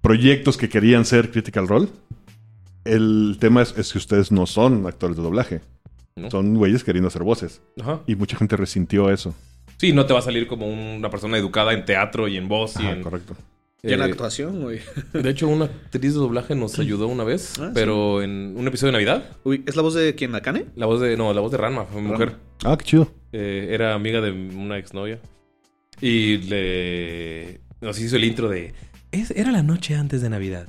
proyectos 0.00 0.56
que 0.56 0.68
querían 0.68 1.04
ser 1.04 1.30
Critical 1.30 1.66
Role, 1.68 1.88
el 2.86 3.36
tema 3.40 3.62
es, 3.62 3.74
es 3.76 3.92
que 3.92 3.98
ustedes 3.98 4.30
no 4.32 4.46
son 4.46 4.86
actores 4.86 5.16
de 5.16 5.22
doblaje. 5.22 5.60
¿no? 6.16 6.30
Son 6.30 6.54
güeyes 6.54 6.82
queriendo 6.84 7.08
hacer 7.08 7.22
voces. 7.22 7.60
Ajá. 7.80 8.00
Y 8.06 8.14
mucha 8.16 8.36
gente 8.36 8.56
resintió 8.56 9.10
eso. 9.10 9.34
Sí, 9.78 9.92
no 9.92 10.06
te 10.06 10.12
va 10.14 10.20
a 10.20 10.22
salir 10.22 10.46
como 10.46 10.66
una 10.68 11.10
persona 11.10 11.36
educada 11.36 11.74
en 11.74 11.84
teatro 11.84 12.28
y 12.28 12.36
en 12.38 12.48
voz 12.48 12.76
y 12.80 12.86
en... 12.86 13.02
correcto. 13.02 13.36
Y 13.82 13.92
en 13.92 14.00
Eh, 14.00 14.04
actuación, 14.04 14.62
güey. 14.62 14.80
De 15.12 15.28
hecho, 15.30 15.46
una 15.48 15.66
actriz 15.66 16.14
de 16.14 16.18
doblaje 16.20 16.54
nos 16.54 16.78
ayudó 16.78 17.06
una 17.08 17.24
vez, 17.24 17.52
Ah, 17.60 17.70
pero 17.74 18.22
en 18.22 18.54
un 18.56 18.66
episodio 18.66 18.88
de 18.92 18.92
Navidad. 18.92 19.28
Uy, 19.44 19.62
¿es 19.66 19.76
la 19.76 19.82
voz 19.82 19.92
de 19.94 20.14
quién? 20.14 20.34
¿Akane? 20.34 20.64
La 20.76 20.86
voz 20.86 21.00
de... 21.02 21.16
No, 21.18 21.32
la 21.34 21.42
voz 21.42 21.52
de 21.52 21.58
Ranma, 21.58 21.84
fue 21.84 22.00
mujer. 22.00 22.36
Ah, 22.64 22.76
qué 22.78 22.84
chido. 22.86 23.12
Eh, 23.32 23.68
era 23.72 23.92
amiga 23.94 24.22
de 24.22 24.30
una 24.32 24.78
exnovia. 24.78 25.18
Y 26.00 26.38
le... 26.38 27.60
Nos 27.82 27.98
hizo 28.00 28.16
el 28.16 28.24
intro 28.24 28.48
de... 28.48 28.72
Es- 29.12 29.30
era 29.32 29.52
la 29.52 29.62
noche 29.62 29.94
antes 29.94 30.22
de 30.22 30.30
Navidad. 30.30 30.68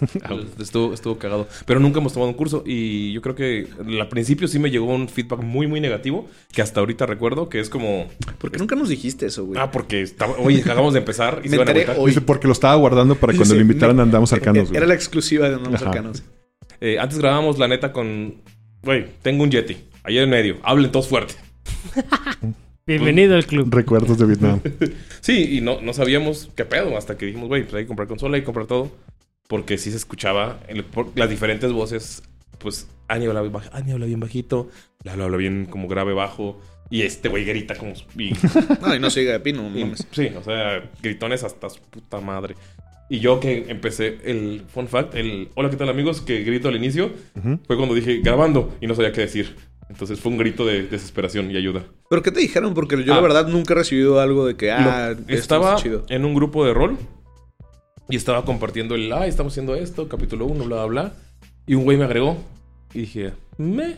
estuvo, 0.58 0.92
estuvo 0.94 1.18
cagado. 1.18 1.46
Pero 1.66 1.80
nunca 1.80 2.00
hemos 2.00 2.12
tomado 2.12 2.30
un 2.30 2.36
curso 2.36 2.62
y 2.66 3.12
yo 3.12 3.22
creo 3.22 3.34
que 3.34 3.66
al 4.00 4.08
principio 4.08 4.48
sí 4.48 4.58
me 4.58 4.70
llegó 4.70 4.86
un 4.86 5.08
feedback 5.08 5.40
muy, 5.42 5.66
muy 5.66 5.80
negativo 5.80 6.28
que 6.52 6.62
hasta 6.62 6.80
ahorita 6.80 7.06
recuerdo 7.06 7.48
que 7.48 7.60
es 7.60 7.68
como... 7.70 8.06
¿Por 8.38 8.50
qué 8.50 8.58
nunca 8.58 8.76
nos 8.76 8.88
dijiste 8.88 9.26
eso, 9.26 9.44
güey? 9.44 9.60
Ah, 9.60 9.70
porque 9.70 10.02
estaba, 10.02 10.34
oye, 10.38 10.60
acabamos 10.60 10.92
de 10.94 11.00
empezar 11.00 11.40
y 11.44 11.48
Me 11.48 11.56
se 11.56 11.62
iban 11.62 11.90
a 11.90 11.92
hoy. 11.98 12.10
Dice, 12.10 12.20
porque 12.20 12.46
lo 12.46 12.52
estaba 12.52 12.74
guardando 12.76 13.14
para 13.14 13.34
cuando 13.34 13.54
lo 13.54 13.60
invitaran 13.60 13.96
me- 13.96 14.02
a 14.02 14.04
Andamos 14.04 14.32
Arcanos. 14.32 14.68
güey. 14.68 14.76
Era 14.76 14.86
la 14.86 14.94
exclusiva 14.94 15.48
de 15.48 15.56
Andamos 15.56 15.80
Ajá. 15.80 15.90
Arcanos. 15.90 16.22
Eh, 16.80 16.98
antes 16.98 17.18
grabábamos 17.18 17.58
la 17.58 17.68
neta 17.68 17.92
con... 17.92 18.36
Güey, 18.82 19.06
tengo 19.22 19.42
un 19.44 19.50
Yeti. 19.50 19.76
Allá 20.02 20.22
en 20.22 20.30
medio. 20.30 20.56
Hablen 20.62 20.92
todos 20.92 21.08
fuerte. 21.08 21.34
Bienvenido 22.86 23.34
al 23.34 23.46
club. 23.46 23.72
Recuerdos 23.74 24.18
de 24.18 24.26
Vietnam. 24.26 24.60
Sí, 25.22 25.56
y 25.56 25.60
no, 25.62 25.80
no 25.80 25.94
sabíamos 25.94 26.50
qué 26.54 26.66
pedo 26.66 26.98
hasta 26.98 27.16
que 27.16 27.24
dijimos, 27.24 27.48
güey, 27.48 27.62
pues 27.62 27.74
hay 27.74 27.84
que 27.84 27.88
comprar 27.88 28.06
consola, 28.08 28.34
hay 28.36 28.42
que 28.42 28.46
comprar 28.46 28.66
todo. 28.66 28.90
Porque 29.48 29.78
sí 29.78 29.90
se 29.90 29.96
escuchaba 29.96 30.60
el- 30.68 30.84
por 30.84 31.16
las 31.18 31.28
diferentes 31.30 31.70
voces. 31.72 32.22
Pues 32.58 32.88
Ani 33.08 33.26
habla, 33.26 33.42
bien 33.42 33.52
baj- 33.52 33.68
Ani 33.72 33.92
habla 33.92 34.06
bien 34.06 34.20
bajito, 34.20 34.68
Lalo 35.02 35.24
habla 35.24 35.36
bien 35.36 35.66
como 35.66 35.86
grave 35.88 36.14
bajo. 36.14 36.60
Y 36.90 37.02
este 37.02 37.28
güey 37.28 37.44
grita 37.44 37.74
como... 37.76 37.92
Y, 38.18 38.32
No, 38.80 38.94
y 38.94 38.98
no 39.00 39.08
diga 39.10 39.32
de 39.32 39.40
pino, 39.40 39.68
no 39.68 39.78
y- 39.78 39.84
mames. 39.84 40.06
sí, 40.10 40.28
o 40.38 40.42
sea, 40.42 40.90
gritones 41.02 41.42
hasta 41.44 41.68
su 41.70 41.80
puta 41.82 42.20
madre. 42.20 42.54
Y 43.10 43.18
yo 43.20 43.38
que 43.40 43.66
empecé 43.68 44.18
el 44.24 44.62
fun 44.66 44.88
fact, 44.88 45.14
el 45.14 45.48
hola, 45.56 45.68
¿qué 45.70 45.76
tal 45.76 45.88
amigos? 45.90 46.20
Que 46.22 46.42
grito 46.42 46.68
al 46.68 46.76
inicio, 46.76 47.12
Ujú. 47.36 47.58
fue 47.66 47.76
cuando 47.76 47.94
dije 47.94 48.20
grabando 48.22 48.74
y 48.80 48.86
no 48.86 48.94
sabía 48.94 49.12
qué 49.12 49.22
decir. 49.22 49.56
Entonces 49.90 50.18
fue 50.20 50.32
un 50.32 50.38
grito 50.38 50.64
de 50.64 50.84
desesperación 50.84 51.50
y 51.50 51.56
ayuda. 51.56 51.84
¿Pero 52.08 52.22
qué 52.22 52.30
te 52.30 52.40
dijeron? 52.40 52.72
Porque 52.72 52.96
yo 53.04 53.12
Ah. 53.12 53.16
la 53.16 53.22
verdad 53.22 53.46
nunca 53.48 53.74
he 53.74 53.76
recibido 53.76 54.20
algo 54.20 54.46
de 54.46 54.56
que, 54.56 54.70
ah, 54.72 55.10
Lo- 55.10 55.20
esto 55.20 55.32
estaba 55.34 55.70
está 55.72 55.82
chido. 55.82 56.06
en 56.08 56.24
un 56.24 56.34
grupo 56.34 56.64
de 56.64 56.72
rol 56.72 56.96
y 58.08 58.16
estaba 58.16 58.44
compartiendo 58.44 58.94
el, 58.94 59.12
ah, 59.12 59.26
estamos 59.26 59.52
haciendo 59.52 59.74
esto, 59.74 60.08
capítulo 60.08 60.46
1, 60.46 60.64
bla, 60.64 60.76
bla, 60.76 60.86
bla. 60.86 61.12
Y 61.66 61.74
un 61.74 61.84
güey 61.84 61.96
me 61.96 62.04
agregó 62.04 62.36
y 62.92 63.00
dije, 63.00 63.32
me. 63.56 63.96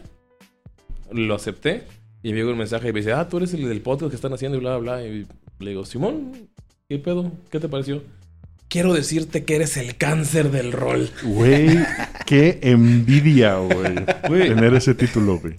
Lo 1.12 1.36
acepté 1.36 1.84
y 2.22 2.30
me 2.30 2.38
llegó 2.38 2.50
un 2.50 2.58
mensaje 2.58 2.88
y 2.88 2.92
me 2.92 3.00
dice, 3.00 3.12
ah, 3.12 3.28
tú 3.28 3.36
eres 3.36 3.54
el 3.54 3.68
del 3.68 3.80
podcast 3.80 4.10
que 4.10 4.16
están 4.16 4.32
haciendo 4.32 4.58
y 4.58 4.60
bla, 4.60 4.76
bla, 4.78 4.96
bla. 4.96 5.06
Y 5.06 5.26
le 5.60 5.70
digo, 5.70 5.84
Simón, 5.84 6.48
¿qué 6.88 6.98
pedo? 6.98 7.30
¿Qué 7.50 7.60
te 7.60 7.68
pareció? 7.68 8.02
Quiero 8.68 8.92
decirte 8.92 9.44
que 9.44 9.54
eres 9.54 9.76
el 9.76 9.96
cáncer 9.96 10.50
del 10.50 10.72
rol. 10.72 11.08
Güey, 11.22 11.78
qué 12.26 12.58
envidia, 12.62 13.58
güey. 13.58 13.94
Güey. 14.26 14.48
Tener 14.48 14.74
ese 14.74 14.94
título, 14.94 15.38
güey. 15.38 15.54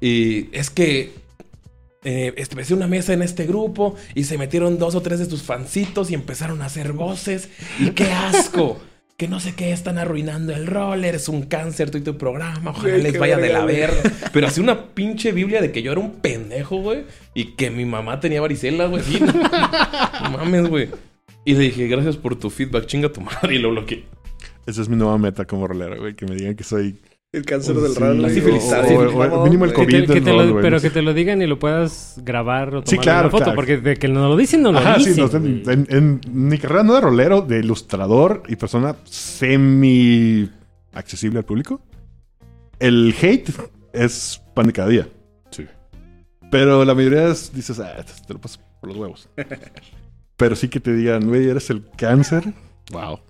Y 0.00 0.48
es 0.56 0.70
que 0.70 1.12
eh, 2.04 2.34
establecí 2.36 2.72
una 2.72 2.86
mesa 2.86 3.12
en 3.12 3.22
este 3.22 3.46
grupo 3.46 3.94
y 4.14 4.24
se 4.24 4.38
metieron 4.38 4.78
dos 4.78 4.94
o 4.94 5.02
tres 5.02 5.18
de 5.18 5.26
tus 5.26 5.42
fancitos 5.42 6.10
y 6.10 6.14
empezaron 6.14 6.62
a 6.62 6.66
hacer 6.66 6.92
voces. 6.92 7.48
¡Y 7.78 7.90
qué 7.90 8.10
asco! 8.12 8.80
que 9.20 9.28
no 9.28 9.38
sé 9.38 9.54
qué, 9.54 9.70
están 9.70 9.98
arruinando 9.98 10.54
el 10.54 10.66
rol, 10.66 11.04
eres 11.04 11.28
un 11.28 11.42
cáncer 11.42 11.90
tú 11.90 11.98
y 11.98 12.00
tu 12.00 12.16
programa, 12.16 12.70
ojalá 12.70 12.96
les 12.96 13.18
vaya 13.18 13.36
de 13.36 13.52
la 13.52 13.66
verga. 13.66 14.00
Pero 14.32 14.46
así 14.46 14.62
una 14.62 14.86
pinche 14.94 15.32
biblia 15.32 15.60
de 15.60 15.72
que 15.72 15.82
yo 15.82 15.92
era 15.92 16.00
un 16.00 16.20
pendejo, 16.20 16.78
güey, 16.78 17.04
y 17.34 17.52
que 17.52 17.70
mi 17.70 17.84
mamá 17.84 18.18
tenía 18.18 18.40
varicela, 18.40 18.86
güey, 18.86 19.02
sí. 19.02 19.20
No, 19.20 19.30
no 19.30 20.30
mames, 20.38 20.68
güey. 20.68 20.88
Y 21.44 21.52
le 21.52 21.64
dije, 21.64 21.86
gracias 21.86 22.16
por 22.16 22.34
tu 22.36 22.48
feedback, 22.48 22.86
chinga 22.86 23.12
tu 23.12 23.20
madre, 23.20 23.56
y 23.56 23.58
lo 23.58 23.72
bloqueé. 23.72 24.06
Esa 24.64 24.80
es 24.80 24.88
mi 24.88 24.96
nueva 24.96 25.18
meta 25.18 25.44
como 25.44 25.66
rolero, 25.66 25.98
güey. 25.98 26.14
Que 26.14 26.24
me 26.24 26.34
digan 26.34 26.54
que 26.54 26.64
soy... 26.64 26.98
El 27.32 27.44
cáncer 27.44 27.76
Sí, 27.76 27.82
del 27.82 27.94
rol. 27.94 28.22
la 28.22 28.28
sífilis. 28.28 28.64
Está 28.64 28.80
o- 28.82 29.40
o- 29.42 29.44
mínimo 29.44 29.64
el 29.64 29.72
güey. 29.72 29.86
Que 29.86 29.92
te- 30.00 30.06
COVID 30.06 30.14
que 30.14 30.20
te 30.20 30.32
lo- 30.32 30.60
pero 30.60 30.80
que 30.80 30.90
te 30.90 31.00
lo 31.00 31.14
digan 31.14 31.40
y 31.40 31.46
lo 31.46 31.60
puedas 31.60 32.20
grabar 32.24 32.74
o 32.74 32.80
Sí, 32.80 32.96
tomar 32.96 33.02
claro, 33.04 33.20
una 33.20 33.30
foto, 33.30 33.44
claro. 33.44 33.56
porque 33.56 33.76
de 33.78 33.96
que 33.96 34.08
no 34.08 34.28
lo 34.28 34.36
dicen, 34.36 34.62
no 34.62 34.72
lo 34.72 34.78
Ajá, 34.80 34.98
sí, 34.98 35.10
dicen. 35.10 35.62
no, 35.64 35.70
en, 35.70 35.86
en- 35.90 36.20
en 36.26 36.48
mi 36.48 36.58
carrera 36.58 36.82
no 36.82 36.94
de 36.94 37.00
rolero, 37.02 37.42
de 37.42 37.60
ilustrador 37.60 38.42
y 38.48 38.56
persona 38.56 38.96
semi 39.04 40.50
accesible 40.92 41.38
al 41.38 41.44
público. 41.44 41.80
El 42.80 43.14
hate 43.22 43.50
es 43.92 44.42
pan 44.54 44.66
de 44.66 44.72
cada 44.72 44.88
día. 44.88 45.08
Sí. 45.50 45.66
Pero 46.50 46.84
la 46.84 46.94
mayoría 46.96 47.28
es, 47.28 47.54
dices, 47.54 47.78
ah, 47.78 48.04
te 48.26 48.32
lo 48.34 48.40
paso 48.40 48.58
por 48.80 48.88
los 48.88 48.98
huevos. 48.98 49.28
Pero 50.36 50.56
sí 50.56 50.66
que 50.68 50.80
te 50.80 50.92
digan, 50.94 51.28
güey, 51.28 51.48
eres 51.48 51.70
el 51.70 51.84
cáncer. 51.96 52.42
Wow. 52.90 53.20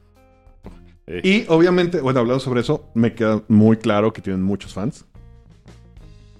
Eh. 1.13 1.21
Y 1.25 1.45
obviamente, 1.49 2.01
bueno, 2.01 2.21
hablando 2.21 2.39
sobre 2.41 2.61
eso, 2.61 2.89
me 2.95 3.15
queda 3.15 3.43
muy 3.49 3.77
claro 3.79 4.13
que 4.13 4.23
tienen 4.23 4.43
muchos 4.43 4.73
fans. 4.75 5.05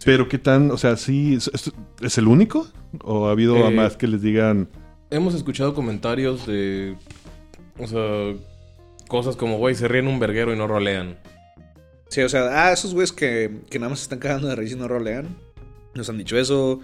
Pero 0.05 0.29
qué 0.29 0.39
tan, 0.39 0.71
o 0.71 0.79
sea, 0.79 0.97
sí, 0.97 1.35
¿es, 1.35 1.51
es- 1.53 1.73
es 2.01 2.19
el 2.19 2.27
único? 2.29 2.67
¿O 3.05 3.27
ha 3.29 3.33
habido 3.33 3.57
Eh, 3.57 3.71
más 3.75 3.97
que 3.97 4.07
les 4.07 4.23
digan, 4.23 4.69
Hemos 5.11 5.35
escuchado 5.35 5.75
comentarios 5.75 6.47
de. 6.47 6.97
O 7.79 7.87
sea, 7.89 8.33
cosas 9.09 9.35
como, 9.35 9.59
güey, 9.59 9.75
se 9.75 9.89
ríen 9.89 10.07
un 10.07 10.21
verguero 10.21 10.55
y 10.55 10.57
no 10.57 10.69
rolean. 10.69 11.19
Sí, 12.11 12.21
o 12.23 12.29
sea, 12.29 12.67
ah, 12.67 12.73
esos 12.73 12.95
güeyes 12.95 13.11
que, 13.13 13.61
que 13.69 13.79
nada 13.81 13.91
más 13.91 13.99
se 13.99 14.05
están 14.05 14.21
cagando 14.21 14.47
de 14.47 14.55
risa 14.55 14.77
y 14.77 14.79
no 14.79 14.87
rolean. 14.87 15.37
Nos 15.97 16.09
han 16.09 16.17
dicho 16.19 16.39
eso. 16.39 16.79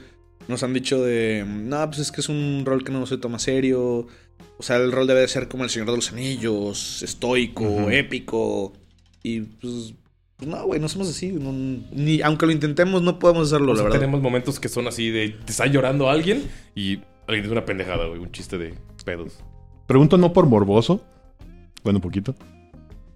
Nos 0.49 0.63
han 0.65 0.73
dicho 0.75 1.03
de, 1.05 1.45
no, 1.47 1.87
pues 1.87 2.01
es 2.01 2.11
que 2.13 2.21
es 2.21 2.29
un 2.29 2.63
rol 2.67 2.83
que 2.83 2.91
no 2.93 3.07
se 3.07 3.17
toma 3.17 3.39
serio. 3.39 4.09
O 4.59 4.63
sea, 4.63 4.77
el 4.77 4.91
rol 4.93 5.07
debe 5.07 5.21
de 5.21 5.29
ser 5.29 5.49
como 5.49 5.65
el 5.65 5.71
Señor 5.71 5.91
de 5.91 5.97
los 5.97 6.13
Anillos, 6.13 7.03
estoico, 7.03 7.91
épico. 7.91 8.73
Y 9.23 9.41
pues, 9.41 9.95
pues 10.37 10.51
no, 10.51 10.65
güey, 10.65 10.81
no 10.81 10.89
somos 10.89 11.09
así. 11.11 11.31
no- 11.33 11.53
ni, 11.93 12.23
aunque 12.23 12.47
lo 12.47 12.53
intentemos, 12.53 13.03
no 13.03 13.19
podemos 13.19 13.49
hacerlo, 13.53 13.73
O 13.73 13.75
la 13.75 13.77
sea, 13.79 13.85
verdad. 13.85 13.99
tenemos 14.01 14.21
momentos 14.23 14.59
que 14.61 14.69
son 14.69 14.87
así 14.87 15.11
de. 15.11 15.31
Te 15.31 15.51
está 15.53 15.67
llorando 15.67 16.09
alguien 16.09 16.43
y 16.75 17.01
alguien 17.27 17.43
dice 17.43 17.53
una 17.53 17.65
pendejada, 17.65 18.07
güey, 18.07 18.21
un 18.21 18.33
chiste 18.33 18.57
de 18.57 18.75
pedos. 19.05 19.39
Pregunto 19.87 20.17
no 20.17 20.33
por 20.33 20.47
morboso, 20.47 21.03
bueno, 21.85 21.99
un 21.99 22.03
poquito, 22.03 22.35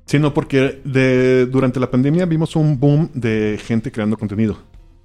sino 0.07 0.33
porque 0.35 0.81
de, 0.85 1.47
durante 1.47 1.81
la 1.81 1.91
pandemia 1.91 2.27
vimos 2.27 2.55
un 2.55 2.79
boom 2.79 3.11
de 3.15 3.59
gente 3.65 3.91
creando 3.91 4.17
contenido. 4.17 4.59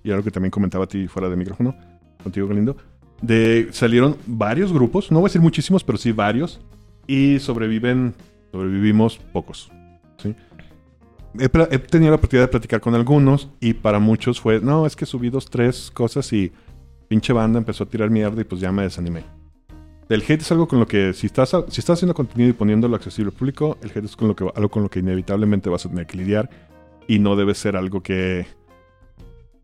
Y 0.04 0.12
algo 0.12 0.24
que 0.24 0.32
también 0.32 0.52
comentaba 0.52 0.84
a 0.84 0.88
ti 0.88 1.08
fuera 1.08 1.30
de 1.30 1.36
micrófono, 1.36 1.76
contigo, 2.21 2.48
Galindo. 2.48 2.78
De, 3.21 3.69
salieron 3.71 4.17
varios 4.25 4.73
grupos, 4.73 5.12
no 5.12 5.19
voy 5.19 5.28
a 5.28 5.30
decir 5.30 5.41
muchísimos, 5.41 5.84
pero 5.84 5.97
sí 5.97 6.12
varios. 6.12 6.60
Y 7.08 7.39
sobreviven, 7.39 8.13
sobrevivimos 8.51 9.17
pocos. 9.17 9.71
¿sí? 10.17 10.36
He, 11.38 11.49
tenido 11.80 12.12
la 12.12 12.17
oportunidad 12.17 12.45
de 12.45 12.51
platicar 12.51 12.82
con 12.82 12.95
algunos 12.95 13.49
y 13.60 13.73
para 13.73 13.99
muchos 13.99 14.39
fue, 14.39 14.60
no, 14.62 14.86
es 14.86 14.95
que 14.95 15.06
subí 15.06 15.30
dos, 15.30 15.49
tres 15.49 15.91
cosas 15.91 16.32
y 16.32 16.51
pinche 17.08 17.34
banda 17.34 17.60
empezó 17.60 17.84
a 17.84 17.88
tirar 17.88 18.10
mierda 18.10 18.41
y 18.41 18.45
pues 18.45 18.62
ya 18.62 18.71
me 18.71 18.84
desanimé. 18.84 19.23
El 20.08 20.21
hate 20.21 20.41
es 20.41 20.51
algo 20.51 20.67
con 20.67 20.80
lo 20.80 20.88
que, 20.88 21.13
si 21.13 21.25
estás, 21.25 21.49
si 21.49 21.80
estás 21.80 21.97
haciendo 21.97 22.13
contenido 22.13 22.51
y 22.51 22.54
poniéndolo 22.54 22.95
accesible 22.95 23.32
al 23.32 23.38
público, 23.38 23.78
el 23.82 23.89
hate 23.89 24.06
es 24.06 24.15
con 24.15 24.28
lo 24.28 24.36
que, 24.36 24.47
algo 24.56 24.69
con 24.69 24.84
lo 24.84 24.89
que 24.89 24.99
inevitablemente 24.99 25.69
vas 25.69 25.86
a 25.86 25.89
tener 25.89 26.06
que 26.06 26.17
lidiar 26.17 26.49
y 27.08 27.19
no 27.19 27.36
debe 27.36 27.54
ser 27.56 27.75
algo 27.75 28.01
que, 28.01 28.45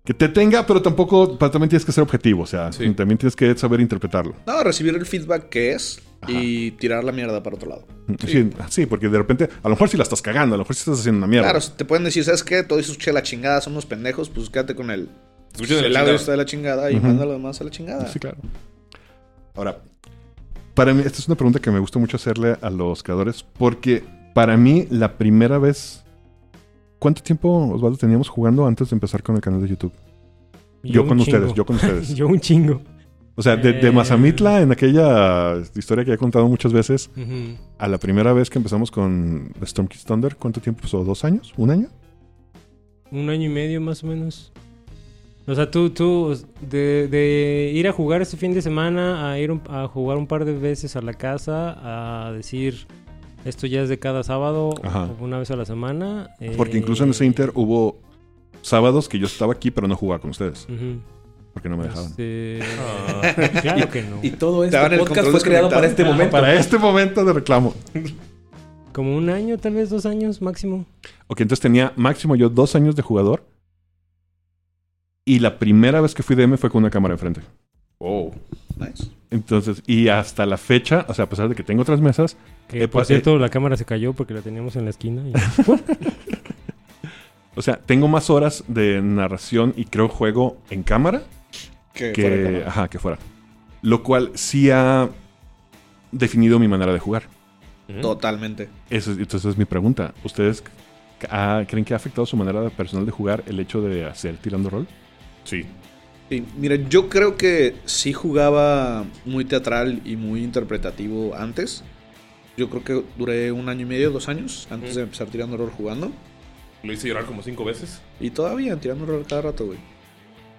que 0.03 0.13
te 0.13 0.27
tenga, 0.29 0.65
pero 0.65 0.81
tampoco, 0.81 1.37
pero 1.37 1.51
también 1.51 1.69
tienes 1.69 1.85
que 1.85 1.91
ser 1.91 2.01
objetivo, 2.01 2.43
o 2.43 2.47
sea, 2.47 2.71
Sí. 2.71 2.89
también 2.93 3.17
tienes 3.17 3.35
que 3.35 3.55
saber 3.57 3.79
interpretarlo. 3.81 4.33
No, 4.47 4.63
recibir 4.63 4.95
el 4.95 5.05
feedback 5.05 5.49
que 5.49 5.73
es 5.73 6.01
y 6.27 6.71
tirar 6.71 7.03
la 7.03 7.11
mierda 7.11 7.41
para 7.43 7.55
otro 7.55 7.69
lado. 7.69 7.87
Sí. 8.25 8.49
Sí, 8.69 8.85
porque 8.87 9.09
de 9.09 9.17
repente, 9.17 9.45
a 9.61 9.63
lo 9.63 9.69
mejor 9.71 9.89
si 9.89 9.97
la 9.97 10.03
estás 10.03 10.21
cagando, 10.21 10.55
a 10.55 10.57
lo 10.57 10.63
mejor 10.63 10.75
si 10.75 10.79
estás 10.81 10.99
haciendo 10.99 11.19
una 11.19 11.27
mierda. 11.27 11.47
Claro, 11.47 11.61
si 11.61 11.71
te 11.71 11.85
pueden 11.85 12.03
decir, 12.03 12.23
¿sabes 12.23 12.43
qué? 12.43 12.63
Todo 12.63 12.79
eso 12.79 12.91
escuché 12.91 13.13
la 13.13 13.21
chingada, 13.23 13.61
son 13.61 13.73
unos 13.73 13.85
pendejos, 13.85 14.29
pues 14.29 14.49
quédate 14.49 14.75
con 14.75 14.89
el. 14.91 15.09
La 15.59 15.79
el 15.85 15.97
audio 15.97 16.13
está 16.15 16.31
de 16.31 16.37
la 16.37 16.45
chingada 16.45 16.89
y 16.91 16.95
Ujú. 16.95 17.07
manda 17.07 17.25
lo 17.25 17.33
demás 17.33 17.59
a 17.61 17.63
la 17.65 17.69
chingada. 17.71 18.07
Sí, 18.07 18.19
claro. 18.19 18.37
Ahora, 19.55 19.81
para 20.73 20.93
mí, 20.93 21.03
esta 21.05 21.19
es 21.19 21.27
una 21.27 21.35
pregunta 21.35 21.59
que 21.59 21.69
me 21.71 21.79
gusta 21.79 21.99
mucho 21.99 22.15
hacerle 22.17 22.55
a 22.61 22.69
los 22.69 23.03
creadores, 23.03 23.43
porque 23.57 24.03
para 24.33 24.55
mí, 24.57 24.87
la 24.89 25.17
primera 25.17 25.57
vez. 25.57 26.03
¿Cuánto 27.01 27.23
tiempo, 27.23 27.49
Osvaldo, 27.73 27.97
teníamos 27.97 28.29
jugando 28.29 28.67
antes 28.67 28.91
de 28.91 28.95
empezar 28.95 29.23
con 29.23 29.35
el 29.35 29.41
canal 29.41 29.59
de 29.59 29.67
YouTube? 29.69 29.91
Yo, 30.83 31.07
con 31.07 31.19
ustedes, 31.19 31.51
yo 31.55 31.65
con 31.65 31.77
ustedes. 31.77 32.09
Yo 32.15 32.27
un 32.27 32.39
chingo. 32.39 32.79
O 33.33 33.41
sea, 33.41 33.55
de, 33.57 33.73
de 33.73 33.87
Eh. 33.87 33.91
Mazamitla, 33.91 34.61
en 34.61 34.71
aquella 34.71 35.57
historia 35.75 36.05
que 36.05 36.13
he 36.13 36.17
contado 36.17 36.47
muchas 36.47 36.71
veces, 36.73 37.09
a 37.79 37.87
la 37.87 37.97
primera 37.97 38.33
vez 38.33 38.51
que 38.51 38.59
empezamos 38.59 38.91
con 38.91 39.51
Storm 39.63 39.87
Kids 39.87 40.05
Thunder, 40.05 40.35
¿cuánto 40.35 40.61
tiempo 40.61 40.81
pasó? 40.83 41.03
¿Dos 41.03 41.25
años? 41.25 41.51
¿Un 41.57 41.71
año? 41.71 41.87
Un 43.09 43.29
año 43.31 43.47
y 43.47 43.53
medio 43.53 43.81
más 43.81 44.03
o 44.03 44.07
menos. 44.07 44.51
O 45.47 45.55
sea, 45.55 45.71
tú, 45.71 45.89
tú, 45.89 46.37
de, 46.69 47.07
de 47.07 47.71
ir 47.73 47.87
a 47.87 47.93
jugar 47.93 48.21
ese 48.21 48.37
fin 48.37 48.53
de 48.53 48.61
semana 48.61 49.31
a 49.31 49.39
ir 49.39 49.49
un- 49.51 49.61
a 49.69 49.87
jugar 49.87 50.17
un 50.19 50.27
par 50.27 50.45
de 50.45 50.53
veces 50.53 50.95
a 50.95 51.01
la 51.01 51.13
casa, 51.13 52.27
a 52.27 52.31
decir, 52.31 52.85
esto 53.45 53.67
ya 53.67 53.81
es 53.81 53.89
de 53.89 53.99
cada 53.99 54.23
sábado, 54.23 54.73
Ajá. 54.83 55.09
una 55.19 55.39
vez 55.39 55.51
a 55.51 55.55
la 55.55 55.65
semana. 55.65 56.29
Porque 56.57 56.77
eh, 56.77 56.79
incluso 56.79 57.03
en 57.03 57.11
ese 57.11 57.25
Inter 57.25 57.51
hubo 57.55 57.99
sábados 58.61 59.09
que 59.09 59.17
yo 59.19 59.25
estaba 59.25 59.53
aquí, 59.53 59.71
pero 59.71 59.87
no 59.87 59.95
jugaba 59.95 60.21
con 60.21 60.31
ustedes, 60.31 60.67
porque 61.53 61.67
no 61.69 61.77
me 61.77 61.83
dejaban. 61.85 62.09
Este, 62.11 62.59
Ah. 62.79 63.33
claro 63.61 63.89
que 63.89 64.03
no. 64.03 64.19
Y 64.21 64.31
todo 64.31 64.61
Te 64.69 64.77
este 64.77 64.97
podcast 64.97 65.29
fue 65.29 65.41
creado 65.41 65.69
para 65.69 65.87
este 65.87 66.03
desconectado. 66.03 66.13
momento. 66.13 66.31
Para 66.31 66.53
este 66.55 66.77
momento 66.77 67.25
de 67.25 67.33
reclamo. 67.33 67.73
Como 68.93 69.15
un 69.15 69.29
año, 69.29 69.57
tal 69.57 69.73
vez 69.75 69.89
dos 69.89 70.05
años 70.05 70.41
máximo. 70.41 70.85
Ok, 71.27 71.41
entonces 71.41 71.61
tenía 71.61 71.93
máximo 71.95 72.35
yo 72.35 72.49
dos 72.49 72.75
años 72.75 72.95
de 72.95 73.01
jugador. 73.01 73.45
Y 75.23 75.39
la 75.39 75.59
primera 75.59 76.01
vez 76.01 76.13
que 76.13 76.23
fui 76.23 76.35
DM 76.35 76.57
fue 76.57 76.69
con 76.69 76.79
una 76.83 76.89
cámara 76.89 77.13
enfrente. 77.13 77.41
Oh. 77.99 78.31
Nice. 78.77 79.09
Entonces, 79.29 79.81
y 79.87 80.09
hasta 80.09 80.45
la 80.45 80.57
fecha, 80.57 81.05
o 81.07 81.13
sea, 81.13 81.25
a 81.25 81.29
pesar 81.29 81.47
de 81.49 81.55
que 81.55 81.63
tengo 81.63 81.81
otras 81.83 82.01
mesas, 82.01 82.37
Que 82.67 82.83
Eh, 82.83 82.87
por 82.87 83.05
cierto, 83.05 83.37
la 83.37 83.49
cámara 83.49 83.75
se 83.75 83.83
cayó 83.85 84.13
porque 84.13 84.33
la 84.33 84.41
teníamos 84.41 84.75
en 84.77 84.85
la 84.85 84.91
esquina. 84.91 85.21
y- 85.27 85.33
o 87.55 87.61
sea, 87.61 87.77
tengo 87.77 88.07
más 88.07 88.29
horas 88.29 88.63
de 88.67 89.01
narración 89.01 89.73
y 89.75 89.85
creo 89.85 90.07
juego 90.07 90.57
en 90.69 90.83
cámara 90.83 91.23
Que, 91.93 92.13
fuera 92.13 92.29
de 92.29 92.35
que, 92.37 92.43
cámara. 92.45 92.67
ajá, 92.67 92.87
que 92.89 92.99
fuera. 92.99 93.19
Lo 93.81 94.03
cual 94.03 94.31
sí 94.35 94.69
ha 94.71 95.09
definido 96.11 96.59
mi 96.59 96.67
manera 96.67 96.93
de 96.93 96.99
jugar. 96.99 97.23
Totalmente. 98.01 98.69
Eso, 98.89 99.11
es- 99.11 99.17
entonces 99.17 99.51
es 99.51 99.57
mi 99.57 99.65
pregunta. 99.65 100.13
¿Ustedes 100.23 100.63
ah, 101.29 101.63
creen 101.67 101.83
que 101.83 101.93
ha 101.93 101.97
afectado 101.97 102.25
su 102.25 102.37
manera 102.37 102.69
personal 102.69 103.05
de 103.05 103.11
jugar 103.11 103.43
el 103.47 103.59
hecho 103.59 103.81
de 103.81 104.05
hacer 104.05 104.37
tirando 104.37 104.69
rol? 104.69 104.87
Sí. 105.43 105.65
Sí, 106.31 106.45
mira, 106.57 106.77
yo 106.87 107.09
creo 107.09 107.35
que 107.35 107.75
sí 107.83 108.13
jugaba 108.13 109.03
muy 109.25 109.43
teatral 109.43 109.99
y 110.05 110.15
muy 110.15 110.45
interpretativo 110.45 111.35
antes. 111.35 111.83
Yo 112.55 112.69
creo 112.69 112.85
que 112.85 113.03
duré 113.17 113.51
un 113.51 113.67
año 113.67 113.81
y 113.81 113.85
medio, 113.85 114.11
dos 114.11 114.29
años 114.29 114.65
antes 114.71 114.95
de 114.95 115.01
empezar 115.01 115.27
tirando 115.27 115.55
horror 115.55 115.71
jugando. 115.71 116.09
Lo 116.83 116.93
hice 116.93 117.09
llorar 117.09 117.25
como 117.25 117.43
cinco 117.43 117.65
veces. 117.65 118.01
Y 118.21 118.29
todavía 118.29 118.77
tirando 118.77 119.03
horror 119.03 119.25
cada 119.27 119.41
rato, 119.41 119.65
güey. 119.65 119.79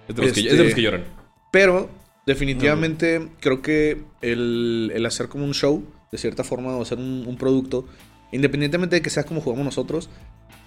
Es 0.07 0.15
de 0.15 0.21
los, 0.21 0.31
que, 0.33 0.39
Este- 0.41 0.51
es 0.51 0.57
de 0.59 0.63
los 0.63 0.75
que 0.75 0.81
lloran. 0.83 1.05
Pero 1.51 1.89
definitivamente 2.27 3.29
creo 3.39 3.63
que 3.63 4.03
el, 4.21 4.91
el 4.93 5.03
hacer 5.07 5.27
como 5.27 5.43
un 5.43 5.55
show, 5.55 5.83
de 6.11 6.19
cierta 6.19 6.43
forma, 6.43 6.77
o 6.77 6.83
hacer 6.83 6.99
un, 6.99 7.23
un 7.25 7.35
producto, 7.35 7.87
independientemente 8.31 8.97
de 8.97 9.01
que 9.01 9.09
sea 9.09 9.23
como 9.23 9.41
jugamos 9.41 9.65
nosotros, 9.65 10.11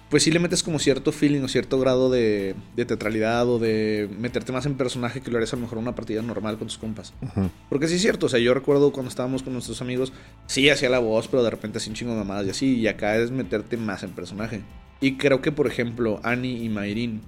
pues 0.09 0.23
sí 0.23 0.31
le 0.31 0.39
metes 0.39 0.63
como 0.63 0.79
cierto 0.79 1.11
feeling 1.11 1.41
o 1.41 1.47
cierto 1.47 1.79
grado 1.79 2.09
de, 2.09 2.55
de 2.75 2.85
teatralidad 2.85 3.47
o 3.49 3.59
de 3.59 4.09
meterte 4.17 4.51
más 4.51 4.65
en 4.65 4.75
personaje 4.75 5.21
que 5.21 5.29
lo 5.29 5.37
harías 5.37 5.51
a 5.53 5.57
lo 5.57 5.63
mejor 5.63 5.77
una 5.77 5.95
partida 5.95 6.21
normal 6.21 6.57
con 6.57 6.67
tus 6.67 6.77
compas. 6.77 7.13
Ujú. 7.21 7.49
Porque 7.69 7.87
sí 7.87 7.95
es 7.95 8.01
cierto, 8.01 8.27
o 8.27 8.29
sea, 8.29 8.39
yo 8.39 8.53
recuerdo 8.53 8.91
cuando 8.91 9.09
estábamos 9.09 9.43
con 9.43 9.53
nuestros 9.53 9.81
amigos, 9.81 10.13
sí 10.47 10.69
hacía 10.69 10.89
la 10.89 10.99
voz, 10.99 11.27
pero 11.27 11.43
de 11.43 11.49
repente 11.49 11.79
un 11.87 11.93
chingo 11.93 12.13
de 12.13 12.19
mamadas 12.19 12.47
y 12.47 12.49
así, 12.49 12.75
y 12.75 12.87
acá 12.87 13.17
es 13.17 13.31
meterte 13.31 13.77
más 13.77 14.03
en 14.03 14.11
personaje. 14.11 14.61
Y 15.01 15.17
creo 15.17 15.41
que, 15.41 15.51
por 15.51 15.67
ejemplo, 15.67 16.19
Annie 16.23 16.63
y 16.63 16.69
Mayrin, 16.69 17.21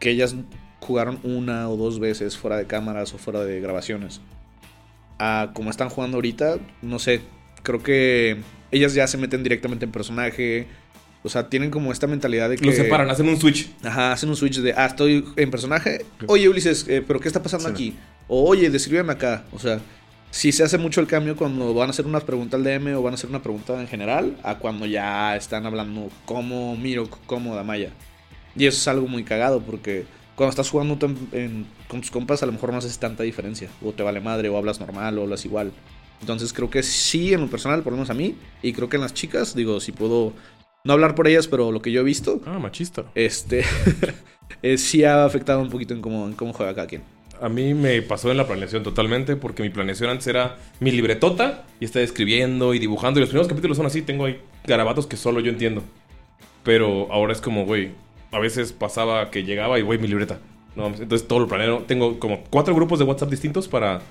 que 0.00 0.10
ellas 0.10 0.34
jugaron 0.80 1.18
una 1.22 1.68
o 1.68 1.76
dos 1.76 2.00
veces 2.00 2.36
fuera 2.36 2.56
de 2.56 2.66
cámaras 2.66 3.14
o 3.14 3.18
fuera 3.18 3.44
de 3.44 3.60
grabaciones, 3.60 4.20
a 5.18 5.50
como 5.54 5.70
están 5.70 5.90
jugando 5.90 6.16
ahorita, 6.16 6.58
no 6.82 6.98
sé, 6.98 7.20
creo 7.62 7.82
que 7.82 8.38
ellas 8.70 8.94
ya 8.94 9.06
se 9.06 9.18
meten 9.18 9.42
directamente 9.42 9.84
en 9.84 9.92
personaje. 9.92 10.66
O 11.22 11.28
sea, 11.28 11.48
tienen 11.48 11.70
como 11.70 11.92
esta 11.92 12.06
mentalidad 12.06 12.48
de 12.48 12.56
que... 12.56 12.64
Lo 12.64 12.72
separan, 12.72 13.10
hacen 13.10 13.28
un 13.28 13.38
switch. 13.38 13.70
Ajá, 13.84 14.12
hacen 14.12 14.30
un 14.30 14.36
switch 14.36 14.58
de, 14.60 14.72
ah, 14.72 14.86
estoy 14.86 15.24
en 15.36 15.50
personaje. 15.50 16.04
Oye, 16.28 16.48
Ulises, 16.48 16.86
eh, 16.88 17.02
¿pero 17.06 17.20
qué 17.20 17.28
está 17.28 17.42
pasando 17.42 17.68
Sí. 17.68 17.72
aquí? 17.74 17.94
O, 18.26 18.48
oye, 18.48 18.70
descríbeme 18.70 19.12
acá. 19.12 19.44
O 19.52 19.58
sea, 19.58 19.80
sí 20.30 20.50
se 20.50 20.62
hace 20.62 20.78
mucho 20.78 21.00
el 21.02 21.06
cambio 21.06 21.36
cuando 21.36 21.74
van 21.74 21.88
a 21.88 21.90
hacer 21.90 22.06
una 22.06 22.20
pregunta 22.20 22.56
al 22.56 22.64
DM 22.64 22.94
o 22.96 23.02
van 23.02 23.12
a 23.12 23.16
hacer 23.16 23.28
una 23.28 23.42
pregunta 23.42 23.78
en 23.80 23.86
general 23.88 24.36
a 24.42 24.54
cuando 24.56 24.86
ya 24.86 25.36
están 25.36 25.66
hablando 25.66 26.08
como 26.24 26.74
Miro, 26.76 27.08
como 27.26 27.54
Damaya. 27.54 27.90
Y 28.56 28.66
eso 28.66 28.78
es 28.78 28.88
algo 28.88 29.06
muy 29.06 29.22
cagado 29.22 29.60
porque 29.60 30.06
cuando 30.36 30.50
estás 30.50 30.70
jugando 30.70 30.96
tú 30.96 31.06
en- 31.06 31.28
en- 31.32 31.66
con 31.86 32.00
tus 32.00 32.10
compas 32.10 32.42
a 32.42 32.46
lo 32.46 32.52
mejor 32.52 32.72
no 32.72 32.78
haces 32.78 32.98
tanta 32.98 33.24
diferencia. 33.24 33.68
O 33.84 33.92
te 33.92 34.02
vale 34.02 34.20
madre, 34.20 34.48
o 34.48 34.56
hablas 34.56 34.80
normal, 34.80 35.18
o 35.18 35.22
hablas 35.24 35.44
igual. 35.44 35.70
Entonces 36.22 36.52
creo 36.54 36.70
que 36.70 36.82
sí, 36.82 37.34
en 37.34 37.42
lo 37.42 37.48
personal, 37.48 37.82
por 37.82 37.92
lo 37.92 37.98
menos 37.98 38.10
a 38.10 38.14
mí, 38.14 38.36
y 38.62 38.72
creo 38.72 38.88
que 38.88 38.96
en 38.96 39.02
las 39.02 39.12
chicas, 39.14 39.54
digo, 39.54 39.80
si 39.80 39.92
puedo 39.92 40.32
no 40.84 40.92
hablar 40.92 41.14
por 41.14 41.28
ellas, 41.28 41.46
pero 41.48 41.72
lo 41.72 41.82
que 41.82 41.92
yo 41.92 42.00
he 42.00 42.04
visto, 42.04 42.40
Ah, 42.46 42.58
machista. 42.58 43.04
este 43.14 43.64
eh, 44.62 44.78
sí 44.78 45.04
ha 45.04 45.24
afectado 45.24 45.60
un 45.60 45.70
poquito 45.70 45.94
en 45.94 46.00
cómo, 46.00 46.26
en 46.26 46.34
cómo 46.34 46.52
juega 46.52 46.74
cada 46.74 46.86
quien. 46.86 47.02
A 47.40 47.48
mí 47.48 47.72
me 47.72 48.02
pasó 48.02 48.30
en 48.30 48.36
la 48.36 48.46
planeación 48.46 48.82
totalmente 48.82 49.34
porque 49.34 49.62
mi 49.62 49.70
planeación 49.70 50.10
antes 50.10 50.26
era 50.26 50.58
mi 50.78 50.90
libretota 50.90 51.64
y 51.80 51.86
estaba 51.86 52.04
escribiendo 52.04 52.74
y 52.74 52.78
dibujando 52.78 53.18
y 53.18 53.22
los 53.22 53.30
primeros 53.30 53.48
capítulos 53.48 53.78
son 53.78 53.86
así, 53.86 54.02
tengo 54.02 54.26
ahí 54.26 54.38
garabatos 54.66 55.06
que 55.06 55.16
solo 55.16 55.40
yo 55.40 55.50
entiendo. 55.50 55.82
Pero 56.62 57.10
ahora 57.10 57.32
es 57.32 57.40
como, 57.40 57.64
güey, 57.64 57.92
a 58.32 58.38
veces 58.38 58.72
pasaba 58.72 59.30
que 59.30 59.44
llegaba 59.44 59.78
y, 59.78 59.82
güey, 59.82 59.98
mi 59.98 60.06
libreta. 60.08 60.38
No, 60.76 60.88
entonces 60.88 61.26
todo 61.26 61.38
lo 61.40 61.48
planeo. 61.48 61.78
Tengo 61.86 62.18
como 62.18 62.44
cuatro 62.50 62.74
grupos 62.74 62.98
de 62.98 63.06
WhatsApp 63.06 63.30
distintos 63.30 63.66
para 63.68 64.02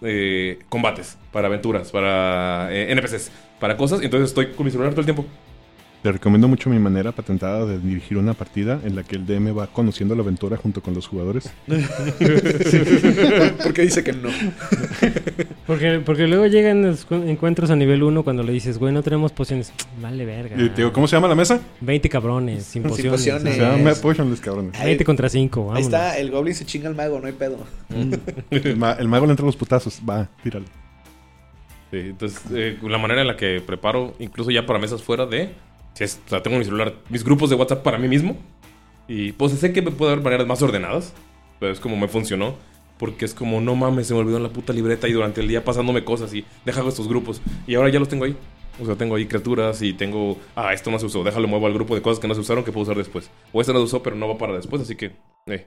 eh, 0.00 0.58
combates, 0.70 1.18
para 1.30 1.48
aventuras, 1.48 1.90
para 1.90 2.68
eh, 2.72 2.90
NPCs, 2.92 3.30
para 3.60 3.76
cosas. 3.76 4.00
Entonces 4.00 4.30
estoy 4.30 4.52
con 4.52 4.64
mi 4.64 4.72
celular 4.72 4.92
todo 4.92 5.02
el 5.02 5.06
tiempo. 5.06 5.26
Te 6.02 6.12
recomiendo 6.12 6.46
mucho 6.46 6.70
mi 6.70 6.78
manera 6.78 7.10
patentada 7.10 7.66
de 7.66 7.80
dirigir 7.80 8.18
una 8.18 8.32
partida 8.32 8.80
en 8.84 8.94
la 8.94 9.02
que 9.02 9.16
el 9.16 9.26
DM 9.26 9.56
va 9.58 9.66
conociendo 9.66 10.14
la 10.14 10.22
aventura 10.22 10.56
junto 10.56 10.80
con 10.80 10.94
los 10.94 11.08
jugadores. 11.08 11.52
Porque 13.62 13.82
dice 13.82 14.04
que 14.04 14.12
no. 14.12 14.28
Porque, 15.66 16.00
porque 16.04 16.26
luego 16.28 16.46
llegan 16.46 16.82
los 16.82 17.04
cu- 17.04 17.14
encuentros 17.16 17.70
a 17.70 17.76
nivel 17.76 18.02
1 18.02 18.22
cuando 18.22 18.42
le 18.42 18.52
dices, 18.52 18.78
güey, 18.78 18.92
no 18.92 19.02
tenemos 19.02 19.32
pociones. 19.32 19.72
Vale, 20.00 20.24
verga. 20.24 20.56
Y 20.62 20.68
te 20.70 20.76
digo, 20.82 20.92
¿cómo 20.92 21.08
se 21.08 21.16
llama 21.16 21.28
la 21.28 21.34
mesa? 21.34 21.60
20 21.80 22.08
cabrones, 22.08 22.64
sin 22.64 22.82
Sin 22.84 22.90
pociones. 22.90 23.12
pociones. 23.20 23.54
Se 23.56 23.60
llama 23.60 23.92
Potionless, 24.00 24.40
cabrones. 24.40 24.74
Ahí- 24.78 24.86
20 24.86 25.04
contra 25.04 25.28
5, 25.28 25.72
Ahí 25.74 25.82
está, 25.82 26.16
el 26.16 26.30
goblin 26.30 26.54
se 26.54 26.64
chinga 26.64 26.88
al 26.88 26.94
mago, 26.94 27.18
no 27.20 27.26
hay 27.26 27.32
pedo. 27.32 27.58
El, 28.50 28.76
ma- 28.76 28.92
el 28.92 29.08
mago 29.08 29.26
le 29.26 29.32
entra 29.32 29.44
a 29.44 29.46
los 29.48 29.56
putazos. 29.56 30.00
Va, 30.08 30.28
tíralo. 30.42 30.66
Sí, 31.90 31.96
entonces, 31.98 32.40
eh, 32.54 32.78
la 32.82 32.98
manera 32.98 33.22
en 33.22 33.26
la 33.26 33.36
que 33.36 33.60
preparo, 33.66 34.14
incluso 34.18 34.50
ya 34.50 34.64
para 34.64 34.78
mesas 34.78 35.02
fuera 35.02 35.26
de. 35.26 35.50
Si 35.94 36.04
es, 36.04 36.20
o 36.26 36.28
sea, 36.28 36.42
tengo 36.42 36.58
mi 36.58 36.64
celular, 36.64 36.94
mis 37.08 37.24
grupos 37.24 37.50
de 37.50 37.56
WhatsApp 37.56 37.82
para 37.82 37.98
mí 37.98 38.08
mismo. 38.08 38.36
Y 39.08 39.32
pues 39.32 39.52
sé 39.52 39.72
que 39.72 39.82
puede 39.82 40.12
haber 40.12 40.24
maneras 40.24 40.46
más 40.46 40.62
ordenadas. 40.62 41.14
Pero 41.60 41.72
es 41.72 41.80
como 41.80 41.96
me 41.96 42.08
funcionó. 42.08 42.54
Porque 42.98 43.24
es 43.24 43.32
como, 43.34 43.60
no 43.60 43.76
mames, 43.76 44.08
se 44.08 44.14
me 44.14 44.20
olvidó 44.20 44.38
en 44.38 44.42
la 44.42 44.48
puta 44.48 44.72
libreta 44.72 45.06
y 45.08 45.12
durante 45.12 45.40
el 45.40 45.46
día 45.48 45.64
pasándome 45.64 46.04
cosas 46.04 46.34
y 46.34 46.44
dejo 46.64 46.88
estos 46.88 47.06
grupos. 47.08 47.40
Y 47.66 47.74
ahora 47.76 47.88
ya 47.90 48.00
los 48.00 48.08
tengo 48.08 48.24
ahí. 48.24 48.36
O 48.80 48.86
sea, 48.86 48.96
tengo 48.96 49.14
ahí 49.16 49.26
criaturas 49.26 49.82
y 49.82 49.92
tengo. 49.92 50.36
Ah, 50.56 50.72
esto 50.72 50.90
no 50.90 50.98
se 50.98 51.06
usó. 51.06 51.22
Déjalo 51.24 51.46
muevo 51.48 51.66
al 51.66 51.74
grupo 51.74 51.94
de 51.94 52.02
cosas 52.02 52.18
que 52.20 52.28
no 52.28 52.34
se 52.34 52.40
usaron 52.40 52.64
que 52.64 52.70
puedo 52.72 52.82
usar 52.84 52.96
después. 52.96 53.30
O 53.52 53.60
este 53.60 53.72
no 53.72 53.78
se 53.80 53.84
usó, 53.86 54.02
pero 54.02 54.14
no 54.16 54.28
va 54.28 54.36
para 54.38 54.54
después. 54.54 54.82
Así 54.82 54.94
que, 54.96 55.12
eh. 55.46 55.66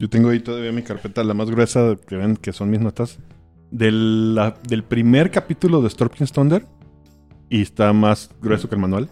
Yo 0.00 0.08
tengo 0.08 0.28
ahí 0.28 0.38
todavía 0.40 0.70
mi 0.72 0.82
carpeta, 0.82 1.22
la 1.24 1.34
más 1.34 1.50
gruesa 1.50 1.96
que 2.06 2.16
ven 2.16 2.36
que 2.36 2.52
son 2.52 2.70
mis 2.70 2.80
notas. 2.80 3.18
Del, 3.70 4.34
la- 4.36 4.56
del 4.68 4.82
primer 4.84 5.30
capítulo 5.30 5.82
de 5.82 5.90
Stormking's 5.90 6.32
Thunder. 6.32 6.64
Y 7.50 7.62
está 7.62 7.92
más 7.92 8.30
grueso 8.40 8.68
que 8.68 8.74
el 8.76 8.80
manual. 8.80 9.08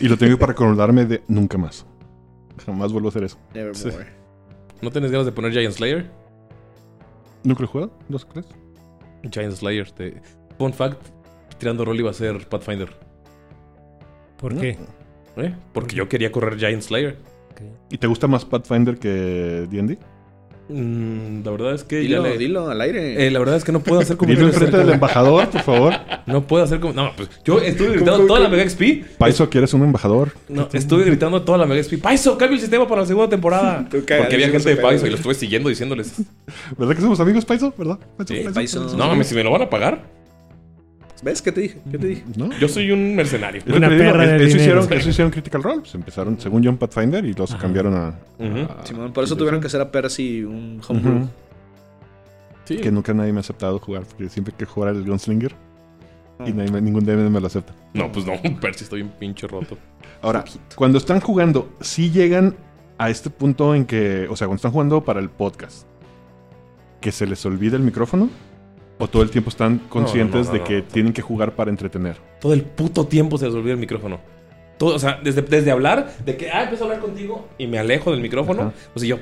Y 0.00 0.08
lo 0.08 0.16
tengo 0.16 0.38
para 0.38 0.52
acordarme 0.52 1.04
de 1.04 1.22
nunca 1.28 1.58
más. 1.58 1.84
Jamás 2.64 2.92
vuelvo 2.92 3.08
a 3.08 3.10
hacer 3.10 3.24
eso. 3.24 3.38
Nevermore. 3.54 4.06
¿No 4.82 4.90
tienes 4.90 5.10
ganas 5.10 5.26
de 5.26 5.32
poner 5.32 5.52
Giant 5.52 5.74
Slayer? 5.74 6.10
¿Nunca 7.44 7.60
lo 7.60 7.66
he 7.66 7.68
jugado? 7.70 7.92
¿Dos 8.08 8.24
crees? 8.24 8.46
Giant 9.30 9.54
Slayer. 9.54 9.90
Te... 9.90 10.20
Fun 10.58 10.72
fact: 10.72 11.00
tirando 11.58 11.84
rol 11.84 11.98
iba 11.98 12.10
a 12.10 12.14
ser 12.14 12.48
Pathfinder. 12.48 12.90
¿Por 14.38 14.54
No. 14.54 14.60
qué? 14.60 14.78
¿Eh? 15.36 15.54
Porque 15.72 15.94
yo 15.96 16.08
quería 16.08 16.32
correr 16.32 16.58
Giant 16.58 16.82
Slayer. 16.82 17.18
¿Y 17.90 17.98
te 17.98 18.06
gusta 18.06 18.26
más 18.28 18.44
Pathfinder 18.44 18.98
que 18.98 19.66
D&D? 19.68 19.98
Mm, 20.68 21.44
la 21.44 21.50
verdad 21.50 21.74
es 21.74 21.84
que 21.84 22.00
Dilo, 22.00 22.22
ya 22.24 22.30
le- 22.30 22.38
dilo 22.38 22.68
al 22.68 22.80
aire. 22.80 23.26
Eh, 23.26 23.30
la 23.30 23.38
verdad 23.38 23.56
es 23.56 23.64
que 23.64 23.72
no 23.72 23.80
puedo 23.80 24.00
hacer 24.00 24.16
como 24.16 24.30
Dilo 24.32 24.46
enfrente 24.46 24.76
del 24.76 24.90
embajador, 24.90 25.48
por 25.48 25.62
favor. 25.62 25.94
No 26.26 26.46
puedo 26.46 26.62
hacer 26.62 26.78
como 26.78 26.92
No, 26.92 27.10
pues 27.16 27.30
yo 27.42 27.58
estuve 27.60 27.92
gritando 27.92 28.26
toda 28.26 28.40
la 28.40 28.48
Mega 28.50 28.68
XP. 28.68 29.16
Paiso, 29.16 29.48
¿quieres 29.48 29.72
un 29.72 29.82
embajador? 29.82 30.32
No, 30.50 30.68
estuve 30.72 31.04
gritando 31.04 31.40
toda 31.42 31.56
la 31.56 31.64
Mega 31.66 31.82
XP. 31.82 31.94
Paiso, 32.02 32.36
cambia 32.36 32.56
el 32.56 32.60
sistema 32.60 32.86
para 32.86 33.00
la 33.00 33.06
segunda 33.06 33.30
temporada. 33.30 33.86
Porque 33.90 34.14
había 34.14 34.50
gente 34.50 34.68
de 34.68 34.76
Paiso 34.76 35.06
y 35.06 35.10
lo 35.10 35.16
estuve 35.16 35.34
siguiendo 35.34 35.70
diciéndoles. 35.70 36.12
¿Verdad 36.76 36.94
que 36.94 37.00
somos 37.00 37.18
amigos, 37.20 37.44
Paiso? 37.46 37.72
¿Verdad? 37.78 37.98
Paiso, 38.18 38.34
Sí, 38.34 38.44
Paiso. 38.52 38.96
No 38.96 39.06
mames, 39.08 39.26
si 39.28 39.34
me 39.34 39.42
lo 39.42 39.50
van 39.50 39.62
a 39.62 39.70
pagar. 39.70 40.17
¿Ves 41.22 41.42
qué 41.42 41.52
te 41.52 41.60
dije? 41.60 41.78
¿Qué 41.90 41.98
te 41.98 42.06
dije? 42.06 42.24
¿No? 42.36 42.50
Yo 42.58 42.68
soy 42.68 42.90
un 42.90 43.16
mercenario. 43.16 43.62
Una 43.66 43.88
perra 43.88 44.26
de 44.26 44.36
eso, 44.36 44.56
dinero. 44.56 44.80
hicieron, 44.80 44.92
eso 44.92 45.08
hicieron 45.10 45.30
Critical 45.30 45.62
Role. 45.62 45.80
Pues 45.80 45.94
empezaron, 45.94 46.40
según 46.40 46.64
John 46.64 46.76
Pathfinder, 46.76 47.24
y 47.24 47.34
los 47.34 47.50
Ajá. 47.52 47.60
cambiaron 47.62 47.94
a... 47.94 48.14
Simón, 48.84 49.12
por 49.12 49.24
eso 49.24 49.36
tuvieron 49.36 49.60
que 49.60 49.66
hacer 49.66 49.80
a 49.80 49.90
Percy 49.90 50.44
un 50.44 50.80
homebrew. 50.86 51.28
Sí. 52.64 52.76
Que 52.76 52.90
nunca 52.90 53.14
nadie 53.14 53.32
me 53.32 53.38
ha 53.38 53.40
aceptado 53.40 53.78
jugar, 53.78 54.04
porque 54.04 54.28
siempre 54.28 54.54
que 54.56 54.66
jugar 54.66 54.94
el 54.94 55.04
Gunslinger 55.04 55.54
y 56.46 56.52
nadie 56.52 56.80
ningún 56.80 57.04
DM 57.04 57.30
me 57.30 57.40
lo 57.40 57.46
acepta. 57.46 57.74
No, 57.94 58.12
pues 58.12 58.26
no, 58.26 58.34
Percy, 58.60 58.84
estoy 58.84 59.02
un 59.02 59.10
pinche 59.10 59.46
roto. 59.46 59.76
Ahora, 60.22 60.44
cuando 60.74 60.98
están 60.98 61.20
jugando, 61.20 61.70
sí 61.80 62.10
llegan 62.10 62.54
a 62.98 63.10
este 63.10 63.30
punto 63.30 63.74
en 63.74 63.86
que, 63.86 64.26
o 64.28 64.36
sea, 64.36 64.46
cuando 64.46 64.56
están 64.56 64.72
jugando 64.72 65.02
para 65.04 65.20
el 65.20 65.30
podcast, 65.30 65.86
que 67.00 67.12
se 67.12 67.26
les 67.26 67.44
olvida 67.46 67.76
el 67.76 67.82
micrófono, 67.82 68.28
o 68.98 69.08
todo 69.08 69.22
el 69.22 69.30
tiempo 69.30 69.50
están 69.50 69.78
conscientes 69.88 70.46
no, 70.46 70.52
de 70.52 70.58
no, 70.58 70.64
que 70.64 70.76
no. 70.78 70.84
tienen 70.84 71.12
que 71.12 71.22
jugar 71.22 71.54
para 71.54 71.70
entretener. 71.70 72.16
Todo 72.40 72.52
el 72.52 72.62
puto 72.62 73.06
tiempo 73.06 73.38
se 73.38 73.46
les 73.46 73.54
olvida 73.54 73.72
el 73.72 73.78
micrófono. 73.78 74.20
Todo, 74.76 74.94
o 74.94 74.98
sea, 74.98 75.18
desde, 75.22 75.42
desde 75.42 75.70
hablar, 75.70 76.12
de 76.24 76.36
que, 76.36 76.50
ah, 76.50 76.62
empiezo 76.62 76.84
a 76.84 76.86
hablar 76.88 77.00
contigo 77.02 77.48
y 77.58 77.66
me 77.66 77.78
alejo 77.78 78.12
del 78.12 78.20
micrófono. 78.20 78.62
Ajá. 78.62 78.72
O 78.94 78.98
sea, 78.98 79.08
yo, 79.08 79.18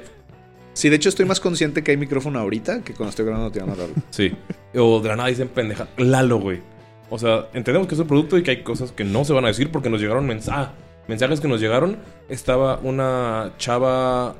Sí, 0.77 0.91
de 0.91 0.97
hecho 0.97 1.09
estoy 1.09 1.25
más 1.25 1.41
consciente 1.41 1.83
que 1.83 1.93
hay 1.93 1.97
micrófono 1.97 2.39
ahorita 2.39 2.83
que 2.83 2.93
cuando 2.93 3.09
estoy 3.09 3.25
grabando 3.25 3.51
tirando 3.51 3.75
rol. 3.77 3.95
Sí. 4.11 4.31
O 4.75 5.01
de 5.01 5.09
la 5.09 5.17
nada 5.17 5.31
dicen 5.31 5.49
pendeja. 5.49 5.89
Lalo, 5.97 6.39
güey. 6.39 6.61
O 7.09 7.19
sea, 7.19 7.49
entendemos 7.55 7.89
que 7.89 7.95
es 7.95 8.01
un 8.01 8.07
producto 8.07 8.37
y 8.37 8.43
que 8.43 8.51
hay 8.51 8.63
cosas 8.63 8.93
que 8.93 9.03
no 9.03 9.25
se 9.25 9.33
van 9.33 9.47
a 9.47 9.49
decir 9.49 9.71
porque 9.71 9.89
nos 9.89 10.03
llegaron 10.03 10.27
mensajes. 10.27 10.69
mensajes 11.09 11.41
que 11.41 11.49
nos 11.49 11.63
llegaron. 11.63 11.97
Estaba 12.29 12.79
una 12.83 13.53
chava 13.57 14.35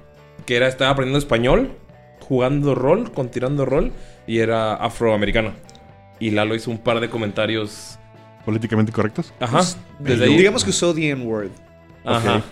que 0.45 0.57
era, 0.57 0.69
estaba 0.69 0.91
aprendiendo 0.91 1.19
español 1.19 1.71
jugando 2.29 2.75
rol, 2.75 3.13
con 3.13 3.29
tirando 3.31 3.65
rol, 3.65 3.93
y 4.27 4.39
era 4.39 4.75
afroamericana. 4.75 5.55
Y 6.19 6.31
Lalo 6.31 6.55
hizo 6.55 6.71
un 6.71 6.79
par 6.79 7.01
de 7.01 7.09
comentarios. 7.11 7.99
¿Políticamente 8.45 8.93
correctos? 8.93 9.33
Ajá. 9.41 9.59
Pues, 9.59 9.77
Desde 9.99 10.25
ahí. 10.25 10.37
Digamos 10.37 10.65
que 10.65 10.71
usó 10.71 10.95
the 10.95 11.11
N-word. 11.11 11.51
Ajá. 12.05 12.43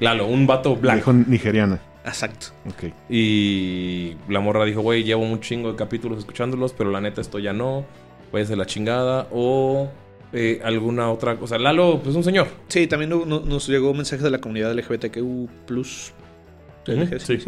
Lalo, 0.00 0.26
un 0.26 0.46
vato 0.46 0.76
blanco. 0.76 1.12
Dijo 1.12 1.30
nigeriana. 1.30 1.80
Exacto. 2.04 2.48
Ok. 2.68 2.92
Y 3.08 4.16
la 4.28 4.40
morra 4.40 4.64
dijo, 4.64 4.80
güey, 4.80 5.02
llevo 5.02 5.22
un 5.22 5.40
chingo 5.40 5.70
de 5.72 5.76
capítulos 5.76 6.18
escuchándolos, 6.20 6.72
pero 6.72 6.90
la 6.90 7.00
neta 7.00 7.20
esto 7.20 7.38
ya 7.38 7.52
no. 7.52 7.84
Váyase 8.32 8.52
a 8.52 8.56
la 8.56 8.66
chingada. 8.66 9.26
O 9.32 9.88
eh, 10.32 10.60
alguna 10.64 11.10
otra 11.10 11.36
cosa. 11.36 11.58
Lalo, 11.58 12.00
pues 12.02 12.14
un 12.14 12.22
señor. 12.24 12.46
Sí, 12.68 12.86
también 12.86 13.10
no- 13.10 13.24
no- 13.26 13.40
nos 13.40 13.66
llegó 13.68 13.90
un 13.90 13.96
mensaje 13.96 14.22
de 14.22 14.30
la 14.30 14.38
comunidad 14.40 14.70
LGBTQ+. 14.72 15.18
Ujú, 16.88 17.18
sí. 17.18 17.38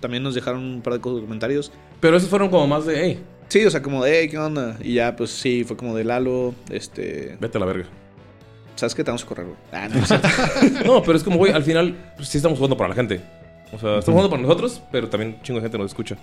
También 0.00 0.22
nos 0.22 0.34
dejaron 0.34 0.62
un 0.62 0.80
par 0.82 0.94
de 0.94 1.00
comentarios. 1.00 1.72
Pero 2.00 2.16
esos 2.16 2.28
fueron 2.28 2.48
como 2.48 2.66
más 2.66 2.86
de, 2.86 3.00
hey, 3.00 3.24
Sí, 3.48 3.64
o 3.64 3.70
sea, 3.70 3.82
como 3.82 4.04
de, 4.04 4.20
hey, 4.20 4.28
¿qué 4.28 4.38
onda? 4.38 4.76
Y 4.80 4.94
ya, 4.94 5.16
pues 5.16 5.30
sí, 5.30 5.64
fue 5.64 5.76
como 5.76 5.96
de 5.96 6.04
Lalo, 6.04 6.54
este... 6.70 7.36
vete 7.40 7.56
a 7.56 7.60
la 7.60 7.66
verga. 7.66 7.86
¿Sabes 8.74 8.94
qué? 8.94 9.02
Te 9.02 9.10
vamos 9.10 9.24
a 9.24 9.26
correr, 9.26 9.46
güey. 9.46 9.58
Ah, 9.72 9.88
no, 10.84 11.02
pero 11.04 11.16
es 11.16 11.24
como, 11.24 11.38
güey, 11.38 11.52
al 11.52 11.64
final 11.64 11.96
pues, 12.16 12.28
sí 12.28 12.38
estamos 12.38 12.58
jugando 12.58 12.76
para 12.76 12.90
la 12.90 12.94
gente. 12.94 13.20
O 13.72 13.78
sea, 13.78 13.98
estamos 13.98 14.18
jugando 14.18 14.30
para 14.30 14.42
nosotros, 14.42 14.82
pero 14.92 15.08
también 15.08 15.34
un 15.36 15.42
chingo 15.42 15.60
de 15.60 15.64
gente 15.64 15.78
nos 15.78 15.90
escucha. 15.90 16.16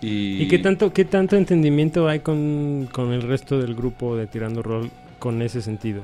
Y, 0.00 0.42
¿Y 0.42 0.48
qué 0.48 0.58
tanto, 0.58 0.92
qué 0.92 1.04
tanto 1.04 1.36
entendimiento 1.36 2.08
hay 2.08 2.20
con, 2.20 2.88
con 2.90 3.12
el 3.12 3.22
resto 3.22 3.58
del 3.60 3.74
grupo 3.74 4.16
de 4.16 4.26
Tirando 4.26 4.62
Roll 4.62 4.90
con 5.18 5.40
ese 5.42 5.60
sentido? 5.60 6.02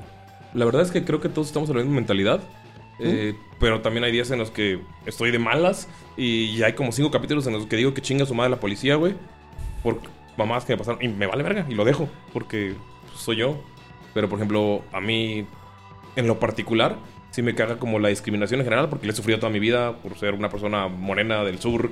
La 0.54 0.64
verdad 0.64 0.82
es 0.82 0.90
que 0.90 1.04
creo 1.04 1.20
que 1.20 1.28
todos 1.28 1.48
estamos 1.48 1.70
en 1.70 1.76
la 1.76 1.82
misma 1.82 1.96
mentalidad. 1.96 2.40
Eh, 3.00 3.34
pero 3.58 3.80
también 3.80 4.04
hay 4.04 4.12
días 4.12 4.30
en 4.30 4.38
los 4.38 4.50
que 4.50 4.80
estoy 5.06 5.30
de 5.30 5.38
malas. 5.38 5.88
Y 6.16 6.62
hay 6.62 6.72
como 6.74 6.92
cinco 6.92 7.10
capítulos 7.10 7.46
en 7.46 7.52
los 7.54 7.66
que 7.66 7.76
digo 7.76 7.94
que 7.94 8.02
chinga 8.02 8.26
su 8.26 8.34
madre 8.34 8.50
la 8.50 8.60
policía, 8.60 8.96
güey. 8.96 9.14
Por 9.82 10.00
mamás 10.36 10.64
que 10.64 10.72
me 10.74 10.78
pasaron. 10.78 11.02
Y 11.02 11.08
me 11.08 11.26
vale 11.26 11.42
verga. 11.42 11.66
Y 11.68 11.74
lo 11.74 11.84
dejo. 11.84 12.08
Porque 12.32 12.74
soy 13.14 13.36
yo. 13.36 13.62
Pero 14.14 14.28
por 14.28 14.38
ejemplo, 14.38 14.82
a 14.92 15.00
mí, 15.00 15.46
en 16.16 16.26
lo 16.26 16.38
particular, 16.38 16.96
sí 17.30 17.42
me 17.42 17.54
caga 17.54 17.78
como 17.78 17.98
la 17.98 18.08
discriminación 18.08 18.60
en 18.60 18.66
general. 18.66 18.88
Porque 18.88 19.06
le 19.06 19.12
he 19.12 19.16
sufrido 19.16 19.38
toda 19.38 19.52
mi 19.52 19.60
vida 19.60 19.96
por 19.96 20.18
ser 20.18 20.34
una 20.34 20.48
persona 20.48 20.88
morena 20.88 21.44
del 21.44 21.58
sur. 21.58 21.90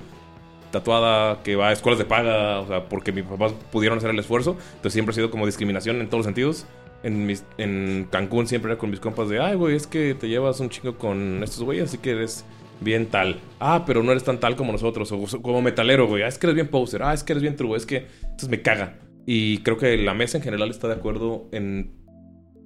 Tatuada, 0.70 1.42
que 1.42 1.56
va 1.56 1.68
a 1.68 1.72
escuelas 1.72 1.98
de 1.98 2.04
paga. 2.04 2.60
O 2.60 2.66
sea, 2.66 2.88
porque 2.88 3.12
mis 3.12 3.24
papás 3.24 3.52
pudieron 3.72 3.98
hacer 3.98 4.10
el 4.10 4.18
esfuerzo. 4.18 4.56
Entonces 4.76 4.92
siempre 4.94 5.12
ha 5.12 5.14
sido 5.14 5.30
como 5.30 5.46
discriminación 5.46 6.00
en 6.00 6.06
todos 6.06 6.20
los 6.20 6.26
sentidos. 6.26 6.66
En, 7.02 8.06
Cancún 8.10 8.46
siempre 8.46 8.72
era 8.72 8.78
con 8.78 8.90
mis 8.90 9.00
compas 9.00 9.28
de, 9.28 9.38
ay, 9.38 9.56
güey, 9.56 9.76
es 9.76 9.86
que 9.86 10.14
te 10.14 10.28
llevas 10.28 10.60
un 10.60 10.68
chingo 10.68 10.98
con 10.98 11.42
estos 11.42 11.62
güeyes, 11.62 11.84
así 11.84 11.98
que 11.98 12.10
eres 12.10 12.44
bien 12.80 13.06
tal. 13.06 13.40
Ah, 13.60 13.84
pero 13.86 14.02
no 14.02 14.10
eres 14.10 14.24
tan 14.24 14.40
tal 14.40 14.56
como 14.56 14.72
nosotros, 14.72 15.10
o 15.12 15.42
como 15.42 15.62
metalero, 15.62 16.06
güey. 16.06 16.22
Ah, 16.22 16.28
es 16.28 16.38
que 16.38 16.46
eres 16.46 16.54
bien 16.54 16.68
poser. 16.68 17.02
Ah, 17.02 17.14
es 17.14 17.22
que 17.22 17.32
eres 17.32 17.42
bien 17.42 17.56
true. 17.56 17.76
Es 17.76 17.86
que 17.86 18.06
entonces 18.22 18.48
me 18.48 18.62
caga. 18.62 18.98
Y 19.26 19.58
creo 19.58 19.76
que 19.76 19.96
la 19.96 20.14
mesa 20.14 20.38
en 20.38 20.44
general 20.44 20.70
está 20.70 20.88
de 20.88 20.94
acuerdo 20.94 21.48
en. 21.52 21.92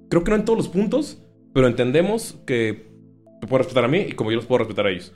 Creo 0.09 0.23
que 0.23 0.31
no 0.31 0.37
en 0.37 0.45
todos 0.45 0.57
los 0.57 0.69
puntos, 0.69 1.21
pero 1.53 1.67
entendemos 1.67 2.39
que 2.45 2.87
me 3.41 3.47
puedo 3.47 3.59
respetar 3.59 3.83
a 3.83 3.87
mí 3.87 3.99
y 3.99 4.11
como 4.13 4.31
yo 4.31 4.37
los 4.37 4.45
puedo 4.45 4.59
respetar 4.59 4.87
a 4.87 4.91
ellos. 4.91 5.13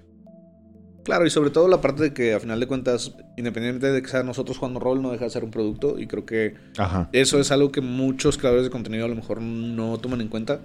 Claro, 1.07 1.25
y 1.25 1.29
sobre 1.29 1.51
todo 1.51 1.69
la 1.69 1.79
parte 1.79 2.03
de 2.03 2.13
que 2.13 2.33
a 2.33 2.39
final 2.41 2.59
de 2.59 2.67
cuentas, 2.67 3.13
independientemente 3.37 3.93
de 3.93 4.01
que 4.01 4.09
sea 4.09 4.23
nosotros 4.23 4.57
jugando 4.57 4.81
rol, 4.81 5.01
no 5.01 5.09
deja 5.09 5.23
de 5.23 5.29
ser 5.29 5.45
un 5.45 5.51
producto. 5.51 5.97
Y 5.97 6.05
creo 6.05 6.25
que 6.25 6.55
Ajá. 6.77 7.07
eso 7.13 7.39
es 7.39 7.49
algo 7.49 7.71
que 7.71 7.79
muchos 7.79 8.37
creadores 8.37 8.65
de 8.65 8.69
contenido 8.69 9.05
a 9.05 9.07
lo 9.07 9.15
mejor 9.15 9.41
no 9.41 9.97
toman 9.99 10.19
en 10.19 10.27
cuenta. 10.27 10.59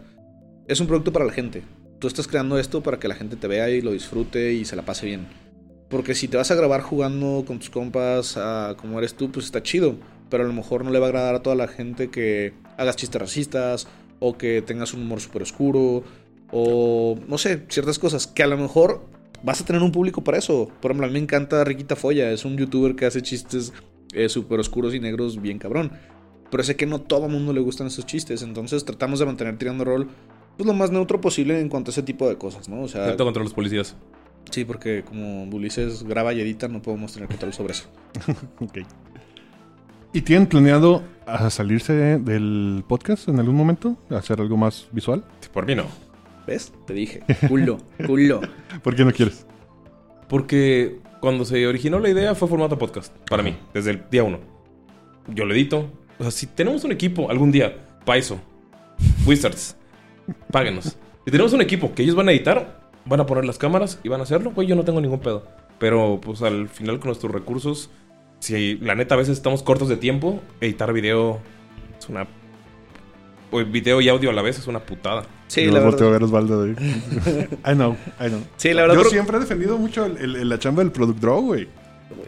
Es 0.66 0.80
un 0.80 0.88
producto 0.88 1.12
para 1.12 1.24
la 1.24 1.32
gente. 1.32 1.62
Tú 2.00 2.08
estás 2.08 2.26
creando 2.26 2.58
esto 2.58 2.82
para 2.82 2.98
que 2.98 3.06
la 3.06 3.14
gente 3.14 3.36
te 3.36 3.46
vea 3.46 3.70
y 3.70 3.82
lo 3.82 3.92
disfrute 3.92 4.52
y 4.52 4.64
se 4.64 4.74
la 4.74 4.82
pase 4.82 5.06
bien. 5.06 5.28
Porque 5.88 6.16
si 6.16 6.26
te 6.26 6.36
vas 6.36 6.50
a 6.50 6.56
grabar 6.56 6.80
jugando 6.80 7.44
con 7.46 7.60
tus 7.60 7.70
compas 7.70 8.36
a 8.36 8.74
como 8.76 8.98
eres 8.98 9.14
tú, 9.14 9.30
pues 9.30 9.46
está 9.46 9.62
chido. 9.62 9.94
Pero 10.28 10.42
a 10.42 10.48
lo 10.48 10.52
mejor 10.52 10.84
no 10.84 10.90
le 10.90 10.98
va 10.98 11.06
a 11.06 11.10
agradar 11.10 11.36
a 11.36 11.42
toda 11.44 11.54
la 11.54 11.68
gente 11.68 12.10
que 12.10 12.52
hagas 12.78 12.96
chistes 12.96 13.20
racistas 13.20 13.86
o 14.18 14.36
que 14.36 14.60
tengas 14.60 14.92
un 14.92 15.02
humor 15.02 15.20
súper 15.20 15.42
oscuro 15.42 16.02
o 16.50 17.16
no 17.28 17.38
sé, 17.38 17.62
ciertas 17.68 18.00
cosas 18.00 18.26
que 18.26 18.42
a 18.42 18.48
lo 18.48 18.58
mejor 18.58 19.11
vas 19.42 19.60
a 19.60 19.64
tener 19.64 19.82
un 19.82 19.92
público 19.92 20.22
para 20.22 20.38
eso. 20.38 20.68
Por 20.80 20.90
ejemplo, 20.90 21.06
a 21.06 21.08
mí 21.08 21.14
me 21.14 21.18
encanta 21.20 21.64
Riquita 21.64 21.96
Folla, 21.96 22.30
es 22.30 22.44
un 22.44 22.56
youtuber 22.56 22.94
que 22.94 23.06
hace 23.06 23.22
chistes 23.22 23.72
eh, 24.12 24.28
súper 24.28 24.60
oscuros 24.60 24.94
y 24.94 25.00
negros 25.00 25.40
bien 25.40 25.58
cabrón. 25.58 25.92
Pero 26.50 26.62
sé 26.62 26.76
que 26.76 26.86
no 26.86 27.00
todo 27.00 27.26
el 27.26 27.32
mundo 27.32 27.52
le 27.52 27.60
gustan 27.60 27.86
esos 27.86 28.04
chistes, 28.04 28.42
entonces 28.42 28.84
tratamos 28.84 29.18
de 29.18 29.26
mantener 29.26 29.56
tirando 29.56 29.84
rol 29.84 30.08
pues, 30.56 30.66
lo 30.66 30.74
más 30.74 30.90
neutro 30.90 31.20
posible 31.20 31.58
en 31.60 31.68
cuanto 31.68 31.90
a 31.90 31.92
ese 31.92 32.02
tipo 32.02 32.28
de 32.28 32.36
cosas, 32.36 32.68
¿no? 32.68 32.82
O 32.82 32.88
sea, 32.88 33.04
Excepto 33.04 33.24
contra 33.24 33.42
los 33.42 33.54
policías. 33.54 33.96
sí, 34.50 34.64
porque 34.64 35.02
como 35.02 35.44
Ulises 35.44 36.02
graba 36.02 36.32
y 36.34 36.40
edita, 36.40 36.68
no 36.68 36.82
podemos 36.82 37.12
tener 37.12 37.28
control 37.28 37.52
sobre 37.52 37.72
eso. 37.72 37.84
Ok. 38.60 38.78
¿Y 40.14 40.20
tienen 40.20 40.46
planeado 40.46 41.02
a 41.24 41.48
salirse 41.48 41.94
del 42.18 42.84
podcast 42.86 43.28
en 43.28 43.38
algún 43.38 43.54
momento? 43.54 43.96
¿Hacer 44.10 44.42
algo 44.42 44.58
más 44.58 44.86
visual? 44.92 45.24
Por 45.54 45.64
mí 45.64 45.74
no. 45.74 45.86
¿Ves? 46.46 46.72
Te 46.86 46.94
dije. 46.94 47.22
Culo, 47.48 47.78
culo. 48.06 48.40
¿Por 48.82 48.96
qué 48.96 49.04
no 49.04 49.12
quieres? 49.12 49.46
Porque 50.28 50.98
cuando 51.20 51.44
se 51.44 51.66
originó 51.66 51.98
la 51.98 52.08
idea 52.08 52.34
fue 52.34 52.48
formato 52.48 52.78
podcast, 52.78 53.16
para 53.28 53.42
mí, 53.42 53.56
desde 53.72 53.92
el 53.92 54.04
día 54.10 54.24
uno. 54.24 54.40
Yo 55.28 55.44
lo 55.44 55.54
edito. 55.54 55.90
O 56.18 56.22
sea, 56.22 56.30
si 56.30 56.46
tenemos 56.46 56.84
un 56.84 56.92
equipo 56.92 57.30
algún 57.30 57.52
día, 57.52 57.76
Paiso, 58.04 58.40
Wizards, 59.26 59.76
páguenos. 60.50 60.96
Si 61.24 61.30
tenemos 61.30 61.52
un 61.52 61.60
equipo 61.60 61.94
que 61.94 62.02
ellos 62.02 62.16
van 62.16 62.28
a 62.28 62.32
editar, 62.32 62.80
van 63.04 63.20
a 63.20 63.26
poner 63.26 63.44
las 63.44 63.58
cámaras 63.58 64.00
y 64.02 64.08
van 64.08 64.20
a 64.20 64.24
hacerlo, 64.24 64.52
güey, 64.52 64.66
yo 64.66 64.74
no 64.74 64.84
tengo 64.84 65.00
ningún 65.00 65.20
pedo. 65.20 65.46
Pero 65.78 66.20
pues 66.20 66.42
al 66.42 66.68
final 66.68 66.98
con 66.98 67.08
nuestros 67.08 67.32
recursos, 67.32 67.90
si 68.40 68.76
la 68.78 68.94
neta 68.94 69.14
a 69.14 69.18
veces 69.18 69.36
estamos 69.36 69.62
cortos 69.62 69.88
de 69.88 69.96
tiempo, 69.96 70.40
editar 70.60 70.92
video 70.92 71.40
es 71.98 72.08
una... 72.08 72.26
O 73.50 73.62
video 73.64 74.00
y 74.00 74.08
audio 74.08 74.30
a 74.30 74.32
la 74.32 74.42
vez 74.42 74.58
es 74.58 74.66
una 74.66 74.80
putada. 74.80 75.24
Sí, 75.52 75.66
la 75.66 75.80
volteo 75.80 76.08
a 76.08 76.10
verdad. 76.10 76.10
ver 76.12 76.22
Osvaldo. 76.24 76.62
de- 76.64 76.72
I 77.70 77.74
know, 77.74 77.96
I 78.20 78.28
know. 78.28 78.40
Sí, 78.56 78.72
la 78.72 78.82
verdad. 78.82 78.94
Yo 78.96 79.00
pero- 79.00 79.10
siempre 79.10 79.36
he 79.36 79.40
defendido 79.40 79.76
mucho 79.78 80.06
el- 80.06 80.16
el- 80.18 80.36
el- 80.36 80.48
la 80.48 80.58
chamba 80.58 80.82
del 80.82 80.92
Product 80.92 81.20
Draw, 81.20 81.40
güey. 81.42 81.68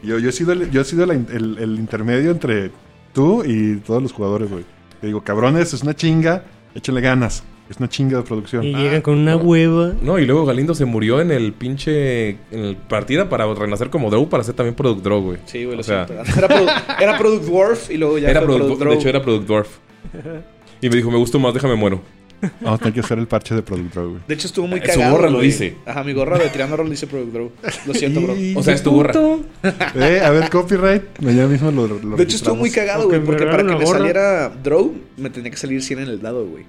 Yo, 0.02 0.18
yo 0.18 0.28
he 0.28 0.32
sido, 0.32 0.52
el, 0.52 0.70
yo 0.70 0.80
he 0.80 0.84
sido 0.84 1.04
el, 1.04 1.10
el 1.58 1.78
intermedio 1.78 2.30
entre 2.30 2.70
tú 3.12 3.42
y 3.44 3.76
todos 3.76 4.02
los 4.02 4.12
jugadores, 4.12 4.50
güey. 4.50 4.64
Te 5.00 5.06
digo, 5.06 5.22
cabrones, 5.22 5.72
es 5.72 5.82
una 5.82 5.94
chinga, 5.94 6.44
échale 6.74 7.00
ganas. 7.00 7.42
Es 7.70 7.78
una 7.78 7.88
chinga 7.88 8.18
de 8.18 8.24
producción. 8.24 8.62
Y 8.64 8.74
Ah, 8.74 8.78
llegan 8.78 9.00
con 9.00 9.16
una 9.18 9.36
hueva. 9.38 9.94
No, 10.02 10.18
y 10.18 10.26
luego 10.26 10.44
Galindo 10.44 10.74
se 10.74 10.84
murió 10.84 11.22
en 11.22 11.30
el 11.30 11.54
pinche... 11.54 12.30
En 12.50 12.60
el 12.64 12.76
partida 12.76 13.30
para 13.30 13.46
renacer 13.54 13.88
como 13.88 14.10
Draw 14.10 14.28
para 14.28 14.42
hacer 14.42 14.54
también 14.54 14.74
Product 14.74 15.02
Draw, 15.02 15.22
güey. 15.22 15.38
Sí, 15.46 15.64
güey, 15.64 15.76
lo 15.76 15.80
O 15.80 15.84
sea, 15.84 16.06
siento. 16.06 16.24
Era, 16.38 16.48
produ- 16.48 17.02
era 17.02 17.18
Product 17.18 17.44
Dwarf 17.46 17.90
y 17.90 17.96
luego 17.96 18.18
ya 18.18 18.28
Era 18.28 18.40
fue 18.40 18.48
Product, 18.48 18.64
Product 18.66 18.78
de 18.80 18.84
Draw. 18.84 18.98
hecho, 19.00 19.08
era 19.08 19.22
Product 19.22 19.46
Dwarf. 19.46 19.68
Y 20.82 20.90
me 20.90 20.96
dijo, 20.96 21.10
me 21.10 21.16
gustó 21.16 21.38
más, 21.38 21.54
déjame 21.54 21.76
muero. 21.76 22.02
Vamos 22.60 22.78
a 22.78 22.82
tener 22.82 22.94
que 22.94 23.00
hacer 23.00 23.18
el 23.18 23.26
parche 23.26 23.54
de 23.54 23.62
Product 23.62 23.94
Draw, 23.94 24.08
güey. 24.10 24.20
De 24.28 24.34
hecho, 24.34 24.46
estuvo 24.46 24.66
muy 24.66 24.80
Su 24.80 24.86
cagado. 24.86 25.12
gorra 25.16 25.30
lo 25.30 25.40
dice. 25.40 25.76
Ajá, 25.86 26.04
mi 26.04 26.12
gorra 26.12 26.38
de 26.38 26.48
tirando 26.50 26.76
rol 26.76 26.90
dice 26.90 27.06
Product 27.06 27.32
Draw. 27.32 27.50
Lo 27.86 27.94
siento, 27.94 28.20
bro. 28.20 28.34
O 28.56 28.62
sea, 28.62 28.74
es 28.74 28.82
tu 28.82 28.90
gorra. 28.90 29.12
Eh, 29.96 30.20
a 30.22 30.30
ver, 30.30 30.50
copyright. 30.50 31.02
Ya 31.20 31.46
mismo 31.46 31.70
lo, 31.70 31.86
lo 31.86 32.16
De 32.16 32.22
hecho, 32.24 32.36
estuvo 32.36 32.56
muy 32.56 32.70
cagado, 32.70 33.08
güey, 33.08 33.20
porque 33.20 33.44
para 33.46 33.58
que 33.58 33.64
me 33.64 33.84
gorra. 33.84 33.98
saliera 33.98 34.48
Draw, 34.50 34.94
me 35.16 35.30
tenía 35.30 35.50
que 35.50 35.56
salir 35.56 35.82
100 35.82 36.00
en 36.00 36.08
el 36.08 36.20
dado, 36.20 36.46
güey. 36.46 36.64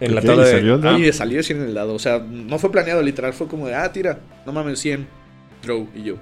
En 0.00 0.14
la 0.14 0.20
tabla 0.20 0.42
¿y 0.42 0.46
de... 0.46 0.52
salió 0.52 0.74
el 0.74 0.80
dado? 0.80 0.96
Ah, 0.96 0.98
Y 0.98 1.12
salió 1.12 1.42
100 1.42 1.60
en 1.60 1.68
el 1.68 1.74
dado. 1.74 1.94
O 1.94 1.98
sea, 1.98 2.18
no 2.18 2.58
fue 2.58 2.70
planeado, 2.72 3.02
literal. 3.02 3.32
Fue 3.32 3.46
como 3.48 3.66
de, 3.68 3.74
ah, 3.74 3.90
tira. 3.92 4.18
No 4.46 4.52
mames, 4.52 4.78
100. 4.80 5.06
Draw. 5.62 5.88
Y 5.94 6.02
yo. 6.02 6.14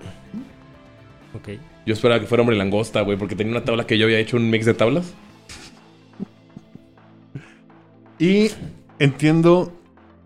Ok. 1.34 1.48
Yo 1.86 1.94
esperaba 1.94 2.20
que 2.20 2.26
fuera 2.26 2.42
hombre 2.42 2.56
langosta, 2.56 3.00
güey, 3.00 3.16
porque 3.16 3.34
tenía 3.34 3.52
una 3.52 3.64
tabla 3.64 3.86
que 3.86 3.96
yo 3.96 4.04
había 4.04 4.18
hecho 4.18 4.36
un 4.36 4.50
mix 4.50 4.66
de 4.66 4.74
tablas. 4.74 5.14
Y 8.20 8.50
entiendo. 8.98 9.72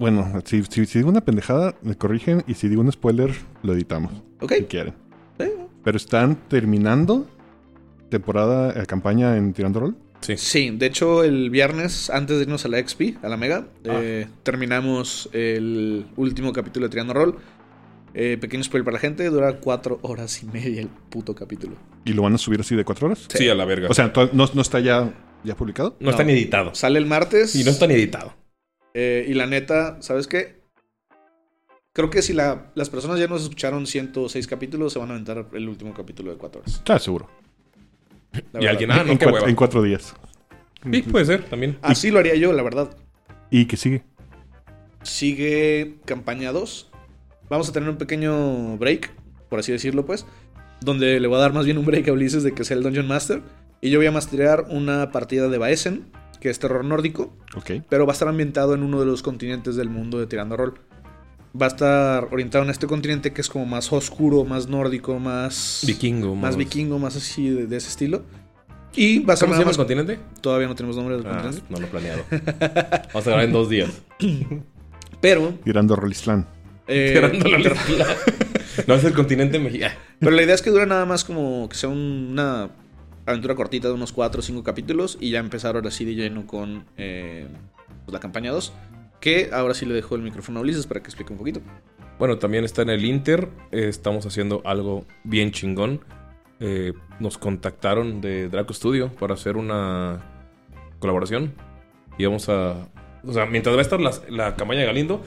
Bueno, 0.00 0.42
si, 0.44 0.64
si, 0.64 0.84
si 0.84 0.98
digo 0.98 1.08
una 1.08 1.20
pendejada, 1.20 1.76
me 1.80 1.94
corrigen. 1.94 2.42
Y 2.48 2.54
si 2.54 2.68
digo 2.68 2.82
un 2.82 2.90
spoiler, 2.90 3.30
lo 3.62 3.72
editamos. 3.72 4.12
Ok. 4.40 4.52
Si 4.58 4.64
quieren. 4.64 4.94
Sí. 5.38 5.46
Pero 5.84 5.96
están 5.96 6.36
terminando 6.48 7.26
temporada, 8.10 8.82
eh, 8.82 8.84
campaña 8.86 9.36
en 9.36 9.52
Tirando 9.52 9.78
Roll. 9.80 9.96
Sí. 10.20 10.36
Sí, 10.36 10.70
de 10.70 10.86
hecho, 10.86 11.22
el 11.22 11.50
viernes, 11.50 12.10
antes 12.10 12.36
de 12.36 12.42
irnos 12.42 12.64
a 12.64 12.68
la 12.68 12.78
XP, 12.78 13.22
a 13.22 13.28
la 13.28 13.36
Mega, 13.36 13.68
eh, 13.84 14.26
terminamos 14.42 15.28
el 15.32 16.06
último 16.16 16.52
capítulo 16.52 16.86
de 16.86 16.90
Tirando 16.90 17.14
Roll. 17.14 17.36
Eh, 18.14 18.38
pequeño 18.40 18.64
spoiler 18.64 18.84
para 18.84 18.94
la 18.96 19.00
gente, 19.00 19.24
dura 19.28 19.58
cuatro 19.60 19.98
horas 20.02 20.42
y 20.42 20.46
media 20.46 20.80
el 20.80 20.88
puto 20.88 21.34
capítulo. 21.34 21.76
Y 22.04 22.12
lo 22.12 22.22
van 22.22 22.34
a 22.34 22.38
subir 22.38 22.60
así 22.60 22.74
de 22.74 22.84
cuatro 22.84 23.06
horas. 23.06 23.26
Sí, 23.28 23.48
a 23.48 23.54
la 23.54 23.64
verga. 23.64 23.88
O 23.88 23.94
sea, 23.94 24.12
no 24.32 24.60
está 24.60 24.80
ya, 24.80 25.12
ya 25.44 25.54
publicado. 25.56 25.96
no, 26.00 26.10
está 26.10 26.24
ni 26.24 26.32
editado. 26.32 26.74
Sale 26.74 26.98
el 26.98 27.06
martes. 27.06 27.54
Y 27.54 27.62
no 27.64 27.70
está 27.70 27.86
ni 27.86 27.94
editado. 27.94 28.34
Eh, 28.94 29.26
y 29.28 29.34
la 29.34 29.46
neta, 29.46 29.98
¿sabes 30.00 30.26
qué? 30.26 30.60
Creo 31.92 32.10
que 32.10 32.22
si 32.22 32.32
la- 32.32 32.72
las 32.74 32.90
personas 32.90 33.18
ya 33.20 33.28
nos 33.28 33.42
escucharon 33.42 33.86
106 33.86 34.46
capítulos, 34.48 34.92
se 34.92 34.98
van 34.98 35.10
a 35.10 35.12
aventar 35.14 35.46
el 35.52 35.68
último 35.68 35.94
capítulo 35.94 36.32
de 36.32 36.38
4 36.38 36.60
horas. 36.60 36.74
Está 36.74 36.98
seguro. 36.98 37.28
la 38.32 38.40
Y 38.40 38.42
verdad. 38.52 38.70
alguien, 38.70 38.90
ah, 38.90 39.04
no, 39.04 39.12
en, 39.12 39.18
qué 39.18 39.24
cuatro, 39.26 39.34
hueva. 39.34 39.48
en 39.50 39.54
cuatro 39.56 39.82
días. 39.82 40.14
Sí, 40.90 41.02
puede 41.02 41.24
ser, 41.24 41.44
también. 41.44 41.78
Así 41.82 42.10
lo 42.10 42.18
haría 42.18 42.34
yo, 42.34 42.52
la 42.52 42.62
verdad. 42.64 42.96
¿Y 43.50 43.66
qué 43.66 43.76
sigue? 43.76 44.02
Sigue 45.02 45.96
campaña 46.04 46.52
2. 46.52 46.90
Vamos 47.48 47.68
a 47.68 47.72
tener 47.72 47.88
un 47.88 47.96
pequeño 47.96 48.76
break, 48.78 49.12
por 49.48 49.58
así 49.60 49.70
decirlo, 49.72 50.04
pues. 50.06 50.26
donde 50.80 51.18
le 51.20 51.28
voy 51.28 51.38
a 51.38 51.40
dar 51.40 51.52
más 51.54 51.64
bien 51.64 51.78
un 51.78 51.86
break 51.86 52.08
a 52.08 52.12
Ulises 52.12 52.42
de 52.42 52.52
que 52.52 52.64
sea 52.64 52.76
el 52.76 52.82
Dungeon 52.82 53.06
Master. 53.06 53.40
Y 53.84 53.90
yo 53.90 53.98
voy 53.98 54.06
a 54.06 54.10
masterear 54.12 54.64
una 54.70 55.10
partida 55.12 55.48
de 55.48 55.58
Baesen, 55.58 56.06
que 56.40 56.48
es 56.48 56.58
terror 56.58 56.84
nórdico, 56.86 57.36
Ok. 57.54 57.82
pero 57.90 58.06
va 58.06 58.12
a 58.12 58.14
estar 58.14 58.28
ambientado 58.28 58.74
en 58.74 58.82
uno 58.82 58.98
de 58.98 59.04
los 59.04 59.22
continentes 59.22 59.76
del 59.76 59.90
mundo 59.90 60.18
de 60.18 60.26
Tirando 60.26 60.56
Rol. 60.56 60.74
Va 61.60 61.66
a 61.66 61.68
estar 61.68 62.28
orientado 62.32 62.64
en 62.64 62.70
este 62.70 62.86
continente 62.86 63.34
que 63.34 63.42
es 63.42 63.48
como 63.50 63.66
más 63.66 63.92
oscuro, 63.92 64.44
más 64.44 64.68
nórdico, 64.68 65.18
más 65.18 65.84
Vikingo. 65.86 66.34
más 66.34 66.56
vikingo, 66.56 66.98
más 66.98 67.14
así 67.16 67.50
de, 67.50 67.66
de 67.66 67.76
ese 67.76 67.90
estilo. 67.90 68.22
Y 68.96 69.18
va 69.18 69.34
a 69.34 69.36
ser 69.36 69.48
¿Cómo 69.48 69.54
se 69.56 69.60
llama 69.60 69.62
el 69.62 69.66
más- 69.66 69.76
continente? 69.76 70.18
Todavía 70.40 70.66
no 70.66 70.74
tenemos 70.74 70.96
nombre 70.96 71.16
del 71.18 71.26
Ah, 71.26 71.42
continente. 71.42 71.62
no 71.68 71.78
lo 71.78 71.84
he 71.86 71.90
planeado. 71.90 72.22
Vamos 73.12 73.26
a 73.26 73.30
grabar 73.30 73.44
en 73.44 73.52
dos 73.52 73.68
días. 73.68 73.90
Pero, 75.20 75.54
Tirando 75.62 75.94
Rolistlán. 75.96 76.46
eh, 76.86 77.10
Tirándolo 77.14 77.56
a 77.56 77.58
la 77.58 77.68
isla. 77.70 78.06
No 78.86 78.94
es 78.94 79.04
el 79.04 79.12
continente 79.14 79.58
mexicano. 79.58 79.94
pero 80.18 80.32
la 80.32 80.42
idea 80.42 80.54
es 80.54 80.62
que 80.62 80.70
dure 80.70 80.86
nada 80.86 81.04
más 81.06 81.22
como 81.24 81.68
que 81.68 81.76
sea 81.76 81.88
un- 81.90 82.28
una 82.32 82.70
aventura 83.26 83.54
cortita 83.54 83.88
de 83.88 83.94
unos 83.94 84.12
4 84.12 84.40
o 84.40 84.42
5 84.42 84.62
capítulos 84.62 85.18
y 85.20 85.30
ya 85.30 85.38
empezar 85.38 85.76
ahora 85.76 85.90
sí 85.90 86.04
de 86.04 86.14
lleno 86.14 86.46
con 86.46 86.84
eh, 86.96 87.46
pues, 88.04 88.12
la 88.12 88.20
campaña 88.20 88.52
2. 88.52 88.72
Que 89.20 89.50
ahora 89.52 89.74
sí 89.74 89.86
le 89.86 89.94
dejo 89.94 90.16
el 90.16 90.22
micrófono 90.22 90.58
a 90.58 90.62
Ulises 90.62 90.86
para 90.86 91.00
que 91.00 91.06
explique 91.06 91.32
un 91.32 91.38
poquito. 91.38 91.60
Bueno, 92.18 92.38
también 92.38 92.64
está 92.64 92.82
en 92.82 92.90
el 92.90 93.04
Inter. 93.04 93.48
estamos 93.70 94.26
haciendo 94.26 94.60
algo 94.64 95.06
bien 95.24 95.50
chingón. 95.50 96.00
Eh, 96.60 96.92
nos 97.20 97.38
contactaron 97.38 98.20
de 98.20 98.48
Draco 98.48 98.72
Studio 98.72 99.10
para 99.18 99.34
hacer 99.34 99.56
una 99.56 100.22
colaboración. 100.98 101.54
Y 102.18 102.24
vamos 102.24 102.48
a. 102.48 102.88
O 103.26 103.32
sea, 103.32 103.46
mientras 103.46 103.74
va 103.74 103.78
a 103.78 103.82
estar 103.82 104.00
la, 104.00 104.12
la 104.28 104.54
campaña 104.54 104.80
de 104.80 104.86
Galindo, 104.86 105.22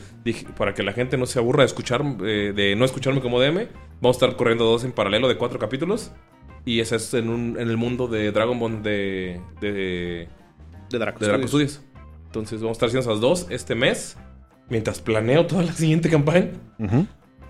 para 0.56 0.74
que 0.74 0.84
la 0.84 0.94
gente 0.94 1.18
no 1.18 1.26
se 1.26 1.40
aburra 1.40 1.64
de 1.64 1.68
escuchar, 1.68 2.04
eh, 2.24 2.54
de 2.56 2.76
no 2.76 2.86
escucharme 2.86 3.22
como 3.22 3.40
DM, 3.40 3.68
vamos 4.02 4.18
a 4.18 4.26
estar 4.26 4.38
corriendo 4.38 4.66
dos 4.66 4.84
en 4.84 4.92
paralelo 4.92 5.28
de 5.28 5.38
cuatro 5.38 5.58
capítulos. 5.58 6.12
Y 6.68 6.82
ese 6.82 6.98
es 6.98 7.14
en, 7.14 7.30
un, 7.30 7.58
en 7.60 7.70
el 7.70 7.78
mundo 7.78 8.08
de 8.08 8.32
Dragon 8.32 8.60
Ball 8.60 8.84
de, 8.84 9.40
de, 9.62 10.28
De 10.90 10.98
Draco, 11.00 11.20
de 11.20 11.28
Draco 11.28 11.48
Studios. 11.48 11.72
Studios. 11.72 11.82
Entonces 12.26 12.60
vamos 12.62 12.76
a 12.76 12.78
estar 12.78 12.88
haciendo 12.90 13.10
esas 13.10 13.22
dos 13.22 13.48
este 13.50 13.74
mes. 13.74 14.18
Mientras 14.70 15.00
planeo 15.00 15.46
toda 15.48 15.64
la 15.64 15.72
siguiente 15.72 16.10
campaña. 16.10 16.52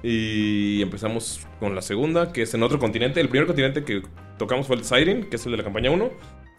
Y 0.03 0.81
empezamos 0.83 1.47
con 1.59 1.73
la 1.73 1.81
segunda, 1.81 2.31
que 2.31 2.43
es 2.43 2.53
en 2.53 2.61
otro 2.63 2.77
continente. 2.79 3.19
El 3.19 3.29
primer 3.29 3.47
continente 3.47 3.83
que 3.83 4.03
tocamos 4.37 4.67
fue 4.67 4.75
el 4.75 4.83
Siren, 4.83 5.29
que 5.29 5.37
es 5.37 5.45
el 5.45 5.51
de 5.53 5.57
la 5.57 5.63
campaña 5.63 5.89
1. 5.89 6.09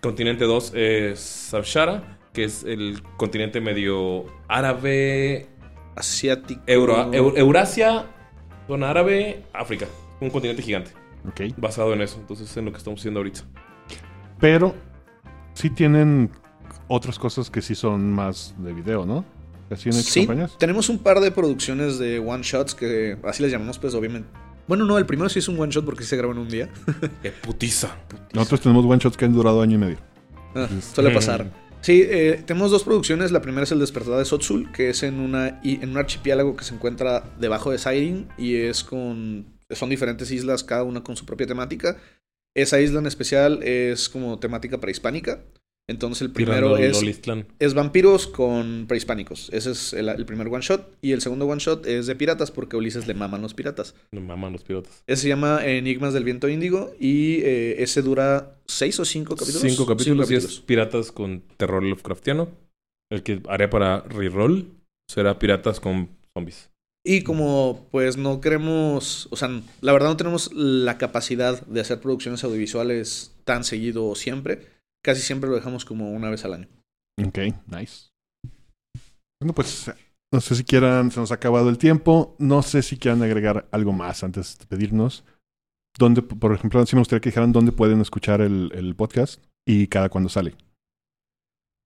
Continente 0.03 0.45
2 0.45 0.73
es 0.75 1.21
Savshara, 1.21 2.19
que 2.33 2.45
es 2.45 2.65
el 2.65 3.03
continente 3.17 3.61
medio 3.61 4.27
árabe, 4.49 5.47
Asiático. 5.95 6.61
Euro, 6.67 7.13
Eu- 7.13 7.37
Eurasia, 7.37 8.07
zona 8.67 8.91
árabe, 8.91 9.45
África. 9.53 9.87
Un 10.21 10.31
continente 10.31 10.63
gigante, 10.63 10.91
Ok. 11.27 11.41
basado 11.57 11.93
en 11.95 12.03
eso. 12.03 12.19
Entonces 12.21 12.51
es 12.51 12.57
en 12.57 12.67
lo 12.67 12.73
que 12.73 12.79
estamos 12.79 13.01
haciendo 13.01 13.21
ahorita. 13.21 13.41
Pero 14.41 14.75
sí 15.55 15.71
tienen 15.71 16.31
otras 16.87 17.19
cosas 17.19 17.51
que 17.51 17.61
sí 17.63 17.75
son 17.75 18.13
más 18.13 18.55
de 18.59 18.73
video, 18.73 19.05
¿no? 19.05 19.25
Así 19.71 19.93
Sí, 19.93 20.27
campañas. 20.27 20.57
tenemos 20.59 20.89
un 20.89 20.99
par 20.99 21.21
de 21.21 21.31
producciones 21.31 21.99
de 21.99 22.19
one 22.19 22.43
shots 22.43 22.75
que 22.75 23.19
así 23.25 23.43
les 23.43 23.53
llamamos, 23.53 23.79
pues 23.79 23.93
obviamente. 23.95 24.29
Bueno, 24.67 24.85
no, 24.85 24.97
el 24.99 25.07
primero 25.07 25.29
sí 25.29 25.39
es 25.41 25.49
un 25.49 25.59
one 25.59 25.73
shot 25.73 25.85
porque 25.85 26.05
sí 26.05 26.11
se 26.11 26.17
grabó 26.17 26.33
en 26.33 26.39
un 26.39 26.49
día. 26.49 26.69
¡Qué 27.23 27.31
putiza! 27.33 27.97
Nosotros 28.33 28.61
tenemos 28.63 28.85
one 28.85 28.99
shots 28.99 29.17
que 29.17 29.25
han 29.25 29.33
durado 29.33 29.61
año 29.63 29.75
y 29.77 29.79
medio. 29.79 29.99
Ah, 30.55 30.69
suele 30.95 31.11
pasar. 31.11 31.51
Sí, 31.81 32.03
eh, 32.05 32.43
tenemos 32.47 32.71
dos 32.71 32.83
producciones. 32.85 33.31
La 33.31 33.41
primera 33.43 33.63
es 33.65 33.73
El 33.73 33.79
despertar 33.79 34.17
de 34.19 34.25
Sotsul, 34.25 34.71
que 34.73 34.91
es 34.91 35.03
en, 35.03 35.21
una, 35.21 35.61
en 35.63 35.89
un 35.91 35.97
archipiélago 35.97 36.57
que 36.57 36.65
se 36.65 36.75
encuentra 36.75 37.25
debajo 37.39 37.71
de 37.71 37.79
Siren 37.79 38.29
y 38.39 38.57
es 38.57 38.83
con... 38.85 39.47
Son 39.71 39.91
diferentes 39.91 40.31
islas, 40.31 40.65
cada 40.65 40.83
una 40.83 41.03
con 41.03 41.17
su 41.17 41.27
propia 41.27 41.47
temática. 41.47 42.01
Esa 42.57 42.81
isla 42.81 43.01
en 43.01 43.07
especial 43.07 43.63
es 43.63 44.09
como 44.09 44.39
temática 44.39 44.79
prehispánica. 44.81 45.45
Entonces 45.91 46.21
el 46.21 46.33
primero 46.33 46.77
es, 46.77 47.03
es 47.59 47.75
vampiros 47.75 48.27
con 48.27 48.85
prehispánicos. 48.87 49.49
Ese 49.55 49.71
es 49.71 49.95
el, 49.95 50.11
el 50.11 50.27
primer 50.27 50.49
one 50.49 50.61
shot. 50.61 50.87
Y 51.01 51.13
el 51.13 51.23
segundo 51.23 51.47
one 51.47 51.61
shot 51.61 51.87
es 51.87 52.07
de 52.07 52.15
piratas 52.15 52.51
porque 52.51 52.77
Ulises 52.77 53.07
le 53.07 53.15
maman 53.15 53.41
los 53.41 53.55
piratas. 53.55 53.95
No 54.13 54.21
maman 54.21 54.53
los 54.53 54.65
piratas. 54.65 55.03
Ese 55.07 55.23
se 55.23 55.29
llama 55.29 55.65
Enigmas 55.65 56.13
del 56.13 56.25
Viento 56.25 56.49
Índigo 56.49 56.93
y 57.01 57.37
eh, 57.37 57.83
ese 57.83 58.03
dura 58.03 58.59
seis 58.67 59.01
o 59.01 59.07
cinco 59.07 59.35
capítulos. 59.35 59.63
Cinco 59.63 59.87
capítulos 59.87 60.31
y 60.31 60.35
es 60.35 60.45
capítulos. 60.45 60.65
piratas 60.67 61.13
con 61.13 61.43
terror 61.57 61.83
Lovecraftiano. 61.83 62.51
El 63.11 63.23
que 63.23 63.41
haré 63.49 63.69
para 63.69 64.03
reroll 64.03 64.67
será 65.11 65.39
piratas 65.39 65.81
con 65.81 66.11
zombies. 66.35 66.71
Y 67.11 67.23
como 67.23 67.89
pues 67.91 68.19
no 68.19 68.43
queremos, 68.43 69.29
o 69.31 69.37
sea, 69.37 69.49
la 69.81 69.93
verdad 69.95 70.09
no 70.09 70.19
tenemos 70.19 70.53
la 70.53 70.99
capacidad 70.99 71.67
de 71.67 71.81
hacer 71.81 72.01
producciones 72.01 72.45
audiovisuales 72.45 73.35
tan 73.47 73.65
seguido 73.65 74.05
o 74.05 74.15
siempre, 74.15 74.67
casi 75.03 75.23
siempre 75.23 75.49
lo 75.49 75.57
dejamos 75.57 75.87
como 75.87 76.13
una 76.13 76.29
vez 76.29 76.45
al 76.45 76.53
año. 76.53 76.69
Ok, 77.27 77.39
nice. 77.67 78.11
Bueno, 79.41 79.55
pues 79.55 79.91
no 80.31 80.43
sé 80.43 80.55
si 80.55 80.65
quieran, 80.65 81.11
se 81.11 81.19
nos 81.19 81.31
ha 81.31 81.37
acabado 81.37 81.71
el 81.71 81.79
tiempo. 81.79 82.37
No 82.39 82.61
sé 82.61 82.83
si 82.83 82.99
quieran 82.99 83.23
agregar 83.23 83.67
algo 83.71 83.95
más 83.95 84.23
antes 84.23 84.59
de 84.59 84.67
pedirnos. 84.67 85.25
¿Dónde, 85.99 86.21
por 86.21 86.53
ejemplo, 86.53 86.85
si 86.85 86.95
me 86.95 87.01
gustaría 87.01 87.23
que 87.23 87.31
dijeran 87.31 87.53
dónde 87.53 87.73
pueden 87.73 88.03
escuchar 88.03 88.43
el, 88.43 88.71
el 88.75 88.95
podcast 88.95 89.43
y 89.67 89.87
cada 89.87 90.11
cuándo 90.11 90.29
sale. 90.29 90.57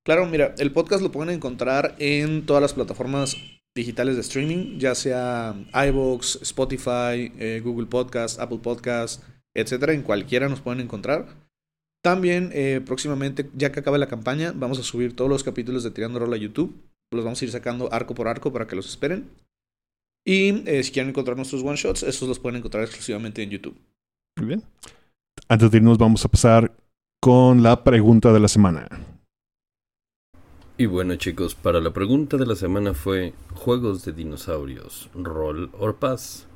Claro, 0.04 0.26
mira, 0.26 0.56
el 0.58 0.72
podcast 0.72 1.00
lo 1.00 1.12
pueden 1.12 1.32
encontrar 1.32 1.94
en 2.00 2.44
todas 2.44 2.60
las 2.60 2.74
plataformas 2.74 3.36
digitales 3.74 4.16
de 4.16 4.22
streaming, 4.22 4.78
ya 4.78 4.94
sea 4.94 5.54
iVoox, 5.72 6.42
Spotify, 6.42 7.32
eh, 7.38 7.60
Google 7.64 7.86
Podcast, 7.86 8.38
Apple 8.40 8.58
Podcast, 8.58 9.22
etcétera. 9.54 9.92
En 9.92 10.02
cualquiera 10.02 10.48
nos 10.48 10.60
pueden 10.60 10.80
encontrar. 10.80 11.26
También 12.02 12.50
eh, 12.52 12.80
próximamente, 12.84 13.48
ya 13.54 13.70
que 13.72 13.80
acabe 13.80 13.98
la 13.98 14.08
campaña, 14.08 14.52
vamos 14.54 14.78
a 14.78 14.82
subir 14.82 15.14
todos 15.14 15.30
los 15.30 15.44
capítulos 15.44 15.84
de 15.84 15.90
Tirando 15.90 16.18
Rol 16.18 16.34
a 16.34 16.36
YouTube. 16.36 16.74
Los 17.12 17.24
vamos 17.24 17.40
a 17.40 17.44
ir 17.44 17.50
sacando 17.50 17.92
arco 17.92 18.14
por 18.14 18.28
arco 18.28 18.52
para 18.52 18.66
que 18.66 18.76
los 18.76 18.88
esperen. 18.88 19.30
Y 20.24 20.68
eh, 20.68 20.82
si 20.82 20.92
quieren 20.92 21.10
encontrar 21.10 21.36
nuestros 21.36 21.62
one 21.62 21.76
shots, 21.76 22.02
esos 22.02 22.28
los 22.28 22.38
pueden 22.38 22.58
encontrar 22.58 22.84
exclusivamente 22.84 23.42
en 23.42 23.50
YouTube. 23.50 23.76
Muy 24.36 24.46
bien. 24.46 24.62
Antes 25.48 25.70
de 25.70 25.76
irnos, 25.78 25.98
vamos 25.98 26.24
a 26.24 26.28
pasar 26.28 26.72
con 27.20 27.62
la 27.62 27.84
pregunta 27.84 28.32
de 28.32 28.40
la 28.40 28.48
semana. 28.48 28.88
Y 30.78 30.86
bueno 30.86 31.16
chicos, 31.16 31.54
para 31.54 31.80
la 31.80 31.90
pregunta 31.90 32.38
de 32.38 32.46
la 32.46 32.56
semana 32.56 32.94
fue 32.94 33.34
Juegos 33.54 34.06
de 34.06 34.12
dinosaurios, 34.12 35.10
Roll 35.14 35.70
or 35.78 35.96
Pass. 35.96 36.46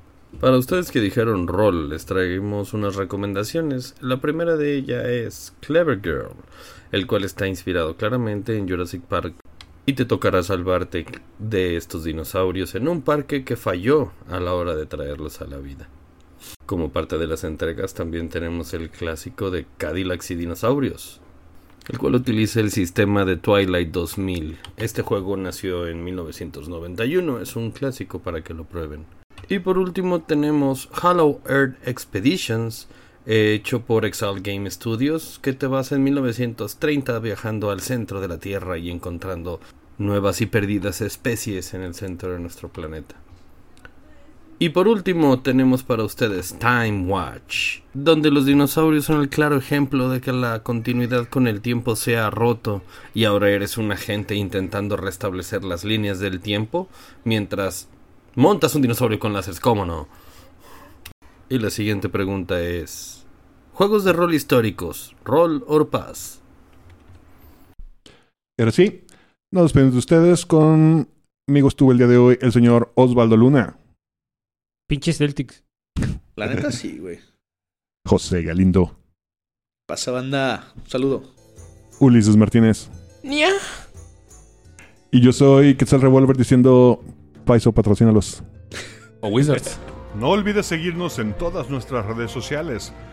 Para 0.41 0.57
ustedes 0.57 0.91
que 0.91 1.01
dijeron 1.01 1.47
Roll, 1.47 1.91
les 1.91 2.07
traemos 2.07 2.73
unas 2.73 2.97
recomendaciones. 2.97 3.95
La 4.01 4.19
primera 4.23 4.57
de 4.57 4.75
ellas 4.75 5.05
es 5.05 5.55
Clever 5.61 6.01
Girl, 6.03 6.35
el 6.93 7.07
cual 7.07 7.25
está 7.25 7.47
inspirado 7.47 7.97
claramente 7.99 8.57
en 8.57 8.67
Jurassic 8.67 9.03
Park. 9.03 9.35
Y 9.85 9.93
te 9.93 10.07
tocará 10.07 10.43
salvarte 10.43 11.05
de 11.39 11.77
estos 11.77 12.05
dinosaurios 12.05 12.75
en 12.75 12.89
un 12.89 13.03
parque 13.03 13.45
que 13.45 13.57
falló 13.57 14.13
a 14.31 14.41
la 14.41 14.55
hora 14.55 14.75
de 14.75 14.87
traerlos 14.87 15.43
a 15.43 15.47
la 15.47 15.59
vida. 15.59 15.89
Como 16.65 16.91
parte 16.91 17.19
de 17.19 17.27
las 17.27 17.45
entregas 17.45 17.93
también 17.93 18.31
tenemos 18.31 18.73
el 18.73 18.89
clásico 18.89 19.51
de 19.51 19.67
Cadillacs 19.77 20.31
y 20.31 20.37
dinosaurios, 20.37 21.21
el 21.89 21.99
cual 21.99 22.17
utiliza 22.17 22.61
el 22.61 22.71
sistema 22.71 23.25
de 23.25 23.37
Twilight 23.37 23.91
2000. 23.91 24.59
Este 24.77 25.03
juego 25.03 25.37
nació 25.37 25.87
en 25.87 26.03
1991, 26.05 27.41
es 27.41 27.57
un 27.57 27.71
clásico 27.71 28.19
para 28.21 28.43
que 28.43 28.55
lo 28.55 28.65
prueben. 28.65 29.05
Y 29.49 29.61
por 29.61 29.79
último 29.79 30.23
tenemos 30.23 30.89
Hollow 31.03 31.41
Earth 31.49 31.77
Expeditions, 31.87 32.89
eh, 33.27 33.55
hecho 33.55 33.83
por 33.83 34.05
Exalt 34.05 34.45
Game 34.45 34.69
Studios, 34.71 35.39
que 35.41 35.53
te 35.53 35.67
vas 35.67 35.93
en 35.93 36.03
1930 36.03 37.19
viajando 37.21 37.71
al 37.71 37.81
centro 37.81 38.21
de 38.21 38.29
la 38.29 38.39
Tierra 38.39 38.79
y 38.79 38.91
encontrando 38.91 39.61
nuevas 39.99 40.41
y 40.41 40.47
perdidas 40.47 41.01
especies 41.01 41.75
en 41.75 41.83
el 41.83 41.95
centro 41.95 42.33
de 42.33 42.41
nuestro 42.41 42.69
planeta. 42.69 43.17
Y 44.59 44.71
por 44.71 44.89
último 44.89 45.41
tenemos 45.41 45.83
para 45.83 46.03
ustedes 46.03 46.59
Time 46.59 47.05
Watch, 47.07 47.81
donde 47.93 48.31
los 48.31 48.47
dinosaurios 48.47 49.05
son 49.05 49.21
el 49.21 49.29
claro 49.29 49.59
ejemplo 49.59 50.09
de 50.09 50.23
que 50.23 50.33
la 50.33 50.63
continuidad 50.63 51.29
con 51.29 51.47
el 51.47 51.61
tiempo 51.61 51.95
se 51.95 52.17
ha 52.17 52.31
roto 52.31 52.83
y 53.13 53.25
ahora 53.25 53.51
eres 53.51 53.77
un 53.77 53.93
agente 53.93 54.35
intentando 54.35 54.97
restablecer 54.97 55.63
las 55.63 55.85
líneas 55.85 56.21
del 56.21 56.41
tiempo 56.41 56.89
mientras 57.23 57.91
montas 58.35 58.75
un 58.75 58.81
dinosaurio 58.81 59.19
con 59.19 59.35
láseres, 59.35 59.61
¿cómo 59.61 59.85
no? 59.85 60.09
Y 61.51 61.59
la 61.59 61.69
siguiente 61.69 62.09
pregunta 62.09 62.59
es, 62.59 63.27
¿juegos 63.75 64.05
de 64.05 64.15
rol 64.15 64.33
históricos, 64.33 65.15
rol 65.23 65.65
or 65.67 65.91
pass? 65.91 66.41
Pero 68.57 68.71
sí, 68.71 69.05
nos 69.53 69.65
despedimos 69.65 69.93
de 69.93 69.99
ustedes 69.99 70.47
con 70.47 71.11
amigos 71.47 71.73
estuvo 71.73 71.93
el 71.93 71.99
día 71.99 72.07
de 72.07 72.17
hoy 72.17 72.39
el 72.41 72.53
señor 72.53 72.91
Osvaldo 72.95 73.37
Luna, 73.37 73.77
Pinches 74.87 75.19
Celtics. 75.19 75.65
La 76.37 76.47
neta 76.47 76.71
sí, 76.71 76.99
güey. 76.99 77.19
José 78.05 78.43
Galindo, 78.43 78.97
Pasa 79.87 80.11
banda, 80.11 80.73
un 80.77 80.89
saludo. 80.89 81.23
Ulises 82.01 82.37
Martínez. 82.37 82.89
Y 85.13 85.21
yo 85.21 85.33
soy 85.33 85.77
Quetzal 85.77 86.01
Revolver 86.01 86.37
diciendo 86.37 87.05
Paiso, 87.45 87.73
patrocínalos. 87.73 88.43
O 89.21 89.29
Wizards. 89.29 89.79
No 90.19 90.31
olvides 90.31 90.67
seguirnos 90.67 91.19
en 91.21 91.35
todas 91.35 91.71
nuestras 91.71 92.05
redes 92.05 92.33
sociales. 92.33 92.93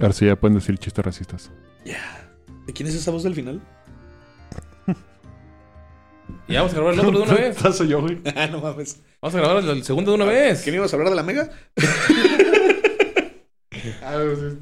García, 0.00 0.34
pueden 0.38 0.56
decir 0.56 0.76
chistes 0.78 1.04
racistas. 1.04 1.50
¿De 2.66 2.72
quién 2.72 2.88
es 2.88 2.94
esa 2.94 3.10
voz 3.10 3.22
del 3.22 3.34
final? 3.34 3.60
Y 6.46 6.54
vamos 6.54 6.72
a 6.72 6.76
grabar 6.76 6.94
el 6.94 7.00
otro 7.00 7.10
de 7.18 7.22
una 7.24 7.34
vez. 7.40 7.56
Soy 7.76 7.88
yo, 7.88 8.00
güey. 8.00 8.20
Ah, 8.36 8.46
no 8.46 8.60
mames. 8.60 9.00
Vamos 9.20 9.34
a 9.34 9.38
grabar 9.40 9.64
el- 9.64 9.84
segundo 9.84 10.12
de 10.12 10.16
una 10.16 10.24
vez. 10.24 10.62
¿Quién 10.62 10.74
ibas 10.76 10.92
a 10.92 10.96
hablar 10.96 11.10
de 11.10 11.16
la 11.16 11.22
mega? 11.22 11.50
Ah, 14.02 14.16
sí. 14.36 14.58